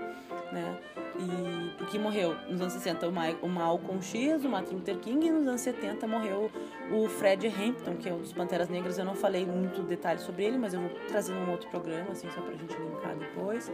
né? 0.52 0.78
E 1.16 1.58
porque 1.78 1.98
morreu 1.98 2.36
nos 2.48 2.60
anos 2.60 2.72
60 2.74 3.08
o, 3.08 3.12
Ma 3.12 3.30
o 3.40 3.48
Malcolm 3.48 4.02
X, 4.02 4.44
o 4.44 4.48
Martin 4.48 4.74
Luther 4.74 4.98
King, 4.98 5.26
e 5.26 5.30
nos 5.30 5.46
anos 5.46 5.60
70 5.60 6.06
morreu 6.06 6.50
o 6.90 7.08
Fred 7.08 7.46
Hampton, 7.46 7.96
que 7.96 8.08
é 8.08 8.12
um 8.12 8.18
dos 8.18 8.32
Panteras 8.32 8.68
Negras. 8.68 8.98
Eu 8.98 9.04
não 9.04 9.14
falei 9.14 9.46
muito 9.46 9.82
detalhes 9.82 10.22
sobre 10.22 10.44
ele, 10.44 10.58
mas 10.58 10.74
eu 10.74 10.80
vou 10.80 10.90
trazer 11.08 11.32
num 11.32 11.50
outro 11.50 11.68
programa, 11.70 12.10
assim, 12.10 12.28
só 12.30 12.40
pra 12.40 12.52
gente 12.52 12.74
linkar 12.76 13.16
depois. 13.16 13.70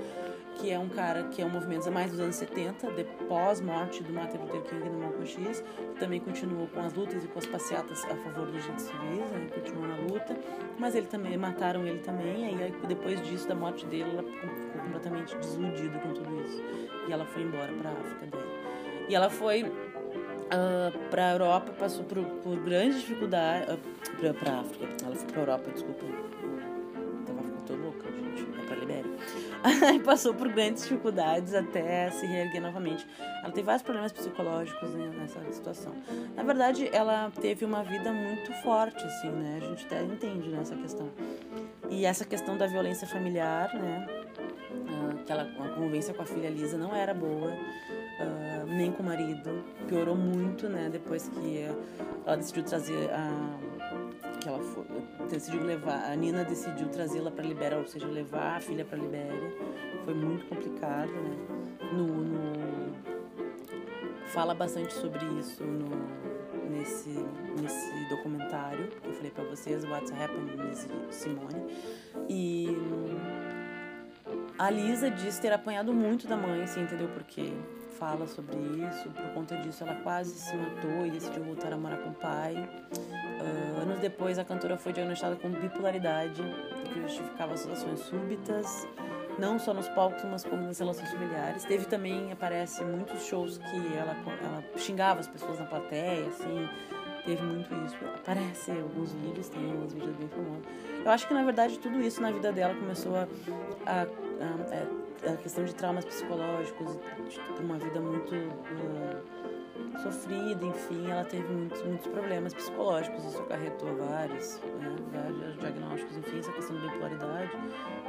Que 0.56 0.70
é 0.70 0.78
um 0.78 0.88
cara 0.88 1.24
que 1.24 1.42
é 1.42 1.44
um 1.46 1.50
movimento 1.50 1.90
mais 1.90 2.10
dos 2.10 2.20
anos 2.20 2.36
70, 2.36 2.92
de 2.92 3.04
pós-morte 3.26 4.02
do 4.02 4.12
Martin 4.12 4.38
Luther 4.38 4.62
King 4.62 4.86
e 4.86 4.90
do 4.90 4.98
Malcolm 4.98 5.26
X, 5.26 5.64
que 5.94 5.98
também 5.98 6.20
continuou 6.20 6.68
com 6.68 6.80
as 6.80 6.94
lutas 6.94 7.24
e 7.24 7.26
com 7.26 7.38
as 7.38 7.46
passeatas 7.46 8.04
a 8.04 8.16
favor 8.16 8.46
dos 8.46 8.62
direitos 8.62 8.84
civis, 8.84 9.30
né, 9.32 9.48
continuou 9.52 9.88
na 9.88 9.96
luta. 9.96 10.36
Mas 10.78 10.94
ele 10.94 11.06
também, 11.06 11.36
mataram 11.36 11.86
ele 11.86 11.98
também, 11.98 12.56
e 12.56 12.62
aí 12.62 12.74
depois 12.86 13.20
disso, 13.22 13.48
da 13.48 13.54
morte 13.54 13.84
dele, 13.86 14.10
ela 14.10 14.22
ficou 14.22 14.50
completamente 14.84 15.36
desiludida 15.36 15.98
com 15.98 16.12
tudo 16.12 16.44
isso. 16.44 16.62
E 17.08 17.12
ela 17.12 17.23
foi 17.26 17.42
embora 17.42 17.72
pra 17.72 17.90
África 17.90 18.28
daí. 18.30 19.06
E 19.08 19.14
ela 19.14 19.28
foi 19.28 19.64
uh, 19.64 19.70
ah, 20.50 20.92
para 21.10 21.32
Europa, 21.32 21.72
passou 21.78 22.04
por, 22.04 22.18
por 22.24 22.56
grandes 22.60 23.00
dificuldades. 23.00 23.68
Uh, 23.74 24.34
para 24.34 24.52
a 24.52 24.60
África, 24.60 24.86
ela 25.04 25.14
foi 25.14 25.26
para 25.26 25.40
Europa, 25.40 25.70
desculpa. 25.70 26.04
Tava 27.26 27.42
ficando 27.42 27.82
louca, 27.82 28.10
gente. 28.10 28.60
É 28.60 28.66
para 28.66 28.76
Libéria. 28.76 29.10
Passou 30.04 30.32
por 30.34 30.48
grandes 30.48 30.84
dificuldades 30.84 31.54
até 31.54 32.10
se 32.10 32.26
reerguer 32.26 32.62
novamente. 32.62 33.06
Ela 33.42 33.50
teve 33.50 33.62
vários 33.62 33.82
problemas 33.82 34.12
psicológicos 34.12 34.88
né, 34.90 35.10
nessa 35.18 35.40
situação. 35.52 35.92
Na 36.34 36.42
verdade, 36.42 36.88
ela 36.92 37.30
teve 37.40 37.64
uma 37.64 37.82
vida 37.82 38.12
muito 38.12 38.52
forte, 38.62 39.04
assim, 39.04 39.30
né? 39.30 39.60
A 39.62 39.66
gente 39.66 39.84
até 39.86 40.02
entende 40.02 40.48
nessa 40.48 40.74
questão. 40.76 41.10
E 41.90 42.06
essa 42.06 42.24
questão 42.24 42.56
da 42.56 42.66
violência 42.66 43.06
familiar, 43.06 43.74
né? 43.74 44.23
Que 45.24 45.32
ela, 45.32 45.42
a 45.42 45.68
convivência 45.70 46.12
com 46.12 46.22
a 46.22 46.26
filha 46.26 46.50
Lisa 46.50 46.76
não 46.76 46.94
era 46.94 47.14
boa 47.14 47.50
uh, 47.50 48.66
nem 48.66 48.92
com 48.92 49.02
o 49.02 49.06
marido. 49.06 49.64
Piorou 49.88 50.16
muito, 50.16 50.68
né? 50.68 50.88
Depois 50.90 51.28
que 51.28 51.66
ela 52.26 52.36
decidiu 52.36 52.62
trazer 52.62 53.10
a. 53.10 53.58
que 54.40 54.48
ela 54.48 54.60
foi, 54.60 54.84
decidiu 55.30 55.62
levar. 55.62 56.10
A 56.10 56.14
Nina 56.14 56.44
decidiu 56.44 56.88
trazê-la 56.88 57.30
para 57.30 57.44
Libéria, 57.44 57.78
ou 57.78 57.86
seja, 57.86 58.06
levar 58.06 58.56
a 58.56 58.60
filha 58.60 58.84
para 58.84 58.98
Libéria. 58.98 59.52
Foi 60.04 60.14
muito 60.14 60.46
complicado, 60.46 61.10
né? 61.10 61.36
No, 61.92 62.06
no, 62.06 62.94
fala 64.34 64.52
bastante 64.52 64.92
sobre 64.94 65.24
isso 65.38 65.62
no, 65.62 65.88
nesse, 66.68 67.24
nesse 67.60 68.08
documentário 68.08 68.88
que 68.88 69.08
eu 69.08 69.12
falei 69.14 69.30
para 69.30 69.44
vocês, 69.44 69.84
What's 69.84 70.10
Happening 70.10 70.56
Miss 70.68 70.88
Simone. 71.10 71.64
E 72.28 72.66
a 74.58 74.70
Lisa 74.70 75.10
diz 75.10 75.38
ter 75.38 75.52
apanhado 75.52 75.92
muito 75.92 76.26
da 76.26 76.36
mãe, 76.36 76.66
você 76.66 76.80
entendeu 76.80 77.08
quê? 77.26 77.52
fala 77.98 78.26
sobre 78.26 78.56
isso. 78.56 79.08
Por 79.10 79.32
conta 79.32 79.56
disso, 79.56 79.82
ela 79.82 79.94
quase 80.02 80.34
se 80.34 80.54
matou 80.56 81.06
e 81.06 81.10
decidiu 81.10 81.44
voltar 81.44 81.72
a 81.72 81.76
morar 81.76 81.98
com 81.98 82.10
o 82.10 82.14
pai. 82.14 82.54
Uh, 82.54 83.80
anos 83.80 83.98
depois, 84.00 84.38
a 84.38 84.44
cantora 84.44 84.76
foi 84.76 84.92
diagnosticada 84.92 85.36
com 85.36 85.50
bipolaridade, 85.50 86.42
que 86.84 87.00
justificava 87.00 87.56
suas 87.56 87.78
ações 87.78 88.00
súbitas, 88.00 88.86
não 89.38 89.58
só 89.58 89.72
nos 89.72 89.88
palcos, 89.88 90.22
mas 90.24 90.44
como 90.44 90.62
nas 90.62 90.78
relações 90.78 91.10
familiares. 91.10 91.64
Teve 91.64 91.86
também, 91.86 92.30
aparece, 92.32 92.84
muitos 92.84 93.24
shows 93.24 93.58
que 93.58 93.96
ela, 93.96 94.16
ela 94.42 94.64
xingava 94.76 95.20
as 95.20 95.28
pessoas 95.28 95.58
na 95.58 95.66
plateia, 95.66 96.26
assim. 96.28 96.68
Teve 97.24 97.42
muito 97.42 97.74
isso. 97.86 97.96
Aparece 98.14 98.70
alguns 98.70 99.12
vídeos, 99.12 99.48
tem 99.48 99.70
alguns 99.70 99.92
vídeos 99.92 100.14
bem 100.16 100.28
famosos. 100.28 100.64
Eu 101.04 101.10
acho 101.10 101.26
que, 101.26 101.34
na 101.34 101.42
verdade, 101.42 101.78
tudo 101.78 102.00
isso 102.00 102.20
na 102.20 102.30
vida 102.30 102.52
dela 102.52 102.74
começou 102.74 103.16
a, 103.16 103.26
a, 103.86 104.02
a, 104.02 104.74
é, 105.26 105.32
a 105.32 105.36
questão 105.36 105.64
de 105.64 105.74
traumas 105.74 106.04
psicológicos, 106.04 106.98
de, 107.16 107.30
tipo, 107.30 107.62
uma 107.62 107.78
vida 107.78 108.00
muito 108.00 108.34
uh, 108.34 110.02
sofrida, 110.02 110.64
enfim, 110.66 111.10
ela 111.10 111.24
teve 111.24 111.50
muitos, 111.52 111.82
muitos 111.82 112.06
problemas 112.08 112.52
psicológicos, 112.52 113.24
isso 113.24 113.42
acarretou 113.42 113.94
vários, 113.96 114.60
né, 114.80 114.96
vários 115.12 115.58
diagnósticos, 115.58 116.16
enfim, 116.18 116.38
essa 116.38 116.52
questão 116.52 116.76
de 116.76 116.88
bipolaridade, 116.88 117.50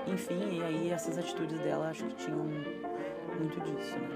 enfim, 0.08 0.58
e 0.58 0.64
aí 0.64 0.92
essas 0.92 1.18
atitudes 1.18 1.60
dela 1.60 1.90
acho 1.90 2.06
que 2.06 2.16
tinham 2.16 2.40
muito 2.40 3.60
disso, 3.62 3.98
né. 3.98 4.10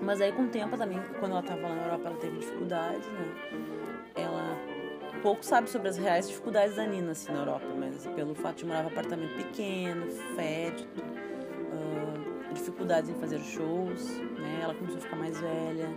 Mas 0.00 0.20
aí 0.20 0.32
com 0.32 0.44
o 0.44 0.48
tempo 0.48 0.76
também, 0.76 1.00
quando 1.18 1.32
ela 1.32 1.40
estava 1.40 1.62
lá 1.62 1.74
na 1.74 1.82
Europa, 1.84 2.08
ela 2.08 2.18
teve 2.18 2.38
dificuldades, 2.38 3.06
né, 3.08 3.91
ela 4.14 4.56
pouco 5.22 5.44
sabe 5.44 5.70
sobre 5.70 5.88
as 5.88 5.96
reais 5.96 6.28
dificuldades 6.28 6.76
da 6.76 6.86
Nina 6.86 7.12
assim, 7.12 7.30
na 7.32 7.38
Europa, 7.38 7.66
mas 7.78 8.06
pelo 8.08 8.34
fato 8.34 8.56
de 8.58 8.66
morar 8.66 8.80
em 8.80 8.84
um 8.84 8.88
apartamento 8.88 9.34
pequeno, 9.36 10.06
fédido, 10.34 11.02
dificuldades 12.52 13.10
em 13.10 13.14
fazer 13.14 13.40
shows, 13.40 14.18
né? 14.38 14.60
Ela 14.62 14.74
começou 14.74 14.98
a 14.98 15.00
ficar 15.00 15.16
mais 15.16 15.38
velha, 15.40 15.88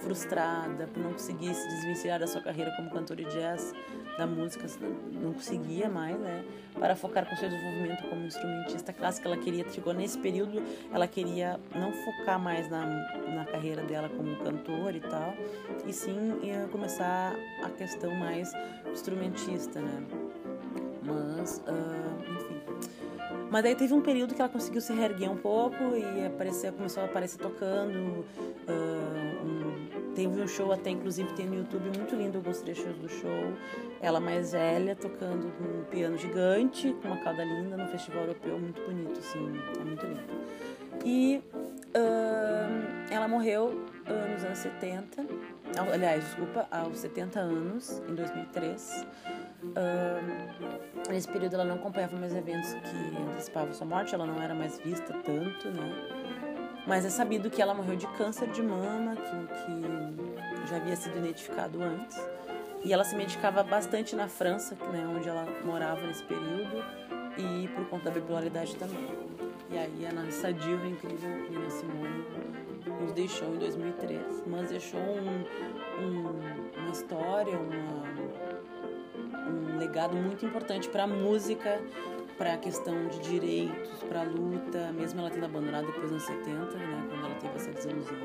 frustrada 0.00 0.86
por 0.86 1.02
não 1.02 1.12
conseguir 1.12 1.54
se 1.54 1.68
desvencilhar 1.68 2.18
da 2.18 2.26
sua 2.26 2.40
carreira 2.40 2.72
como 2.76 2.90
cantora 2.90 3.22
de 3.22 3.30
jazz, 3.30 3.74
da 4.16 4.26
música, 4.26 4.66
não 5.12 5.32
conseguia 5.32 5.88
mais, 5.88 6.18
né? 6.18 6.44
Para 6.78 6.96
focar 6.96 7.28
com 7.28 7.36
seu 7.36 7.48
desenvolvimento 7.48 8.08
como 8.08 8.24
instrumentista 8.24 8.92
clássica, 8.92 9.28
ela 9.28 9.36
queria, 9.36 9.68
chegou 9.70 9.92
nesse 9.92 10.18
período, 10.18 10.62
ela 10.92 11.06
queria 11.06 11.58
não 11.74 11.92
focar 11.92 12.38
mais 12.38 12.68
na, 12.70 12.86
na 13.34 13.44
carreira 13.44 13.82
dela 13.82 14.08
como 14.08 14.36
cantora 14.36 14.96
e 14.96 15.00
tal, 15.00 15.34
e 15.86 15.92
sim 15.92 16.38
começar 16.70 17.34
a 17.64 17.70
questão 17.70 18.14
mais 18.14 18.52
instrumentista, 18.92 19.80
né? 19.80 20.02
Mas, 21.02 21.62
uh, 21.66 22.32
enfim, 22.32 22.60
mas 23.50 23.62
daí 23.62 23.74
teve 23.74 23.94
um 23.94 24.02
período 24.02 24.34
que 24.34 24.40
ela 24.40 24.50
conseguiu 24.50 24.80
se 24.80 24.92
reerguer 24.92 25.30
um 25.30 25.36
pouco 25.36 25.96
e 25.96 26.26
aparecer, 26.26 26.72
começou 26.72 27.02
a 27.02 27.06
aparecer 27.06 27.38
tocando. 27.38 28.24
Uh, 28.68 29.17
teve 30.18 30.42
um 30.42 30.48
show 30.48 30.72
até, 30.72 30.90
inclusive 30.90 31.32
tem 31.34 31.46
no 31.46 31.54
YouTube 31.54 31.96
muito 31.96 32.16
lindo 32.16 32.38
alguns 32.38 32.60
trechos 32.60 32.92
do 32.96 33.08
show. 33.08 33.52
Ela 34.00 34.18
mais 34.18 34.50
velha 34.50 34.96
tocando 34.96 35.46
um 35.60 35.84
piano 35.84 36.18
gigante, 36.18 36.92
com 37.00 37.06
uma 37.06 37.18
cauda 37.18 37.44
linda, 37.44 37.76
no 37.76 37.86
festival 37.86 38.22
europeu, 38.22 38.58
muito 38.58 38.82
bonito, 38.82 39.20
assim, 39.20 39.38
é 39.80 39.84
muito 39.84 40.04
lindo. 40.04 40.24
E 41.04 41.40
uh, 41.94 43.12
ela 43.12 43.28
morreu 43.28 43.66
uh, 43.66 44.32
nos 44.32 44.42
anos 44.44 44.58
70, 44.58 45.24
aliás, 45.92 46.24
desculpa, 46.24 46.66
aos 46.68 46.98
70 46.98 47.38
anos, 47.38 48.02
em 48.08 48.14
2003. 48.16 49.06
Uh, 49.62 51.10
nesse 51.12 51.28
período 51.28 51.54
ela 51.54 51.64
não 51.64 51.76
acompanhava 51.76 52.16
mais 52.16 52.34
eventos 52.34 52.74
que 52.74 53.22
antecipavam 53.32 53.72
sua 53.72 53.86
morte, 53.86 54.16
ela 54.16 54.26
não 54.26 54.42
era 54.42 54.52
mais 54.54 54.80
vista 54.80 55.12
tanto, 55.24 55.68
né? 55.68 56.37
Mas 56.88 57.04
é 57.04 57.10
sabido 57.10 57.50
que 57.50 57.60
ela 57.60 57.74
morreu 57.74 57.96
de 57.96 58.06
câncer 58.16 58.48
de 58.48 58.62
mama, 58.62 59.14
que, 59.14 59.46
que 59.54 60.68
já 60.68 60.76
havia 60.76 60.96
sido 60.96 61.18
identificado 61.18 61.82
antes. 61.82 62.18
E 62.82 62.92
ela 62.92 63.04
se 63.04 63.14
medicava 63.14 63.62
bastante 63.62 64.16
na 64.16 64.26
França, 64.26 64.74
né, 64.90 65.06
onde 65.06 65.28
ela 65.28 65.46
morava 65.66 66.00
nesse 66.06 66.22
período, 66.24 66.82
e 67.36 67.68
por 67.68 67.84
conta 67.90 68.06
da 68.06 68.12
bipolaridade 68.12 68.74
também. 68.76 69.06
E 69.70 69.76
aí 69.76 70.06
a 70.06 70.12
nossa 70.12 70.50
diva 70.50 70.86
incrível, 70.86 71.28
Nina 71.50 71.68
Simone, 71.68 72.24
nos 73.02 73.12
deixou 73.12 73.54
em 73.54 73.58
2003, 73.58 74.44
mas 74.46 74.70
deixou 74.70 74.98
um, 74.98 75.44
um, 76.00 76.80
uma 76.80 76.90
história, 76.90 77.58
uma 77.58 78.08
um 79.48 79.76
legado 79.78 80.16
muito 80.16 80.44
importante 80.44 80.88
para 80.88 81.04
a 81.04 81.06
música, 81.06 81.80
para 82.38 82.54
a 82.54 82.56
questão 82.56 83.08
de 83.08 83.18
direitos, 83.18 84.02
para 84.08 84.20
a 84.20 84.24
luta, 84.24 84.92
mesmo 84.92 85.20
ela 85.20 85.28
tendo 85.28 85.44
abandonado 85.44 85.86
depois 85.86 86.12
nos 86.12 86.22
70, 86.22 86.78
né, 86.78 87.06
quando 87.10 87.26
ela 87.26 87.34
teve 87.34 87.56
essa 87.56 87.72
desilusão. 87.72 88.16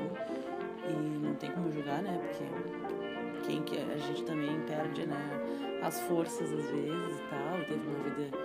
E 0.88 0.92
não 1.26 1.34
tem 1.34 1.50
como 1.50 1.70
julgar, 1.70 2.00
né, 2.00 2.20
porque 2.22 3.46
quem 3.46 3.62
que 3.62 3.76
a 3.76 3.98
gente 3.98 4.22
também 4.22 4.60
perde, 4.60 5.04
né, 5.04 5.40
as 5.82 6.00
forças 6.02 6.50
às 6.52 6.70
vezes 6.70 7.18
e 7.18 7.22
tal, 7.28 7.58
teve 7.66 7.88
uma 7.88 8.04
vida 8.04 8.38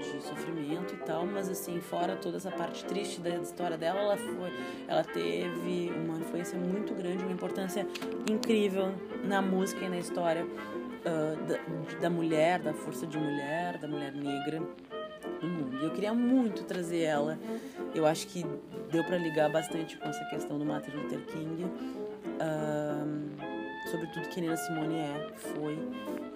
de 0.00 0.22
sofrimento 0.22 0.94
e 0.94 0.96
tal, 0.98 1.26
mas 1.26 1.50
assim, 1.50 1.78
fora 1.78 2.16
toda 2.16 2.38
essa 2.38 2.50
parte 2.50 2.82
triste 2.86 3.20
da 3.20 3.28
história 3.36 3.76
dela, 3.76 4.00
ela 4.00 4.16
foi, 4.16 4.50
ela 4.88 5.04
teve 5.04 5.92
uma 5.94 6.18
influência 6.18 6.58
muito 6.58 6.94
grande, 6.94 7.22
uma 7.22 7.32
importância 7.32 7.86
incrível 8.30 8.94
na 9.22 9.42
música 9.42 9.84
e 9.84 9.88
na 9.90 9.98
história 9.98 10.46
uh, 10.46 11.44
da, 11.44 11.98
da 12.00 12.08
mulher, 12.08 12.60
da 12.60 12.72
força 12.72 13.06
de 13.06 13.18
mulher, 13.18 13.76
da 13.76 13.86
mulher 13.86 14.14
negra 14.14 14.62
no 15.42 15.48
mundo. 15.48 15.78
E 15.80 15.84
eu 15.84 15.90
queria 15.90 16.14
muito 16.14 16.64
trazer 16.64 17.02
ela. 17.02 17.38
Eu 17.94 18.06
acho 18.06 18.26
que 18.26 18.44
deu 18.90 19.04
para 19.04 19.16
ligar 19.16 19.50
bastante 19.50 19.96
com 19.96 20.08
essa 20.08 20.24
questão 20.26 20.58
do 20.58 20.64
Martin 20.64 20.90
Luther 20.92 21.20
King. 21.26 21.64
Uh, 21.64 23.60
sobre 23.90 24.06
tudo 24.08 24.28
que 24.28 24.40
Nina 24.40 24.56
Simone 24.56 24.94
é, 24.94 25.30
foi, 25.36 25.78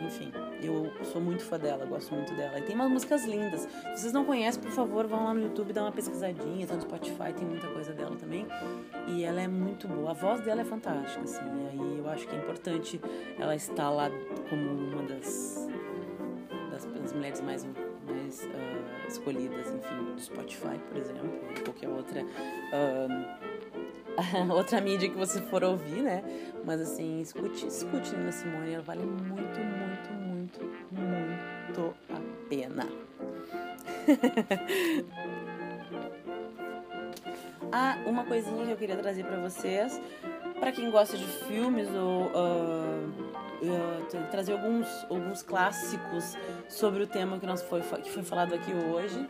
enfim, 0.01 0.33
eu 0.63 0.91
sou 1.05 1.21
muito 1.21 1.45
fã 1.45 1.59
dela, 1.59 1.85
gosto 1.85 2.15
muito 2.15 2.35
dela. 2.35 2.59
E 2.59 2.63
tem 2.63 2.75
umas 2.75 2.91
músicas 2.91 3.25
lindas. 3.25 3.63
Se 3.95 4.03
vocês 4.03 4.13
não 4.13 4.25
conhecem, 4.25 4.61
por 4.61 4.71
favor, 4.73 5.07
vão 5.07 5.25
lá 5.25 5.35
no 5.35 5.43
YouTube 5.43 5.73
dar 5.73 5.83
uma 5.83 5.93
pesquisadinha, 5.93 6.67
tá 6.67 6.75
no 6.75 6.83
Spotify, 6.83 7.33
tem 7.37 7.47
muita 7.47 7.69
coisa 7.69 7.93
dela 7.93 8.17
também. 8.17 8.47
E 9.09 9.25
ela 9.25 9.41
é 9.41 9.49
muito 9.49 9.87
boa, 9.87 10.11
a 10.11 10.15
voz 10.15 10.41
dela 10.43 10.63
é 10.63 10.65
fantástica, 10.65 11.23
assim. 11.23 11.45
E 11.45 11.69
aí 11.69 11.99
eu 11.99 12.09
acho 12.09 12.27
que 12.27 12.35
é 12.35 12.39
importante 12.39 13.01
ela 13.39 13.55
estar 13.55 13.91
lá 13.91 14.11
como 14.49 14.71
uma 14.71 15.03
das, 15.03 15.69
das, 16.71 16.85
das 16.85 17.13
mulheres 17.13 17.41
mais, 17.41 17.67
mais 18.05 18.45
uh, 18.45 19.09
escolhidas, 19.09 19.67
enfim, 19.69 20.15
do 20.15 20.21
Spotify, 20.21 20.79
por 20.89 20.97
exemplo, 20.97 21.41
ou 21.49 21.55
qualquer 21.65 21.89
outra. 21.89 22.23
Uh, 22.23 23.55
outra 24.53 24.81
mídia 24.81 25.09
que 25.09 25.17
você 25.17 25.41
for 25.43 25.65
ouvir, 25.65 26.03
né? 26.03 26.23
Mas 26.65 26.81
assim, 26.81 27.21
escute, 27.21 27.67
escute 27.67 28.15
Nina 28.17 28.31
Simone, 28.33 28.73
ela 28.73 28.83
vale 28.83 29.05
muito, 29.05 29.61
muito, 29.61 30.13
muito, 30.13 30.65
muito 30.93 31.95
a 32.11 32.21
pena. 32.49 32.89
ah, 37.73 37.99
uma 38.07 38.25
coisinha 38.25 38.67
que 38.67 38.73
eu 38.73 38.77
queria 38.77 38.97
trazer 38.97 39.25
para 39.25 39.41
vocês, 39.41 40.01
para 40.61 40.71
quem 40.73 40.91
gosta 40.91 41.17
de 41.17 41.27
filmes 41.27 41.89
ou 41.89 42.27
uh, 42.27 43.34
uh, 43.69 44.31
trazer 44.31 44.53
alguns, 44.53 44.87
alguns 45.11 45.43
clássicos 45.43 46.37
sobre 46.69 47.03
o 47.03 47.07
tema 47.07 47.39
que 47.39 47.47
nós 47.47 47.63
foi 47.63 47.81
que 47.81 48.11
foi 48.11 48.23
falado 48.23 48.55
aqui 48.55 48.73
hoje. 48.73 49.29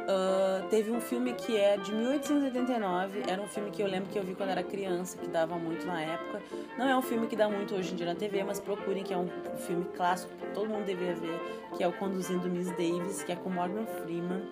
Uh, 0.00 0.68
teve 0.68 0.90
um 0.90 1.00
filme 1.00 1.32
que 1.34 1.56
é 1.56 1.76
de 1.76 1.92
1889, 1.92 3.22
era 3.28 3.40
um 3.40 3.46
filme 3.46 3.70
que 3.70 3.82
eu 3.82 3.86
lembro 3.86 4.10
que 4.10 4.18
eu 4.18 4.22
vi 4.22 4.34
quando 4.34 4.50
era 4.50 4.62
criança, 4.62 5.16
que 5.16 5.28
dava 5.28 5.56
muito 5.56 5.86
na 5.86 6.00
época. 6.00 6.42
Não 6.76 6.88
é 6.88 6.96
um 6.96 7.02
filme 7.02 7.26
que 7.26 7.36
dá 7.36 7.48
muito 7.48 7.74
hoje 7.74 7.92
em 7.92 7.96
dia 7.96 8.06
na 8.06 8.14
TV, 8.14 8.42
mas 8.42 8.58
procurem 8.58 9.04
que 9.04 9.12
é 9.12 9.16
um 9.16 9.28
filme 9.58 9.84
clássico 9.96 10.32
que 10.34 10.46
todo 10.54 10.68
mundo 10.68 10.84
deveria 10.84 11.14
ver, 11.14 11.40
que 11.76 11.84
é 11.84 11.88
o 11.88 11.92
Conduzindo 11.92 12.48
Miss 12.48 12.70
Davis, 12.70 13.22
que 13.22 13.32
é 13.32 13.36
com 13.36 13.50
Morgan 13.50 13.86
Freeman 13.86 14.42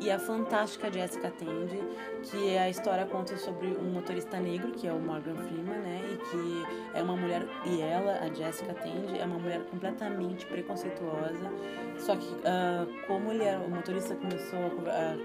e 0.00 0.10
a 0.10 0.18
fantástica 0.18 0.90
Jessica 0.90 1.30
Tandy, 1.30 1.78
que 2.22 2.48
é 2.48 2.62
a 2.62 2.70
história 2.70 3.04
conta 3.04 3.36
sobre 3.36 3.68
um 3.68 3.92
motorista 3.92 4.40
negro, 4.40 4.72
que 4.72 4.86
é 4.86 4.92
o 4.92 4.98
Morgan 4.98 5.36
Freeman, 5.36 5.78
né, 5.78 6.00
e 6.12 6.16
que 6.16 6.98
é 6.98 7.02
uma 7.02 7.14
mulher 7.14 7.46
e 7.66 7.82
ela, 7.82 8.18
a 8.22 8.32
Jessica 8.32 8.72
Tandy, 8.72 9.18
é 9.18 9.24
uma 9.24 9.38
mulher 9.38 9.60
completamente 9.70 10.46
preconceituosa. 10.46 11.52
Só 11.98 12.16
que 12.16 12.26
uh, 12.26 13.06
como 13.06 13.30
ele 13.30 13.44
era, 13.44 13.60
o 13.60 13.70
motorista 13.70 14.14
começou 14.14 14.66
a, 14.66 14.70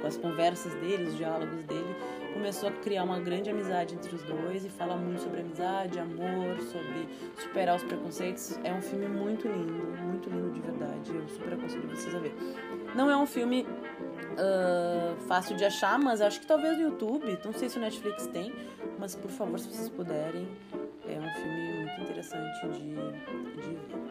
com 0.02 0.08
as 0.08 0.18
conversas 0.18 0.74
dele, 0.76 1.06
os 1.06 1.18
diálogos 1.18 1.64
dele, 1.64 1.96
começou 2.34 2.70
a 2.70 2.72
criar 2.72 3.04
uma 3.04 3.20
grande 3.20 3.50
amizade 3.50 3.96
entre 3.96 4.14
os 4.14 4.22
dois 4.24 4.66
e 4.66 4.70
fala 4.70 4.96
muito 4.98 5.22
sobre 5.22 5.42
amizade, 5.42 5.98
amor, 6.00 6.60
sobre 6.60 7.08
superar 7.38 7.78
os 7.78 7.84
preconceitos. 7.84 8.60
É 8.64 8.74
um 8.74 8.82
filme 8.82 9.08
muito 9.08 9.48
lindo, 9.48 9.98
muito 10.04 10.30
lindo 10.30 10.52
de 10.52 10.62
verdade. 10.62 11.16
Eu 11.16 11.28
super 11.30 11.54
aconselho 11.54 11.88
vocês 11.88 12.14
a 12.14 12.20
ver. 12.20 12.36
Não 12.94 13.10
é 13.10 13.16
um 13.16 13.26
filme 13.26 13.66
uh, 13.66 15.16
fácil 15.28 15.56
de 15.56 15.64
achar, 15.66 15.98
mas 15.98 16.22
acho 16.22 16.42
que 16.42 16.48
talvez 16.48 16.78
no 16.78 16.84
YouTube, 16.84 17.40
não 17.44 17.54
sei 17.54 17.70
se 17.70 17.78
o 17.78 17.82
Netflix 17.82 18.28
tem, 18.28 18.54
mas 19.00 19.16
por 19.16 19.32
favor, 19.32 19.60
se 19.60 19.70
vocês 19.70 19.90
puderem, 19.90 20.48
é 21.08 21.20
um 21.20 21.42
filme 21.42 21.86
muito 21.86 22.02
interessante 22.02 22.68
de, 22.68 22.96
de 23.62 23.70
ver. 23.70 24.05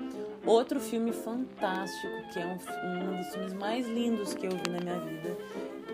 Outro 0.46 0.78
filme 0.80 1.12
fantástico, 1.12 2.12
que 2.32 2.38
é 2.38 2.46
um, 2.46 2.52
um 2.52 3.16
dos 3.16 3.28
filmes 3.28 3.54
mais 3.54 3.86
lindos 3.86 4.34
que 4.34 4.46
eu 4.46 4.50
vi 4.50 4.70
na 4.70 4.80
minha 4.80 4.98
vida, 5.00 5.36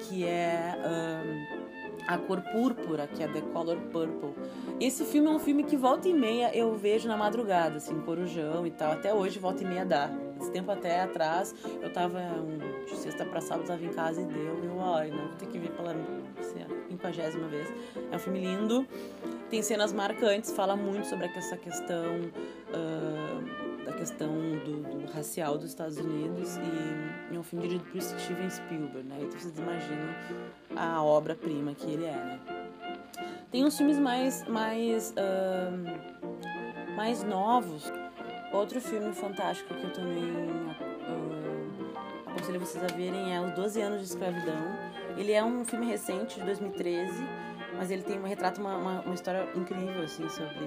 que 0.01 0.24
é. 0.24 0.74
Um, 0.84 1.70
a 2.07 2.18
Cor 2.18 2.40
Púrpura, 2.40 3.07
que 3.07 3.22
é 3.22 3.28
The 3.28 3.40
Color 3.53 3.76
Purple. 3.92 4.34
Esse 4.80 5.05
filme 5.05 5.28
é 5.28 5.30
um 5.30 5.38
filme 5.38 5.62
que 5.62 5.76
volta 5.76 6.09
e 6.09 6.12
meia 6.12 6.51
eu 6.57 6.74
vejo 6.74 7.07
na 7.07 7.16
madrugada, 7.16 7.76
assim, 7.76 8.01
Corujão 8.01 8.66
e 8.66 8.70
tal. 8.72 8.92
Até 8.92 9.14
hoje 9.14 9.38
volta 9.38 9.62
e 9.62 9.66
meia 9.66 9.84
dá. 9.84 10.11
Esse 10.40 10.51
tempo 10.51 10.72
até 10.72 11.03
atrás, 11.03 11.55
eu 11.80 11.92
tava 11.92 12.18
um, 12.18 12.59
de 12.84 12.96
sexta 12.96 13.24
pra 13.24 13.40
sábado, 13.40 13.66
tava 13.66 13.84
em 13.84 13.90
casa 13.90 14.22
e 14.22 14.24
deu. 14.24 14.64
Eu, 14.64 14.80
ai, 14.82 15.11
não, 15.11 15.28
vou 15.28 15.36
ter 15.36 15.46
que 15.46 15.59
ver 15.59 15.70
pela 15.70 15.94
quinquagésima 16.88 17.46
vez. 17.46 17.68
É 18.11 18.16
um 18.16 18.18
filme 18.18 18.40
lindo, 18.40 18.86
tem 19.48 19.62
cenas 19.62 19.92
marcantes, 19.92 20.51
fala 20.51 20.76
muito 20.76 21.07
sobre 21.07 21.26
essa 21.26 21.57
questão. 21.57 22.16
Uh, 22.70 23.60
da 23.91 23.97
questão 23.97 24.32
do, 24.64 24.82
do, 24.82 25.12
racial 25.12 25.59
dos 25.59 25.70
Estados 25.70 25.99
Unidos 25.99 26.57
e 26.57 27.34
é 27.34 27.38
um 27.38 27.43
filme 27.43 27.66
dirigido 27.66 27.91
por 27.91 28.01
Steven 28.01 28.51
Spielberg, 28.51 29.09
né? 29.09 29.18
Então 29.20 29.38
vocês 29.38 29.59
imaginam 29.59 30.14
a 30.76 31.03
obra-prima 31.03 31.74
que 31.74 31.91
ele 31.91 32.05
é, 32.05 32.12
né? 32.12 32.41
Tem 33.51 33.64
uns 33.64 33.76
filmes 33.76 33.99
mais 33.99 34.47
mais 34.47 35.12
uh, 35.12 36.95
mais 36.95 37.24
novos. 37.24 37.91
Outro 38.53 38.80
filme 38.80 39.12
fantástico 39.12 39.74
que 39.74 39.84
eu 39.84 39.93
também 39.93 40.24
uh, 40.24 40.74
aconselho 42.26 42.61
vocês 42.61 42.82
a 42.84 42.88
verem 42.88 43.34
é 43.34 43.41
Os 43.41 43.53
12 43.53 43.80
Anos 43.80 44.01
de 44.01 44.07
Escravidão. 44.07 44.62
Ele 45.16 45.32
é 45.32 45.43
um 45.45 45.64
filme 45.64 45.86
recente, 45.86 46.38
de 46.38 46.47
2013, 46.47 47.12
mas 47.76 47.91
ele 47.91 48.03
tem 48.03 48.20
retrata 48.22 48.61
uma, 48.61 48.76
uma, 48.76 49.01
uma 49.01 49.14
história 49.14 49.49
incrível, 49.57 50.03
assim, 50.03 50.28
sobre... 50.28 50.66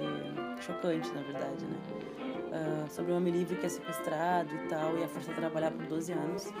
chocante, 0.60 1.08
na 1.12 1.22
verdade, 1.22 1.64
né? 1.64 2.33
Uh, 2.54 2.88
sobre 2.88 3.12
um 3.12 3.16
homem 3.16 3.32
livre 3.32 3.56
que 3.56 3.66
é 3.66 3.68
sequestrado 3.68 4.54
e 4.54 4.68
tal, 4.68 4.96
e 4.96 5.04
a 5.04 5.08
força 5.08 5.30
de 5.32 5.36
trabalhar 5.36 5.70
por 5.72 5.84
12 5.86 6.12
anos. 6.12 6.52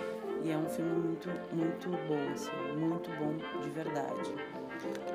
E 0.42 0.50
é 0.50 0.58
um 0.58 0.68
filme 0.68 0.92
muito, 0.92 1.30
muito 1.52 1.88
bom, 2.06 2.32
assim, 2.34 2.50
muito 2.76 3.10
bom 3.12 3.34
de 3.62 3.70
verdade. 3.70 4.34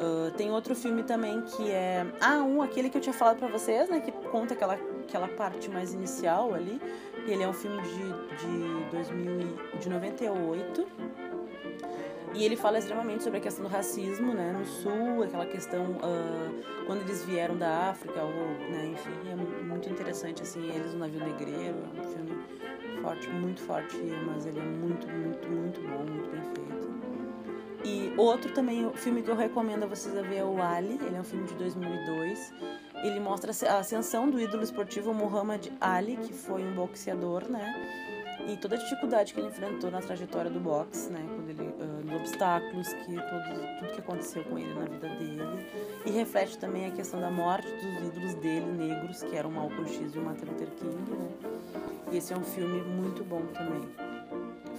Uh, 0.01 0.31
tem 0.31 0.49
outro 0.51 0.75
filme 0.75 1.03
também 1.03 1.41
que 1.41 1.69
é. 1.69 2.05
Ah, 2.19 2.37
um, 2.37 2.61
aquele 2.63 2.89
que 2.89 2.97
eu 2.97 3.01
tinha 3.01 3.13
falado 3.13 3.37
pra 3.37 3.47
vocês, 3.47 3.89
né? 3.89 3.99
Que 3.99 4.11
conta 4.11 4.55
aquela, 4.55 4.73
aquela 5.03 5.27
parte 5.27 5.69
mais 5.69 5.93
inicial 5.93 6.53
ali. 6.53 6.81
Ele 7.27 7.43
é 7.43 7.47
um 7.47 7.53
filme 7.53 7.79
de, 7.83 7.91
de, 8.37 8.89
2000, 8.89 9.57
de 9.79 9.89
98 9.89 10.87
e 12.33 12.43
ele 12.43 12.55
fala 12.55 12.77
extremamente 12.77 13.23
sobre 13.23 13.39
a 13.39 13.41
questão 13.41 13.65
do 13.65 13.71
racismo, 13.71 14.33
né, 14.33 14.55
no 14.57 14.65
sul, 14.65 15.23
aquela 15.23 15.45
questão 15.45 15.83
uh, 15.83 16.85
quando 16.85 17.01
eles 17.01 17.23
vieram 17.25 17.57
da 17.57 17.89
África, 17.89 18.21
ou, 18.21 18.31
né, 18.69 18.91
enfim, 18.93 19.11
é 19.31 19.35
muito 19.63 19.89
interessante, 19.89 20.43
assim, 20.43 20.69
eles 20.69 20.93
no 20.93 20.99
navio 20.99 21.19
negreiro, 21.19 21.77
é 21.97 21.99
um 21.99 22.03
filme 22.03 22.43
forte, 23.01 23.29
muito 23.29 23.61
forte, 23.61 23.97
mas 24.25 24.45
ele 24.45 24.59
é 24.59 24.63
muito, 24.63 25.07
muito, 25.07 25.49
muito 25.49 25.81
bom, 25.81 26.11
muito 26.11 26.29
bem 26.29 26.41
feito. 26.43 26.69
E 27.83 28.13
outro 28.17 28.51
também, 28.51 28.91
filme 28.93 29.23
que 29.23 29.31
eu 29.31 29.35
recomendo 29.35 29.83
a 29.83 29.87
vocês 29.87 30.15
a 30.15 30.21
ver 30.21 30.37
é 30.37 30.43
o 30.43 30.61
Ali, 30.61 30.99
ele 31.01 31.15
é 31.15 31.19
um 31.21 31.23
filme 31.23 31.47
de 31.47 31.53
2002. 31.55 32.53
Ele 33.03 33.21
mostra 33.21 33.53
a 33.71 33.79
ascensão 33.79 34.29
do 34.29 34.37
ídolo 34.37 34.61
esportivo 34.61 35.13
Muhammad 35.13 35.67
Ali, 35.79 36.17
que 36.17 36.33
foi 36.33 36.61
um 36.61 36.73
boxeador, 36.73 37.49
né? 37.49 37.73
e 38.47 38.57
toda 38.57 38.75
a 38.75 38.79
dificuldade 38.79 39.33
que 39.33 39.39
ele 39.39 39.47
enfrentou 39.47 39.91
na 39.91 40.01
trajetória 40.01 40.49
do 40.49 40.59
boxe, 40.59 41.09
né, 41.11 41.23
quando 41.27 41.49
ele 41.49 41.71
nos 42.09 42.21
obstáculos, 42.21 42.91
que 42.93 43.05
tudo 43.05 43.91
que 43.93 43.99
aconteceu 43.99 44.43
com 44.43 44.57
ele 44.57 44.73
na 44.73 44.85
vida 44.85 45.07
dele, 45.09 45.67
e 46.05 46.11
reflete 46.11 46.57
também 46.57 46.85
a 46.87 46.91
questão 46.91 47.21
da 47.21 47.29
morte 47.29 47.67
dos 47.67 48.07
ídolos 48.07 48.33
dele 48.35 48.65
negros, 48.65 49.21
que 49.23 49.35
eram 49.35 49.51
Malcolm 49.51 49.87
X 49.87 50.15
e 50.15 50.17
o 50.17 50.21
Martin 50.21 50.45
Luther 50.45 50.69
King, 50.71 51.11
né? 51.11 51.29
E 52.11 52.17
esse 52.17 52.33
é 52.33 52.37
um 52.37 52.43
filme 52.43 52.81
muito 52.81 53.23
bom 53.23 53.41
também, 53.53 53.87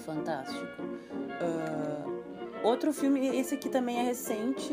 fantástico. 0.05 0.83
Uh, 0.83 2.21
outro 2.65 2.93
filme, 2.93 3.39
esse 3.39 3.55
aqui 3.55 3.69
também 3.69 3.99
é 3.99 4.03
recente, 4.03 4.73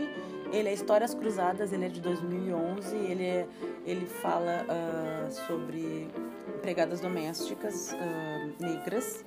ele 0.51 0.69
é 0.69 0.73
Histórias 0.73 1.13
Cruzadas, 1.13 1.71
ele 1.71 1.85
é 1.85 1.89
de 1.89 2.01
2011, 2.01 2.95
ele, 2.95 3.23
é, 3.23 3.47
ele 3.85 4.05
fala 4.05 4.65
uh, 4.65 5.31
sobre 5.31 6.07
empregadas 6.55 6.99
domésticas 6.99 7.93
uh, 7.93 8.63
negras 8.63 9.23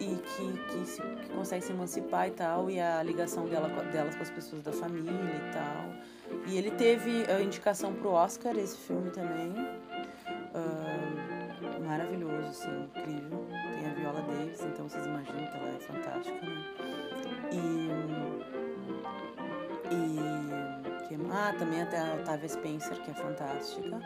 e 0.00 0.16
que, 0.16 0.52
que, 0.70 0.86
se, 0.86 1.00
que 1.00 1.28
consegue 1.30 1.64
se 1.64 1.72
emancipar 1.72 2.28
e 2.28 2.32
tal, 2.32 2.70
e 2.70 2.80
a 2.80 3.02
ligação 3.02 3.46
dela, 3.46 3.68
delas 3.68 4.14
com 4.16 4.22
as 4.22 4.30
pessoas 4.30 4.62
da 4.62 4.72
família 4.72 5.10
e 5.12 5.52
tal. 5.52 5.94
E 6.46 6.56
ele 6.58 6.70
teve 6.72 7.24
a 7.30 7.40
indicação 7.40 7.94
pro 7.94 8.10
Oscar, 8.10 8.56
esse 8.56 8.76
filme 8.76 9.10
também. 9.10 9.52
Uh, 10.54 11.84
maravilhoso, 11.86 12.48
assim, 12.48 12.84
incrível. 12.84 13.46
Tem 13.50 13.90
a 13.90 13.94
Viola 13.94 14.22
Davis, 14.22 14.60
então 14.62 14.88
vocês 14.88 15.06
imaginam 15.06 15.46
que 15.46 15.56
ela 15.56 15.68
é 15.68 15.78
fantástica, 15.80 16.46
né? 16.46 16.64
E. 17.52 17.94
E. 19.94 21.08
Que, 21.08 21.14
ah, 21.30 21.54
também 21.58 21.82
até 21.82 21.98
a 21.98 22.14
Octavia 22.14 22.48
Spencer, 22.48 23.00
que 23.02 23.10
é 23.10 23.14
fantástica. 23.14 24.00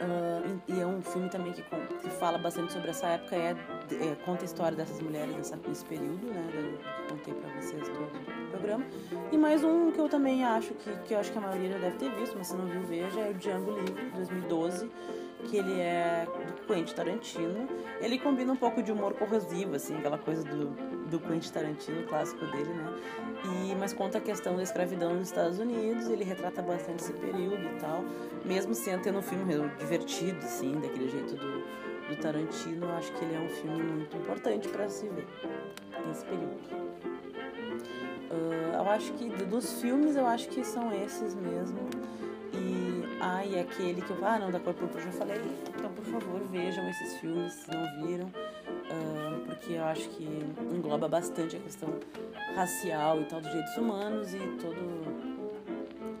Uh, 0.00 0.60
e 0.68 0.80
é 0.80 0.86
um 0.86 1.02
filme 1.02 1.28
também 1.28 1.52
que, 1.52 1.62
que 1.62 2.10
fala 2.10 2.38
bastante 2.38 2.72
sobre 2.72 2.90
essa 2.90 3.06
época, 3.08 3.34
é, 3.34 3.50
é 3.90 4.14
conta 4.24 4.42
a 4.42 4.44
história 4.44 4.76
dessas 4.76 5.00
mulheres 5.00 5.34
nessa, 5.36 5.58
nesse 5.66 5.84
período, 5.84 6.24
né? 6.26 6.48
Que 6.52 7.12
contei 7.12 7.34
pra 7.34 7.60
vocês 7.60 7.88
todo 7.88 8.04
o 8.04 8.50
programa. 8.50 8.84
E 9.32 9.36
mais 9.36 9.64
um 9.64 9.90
que 9.90 9.98
eu 9.98 10.08
também 10.08 10.44
acho 10.44 10.72
que, 10.74 10.96
que 11.04 11.14
eu 11.14 11.18
acho 11.18 11.32
que 11.32 11.38
a 11.38 11.40
maioria 11.40 11.72
já 11.72 11.78
deve 11.78 11.96
ter 11.96 12.14
visto, 12.14 12.36
mas 12.38 12.46
se 12.46 12.56
não 12.56 12.66
viu, 12.66 12.82
veja, 12.82 13.20
é 13.20 13.30
o 13.30 13.34
Django 13.34 13.72
Livre, 13.72 14.10
2012, 14.14 14.88
que 15.48 15.56
ele 15.56 15.80
é 15.80 16.26
do 16.46 16.66
Quentin 16.66 16.94
Tarantino. 16.94 17.68
Ele 18.00 18.18
combina 18.18 18.52
um 18.52 18.56
pouco 18.56 18.80
de 18.80 18.92
humor 18.92 19.14
corrosivo, 19.14 19.74
assim, 19.74 19.96
aquela 19.96 20.18
coisa 20.18 20.44
do, 20.44 20.70
do 21.08 21.18
Quentin 21.18 21.52
Tarantino, 21.52 22.06
clássico 22.06 22.44
dele, 22.46 22.72
né? 22.72 23.27
E, 23.44 23.74
mas 23.76 23.92
conta 23.92 24.18
a 24.18 24.20
questão 24.20 24.56
da 24.56 24.62
escravidão 24.62 25.14
nos 25.14 25.28
Estados 25.28 25.58
Unidos, 25.58 26.08
ele 26.08 26.24
retrata 26.24 26.60
bastante 26.60 27.02
esse 27.02 27.12
período 27.12 27.62
e 27.62 27.80
tal, 27.80 28.04
mesmo 28.44 28.74
sendo 28.74 29.02
tendo 29.02 29.18
um 29.18 29.22
filme 29.22 29.54
divertido, 29.78 30.38
assim, 30.38 30.72
daquele 30.80 31.08
jeito 31.08 31.36
do, 31.36 31.62
do 32.08 32.16
Tarantino, 32.20 32.86
eu 32.86 32.92
acho 32.96 33.12
que 33.12 33.24
ele 33.24 33.36
é 33.36 33.40
um 33.40 33.48
filme 33.48 33.82
muito 33.82 34.16
importante 34.16 34.68
para 34.68 34.88
se 34.88 35.08
ver 35.08 35.26
nesse 36.06 36.24
período. 36.24 36.88
Uh, 38.30 38.74
eu 38.74 38.90
acho 38.90 39.12
que 39.14 39.28
dos 39.44 39.80
filmes 39.80 40.16
eu 40.16 40.26
acho 40.26 40.48
que 40.48 40.64
são 40.64 40.92
esses 40.92 41.34
mesmo. 41.34 41.78
E 42.52 42.88
ah, 43.20 43.44
e 43.44 43.58
aquele 43.58 44.00
que 44.00 44.10
eu 44.10 44.18
ah 44.24 44.38
não 44.38 44.50
da 44.50 44.60
cor 44.60 44.74
púrpura 44.74 45.00
eu 45.00 45.06
já 45.06 45.12
falei. 45.12 45.40
Então 45.74 45.90
por 45.92 46.04
favor 46.04 46.40
vejam 46.50 46.88
esses 46.88 47.16
filmes 47.18 47.52
se 47.52 47.70
não 47.70 48.06
viram. 48.06 48.26
Uh, 48.26 49.27
porque 49.58 49.74
eu 49.74 49.84
acho 49.84 50.08
que 50.10 50.24
engloba 50.72 51.08
bastante 51.08 51.56
a 51.56 51.58
questão 51.58 51.88
racial 52.54 53.20
e 53.20 53.24
tal 53.24 53.40
dos 53.40 53.50
direitos 53.50 53.76
humanos 53.76 54.32
e 54.32 54.38
todo 54.60 55.28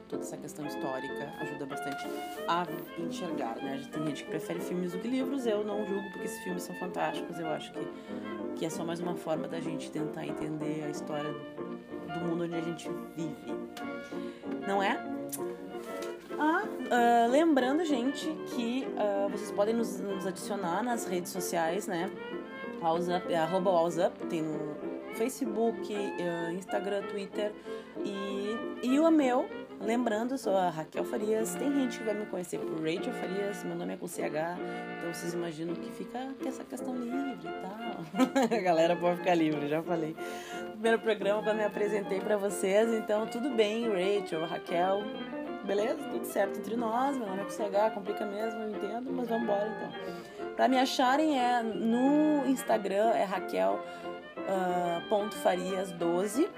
toda 0.08 0.22
essa 0.22 0.38
questão 0.38 0.66
histórica 0.66 1.32
ajuda 1.40 1.66
bastante 1.66 2.06
a 2.48 2.66
enxergar, 2.98 3.56
né? 3.56 3.86
Tem 3.92 4.06
gente 4.06 4.24
que 4.24 4.30
prefere 4.30 4.58
filmes 4.58 4.92
do 4.92 4.98
que 4.98 5.06
livros, 5.06 5.46
eu 5.46 5.62
não 5.62 5.86
julgo 5.86 6.10
porque 6.10 6.24
esses 6.24 6.42
filmes 6.42 6.62
são 6.62 6.74
fantásticos, 6.76 7.38
eu 7.38 7.46
acho 7.48 7.70
que, 7.72 7.88
que 8.56 8.64
é 8.64 8.70
só 8.70 8.84
mais 8.84 9.00
uma 9.00 9.14
forma 9.14 9.46
da 9.46 9.60
gente 9.60 9.90
tentar 9.90 10.26
entender 10.26 10.84
a 10.86 10.90
história 10.90 11.30
do 11.30 12.20
mundo 12.26 12.44
onde 12.44 12.54
a 12.54 12.60
gente 12.60 12.88
vive. 13.14 13.54
Não 14.66 14.82
é? 14.82 14.98
Ah, 16.38 16.62
uh, 16.64 17.30
lembrando, 17.30 17.84
gente, 17.84 18.26
que 18.54 18.86
uh, 18.96 19.28
vocês 19.28 19.50
podem 19.50 19.74
nos, 19.74 19.98
nos, 20.00 20.24
adicionar 20.24 20.84
nas 20.84 21.04
redes 21.04 21.32
sociais, 21.32 21.86
né? 21.88 22.08
WhatsApp, 22.80 23.34
arroba 23.34 23.70
WhatsApp, 23.70 24.26
tem 24.26 24.42
no 24.42 24.76
Facebook, 25.14 25.92
uh, 25.92 26.52
Instagram, 26.52 27.02
Twitter 27.02 27.52
e, 28.04 28.56
e 28.82 29.00
o 29.00 29.10
meu, 29.10 29.48
lembrando, 29.80 30.38
sou 30.38 30.56
a 30.56 30.70
Raquel 30.70 31.04
Farias. 31.04 31.54
Tem 31.54 31.72
gente 31.72 31.98
que 31.98 32.04
vai 32.04 32.14
me 32.14 32.26
conhecer 32.26 32.58
por 32.58 32.78
Rachel 32.78 33.12
Farias, 33.12 33.64
meu 33.64 33.76
nome 33.76 33.94
é 33.94 33.96
com 33.96 34.06
CH, 34.06 34.58
então 34.98 35.12
vocês 35.12 35.34
imaginam 35.34 35.74
que 35.74 35.90
fica 35.90 36.34
essa 36.46 36.64
questão 36.64 36.94
livre 36.96 37.36
e 37.40 37.60
tal. 37.60 38.56
a 38.58 38.60
galera 38.60 38.94
pode 38.96 39.18
ficar 39.18 39.34
livre, 39.34 39.68
já 39.68 39.82
falei. 39.82 40.14
Primeiro 40.72 41.00
programa 41.00 41.42
quando 41.42 41.56
me 41.56 41.64
apresentei 41.64 42.20
para 42.20 42.36
vocês, 42.36 42.92
então 42.94 43.26
tudo 43.26 43.50
bem, 43.50 43.88
Rachel, 43.88 44.46
Raquel, 44.46 45.02
beleza? 45.66 45.98
Tudo 46.12 46.24
certo 46.24 46.58
entre 46.58 46.76
nós, 46.76 47.16
meu 47.16 47.26
nome 47.26 47.40
é 47.40 47.44
com 47.44 47.50
CH, 47.50 47.94
complica 47.94 48.24
mesmo, 48.24 48.60
eu 48.62 48.70
entendo, 48.70 49.12
mas 49.12 49.28
vamos 49.28 49.42
embora 49.42 49.68
então. 49.68 50.27
Para 50.58 50.66
me 50.66 50.76
acharem 50.76 51.38
é 51.38 51.62
no 51.62 52.44
Instagram 52.48 53.10
é 53.10 53.22
Raquel 53.22 53.78
uh, 54.36 55.08
ponto 55.08 55.36
Farias 55.36 55.92
12 55.92 56.50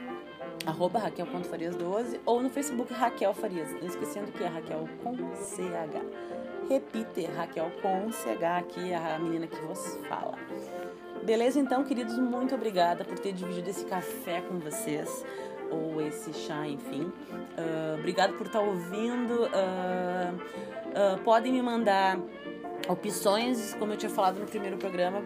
arroba 0.66 0.98
Raquel.farias12 0.98 2.18
ou 2.24 2.42
no 2.42 2.48
Facebook 2.48 2.94
Raquel 2.94 3.34
Farias, 3.34 3.70
não 3.74 3.86
esquecendo 3.86 4.32
que 4.32 4.42
é 4.42 4.46
Raquel 4.46 4.88
com 5.02 5.14
CH. 5.34 6.00
Repite, 6.68 7.26
Raquel 7.26 7.70
com 7.82 8.10
CH 8.10 8.58
aqui, 8.58 8.94
a 8.94 9.18
menina 9.18 9.46
que 9.46 9.60
vos 9.60 9.98
fala. 10.08 10.38
Beleza, 11.22 11.60
então, 11.60 11.84
queridos, 11.84 12.18
muito 12.18 12.54
obrigada 12.54 13.04
por 13.04 13.18
ter 13.18 13.32
dividido 13.32 13.68
esse 13.68 13.84
café 13.84 14.40
com 14.40 14.58
vocês, 14.58 15.24
ou 15.70 16.00
esse 16.00 16.32
chá, 16.32 16.66
enfim. 16.66 17.12
Uh, 17.32 17.98
obrigado 17.98 18.34
por 18.34 18.46
estar 18.46 18.60
ouvindo. 18.60 19.44
Uh, 19.44 20.34
uh, 20.34 21.22
podem 21.22 21.52
me 21.52 21.62
mandar 21.62 22.18
opções, 22.88 23.74
como 23.74 23.92
eu 23.92 23.96
tinha 23.96 24.10
falado 24.10 24.38
no 24.40 24.46
primeiro 24.46 24.76
programa, 24.76 25.22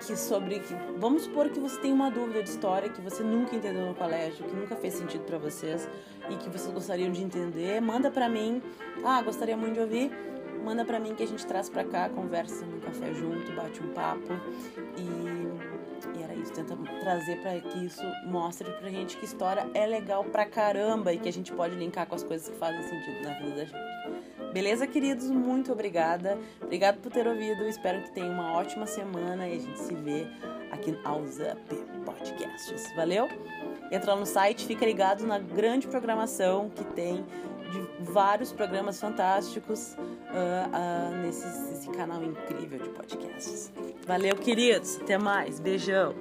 que 0.00 0.16
sobre 0.16 0.58
que 0.60 0.74
vamos 0.96 1.22
supor 1.22 1.48
que 1.48 1.60
você 1.60 1.78
tem 1.80 1.92
uma 1.92 2.10
dúvida 2.10 2.42
de 2.42 2.48
história 2.48 2.88
que 2.88 3.00
você 3.00 3.22
nunca 3.22 3.54
entendeu 3.54 3.86
no 3.86 3.94
colégio, 3.94 4.44
que 4.44 4.54
nunca 4.54 4.74
fez 4.76 4.94
sentido 4.94 5.24
para 5.24 5.38
vocês 5.38 5.88
e 6.28 6.36
que 6.36 6.48
vocês 6.48 6.72
gostariam 6.72 7.12
de 7.12 7.22
entender, 7.22 7.80
manda 7.80 8.10
para 8.10 8.28
mim. 8.28 8.62
Ah, 9.04 9.22
gostaria 9.22 9.56
muito 9.56 9.74
de 9.74 9.80
ouvir. 9.80 10.10
Manda 10.64 10.84
para 10.84 11.00
mim 11.00 11.14
que 11.14 11.24
a 11.24 11.26
gente 11.26 11.44
traz 11.44 11.68
para 11.68 11.82
cá, 11.82 12.08
conversa 12.08 12.64
no 12.64 12.80
café 12.80 13.12
junto, 13.12 13.50
bate 13.52 13.82
um 13.82 13.88
papo 13.88 14.32
e, 14.96 15.71
e 16.14 16.22
era 16.22 16.34
isso. 16.34 16.52
Tenta 16.52 16.76
trazer 17.00 17.40
para 17.40 17.60
que 17.60 17.86
isso 17.86 18.02
mostre 18.24 18.70
pra 18.72 18.88
gente 18.90 19.16
que 19.16 19.24
história 19.24 19.66
é 19.74 19.86
legal 19.86 20.24
pra 20.24 20.46
caramba 20.46 21.12
e 21.12 21.18
que 21.18 21.28
a 21.28 21.32
gente 21.32 21.52
pode 21.52 21.74
linkar 21.74 22.06
com 22.06 22.14
as 22.14 22.22
coisas 22.22 22.48
que 22.48 22.56
fazem 22.56 22.82
sentido 22.82 23.22
na 23.22 23.38
vida 23.38 23.50
da 23.50 23.64
gente. 23.64 24.52
Beleza, 24.52 24.86
queridos? 24.86 25.30
Muito 25.30 25.72
obrigada. 25.72 26.38
Obrigado 26.60 27.00
por 27.00 27.10
ter 27.10 27.26
ouvido. 27.26 27.64
Espero 27.64 28.02
que 28.02 28.10
tenha 28.12 28.30
uma 28.30 28.52
ótima 28.52 28.86
semana 28.86 29.48
e 29.48 29.56
a 29.56 29.60
gente 29.60 29.78
se 29.78 29.94
vê 29.94 30.26
aqui 30.70 30.96
House 31.04 31.38
Up 31.38 31.74
Podcasts. 32.04 32.94
Valeu? 32.94 33.28
Entra 33.90 34.16
no 34.16 34.26
site, 34.26 34.66
fica 34.66 34.84
ligado 34.84 35.26
na 35.26 35.38
grande 35.38 35.86
programação 35.86 36.70
que 36.70 36.84
tem 36.84 37.24
de 37.72 37.88
vários 38.00 38.52
programas 38.52 39.00
fantásticos 39.00 39.96
ah, 40.28 40.68
ah, 40.72 41.08
uh, 41.10 41.12
uh, 41.12 41.22
nesse, 41.22 41.46
nesse 41.46 41.90
canal 41.90 42.22
incrível 42.22 42.78
de 42.78 42.88
podcasts. 42.90 43.72
Valeu, 44.06 44.36
queridos. 44.36 44.98
Até 45.00 45.16
mais. 45.16 45.58
Beijão. 45.58 46.14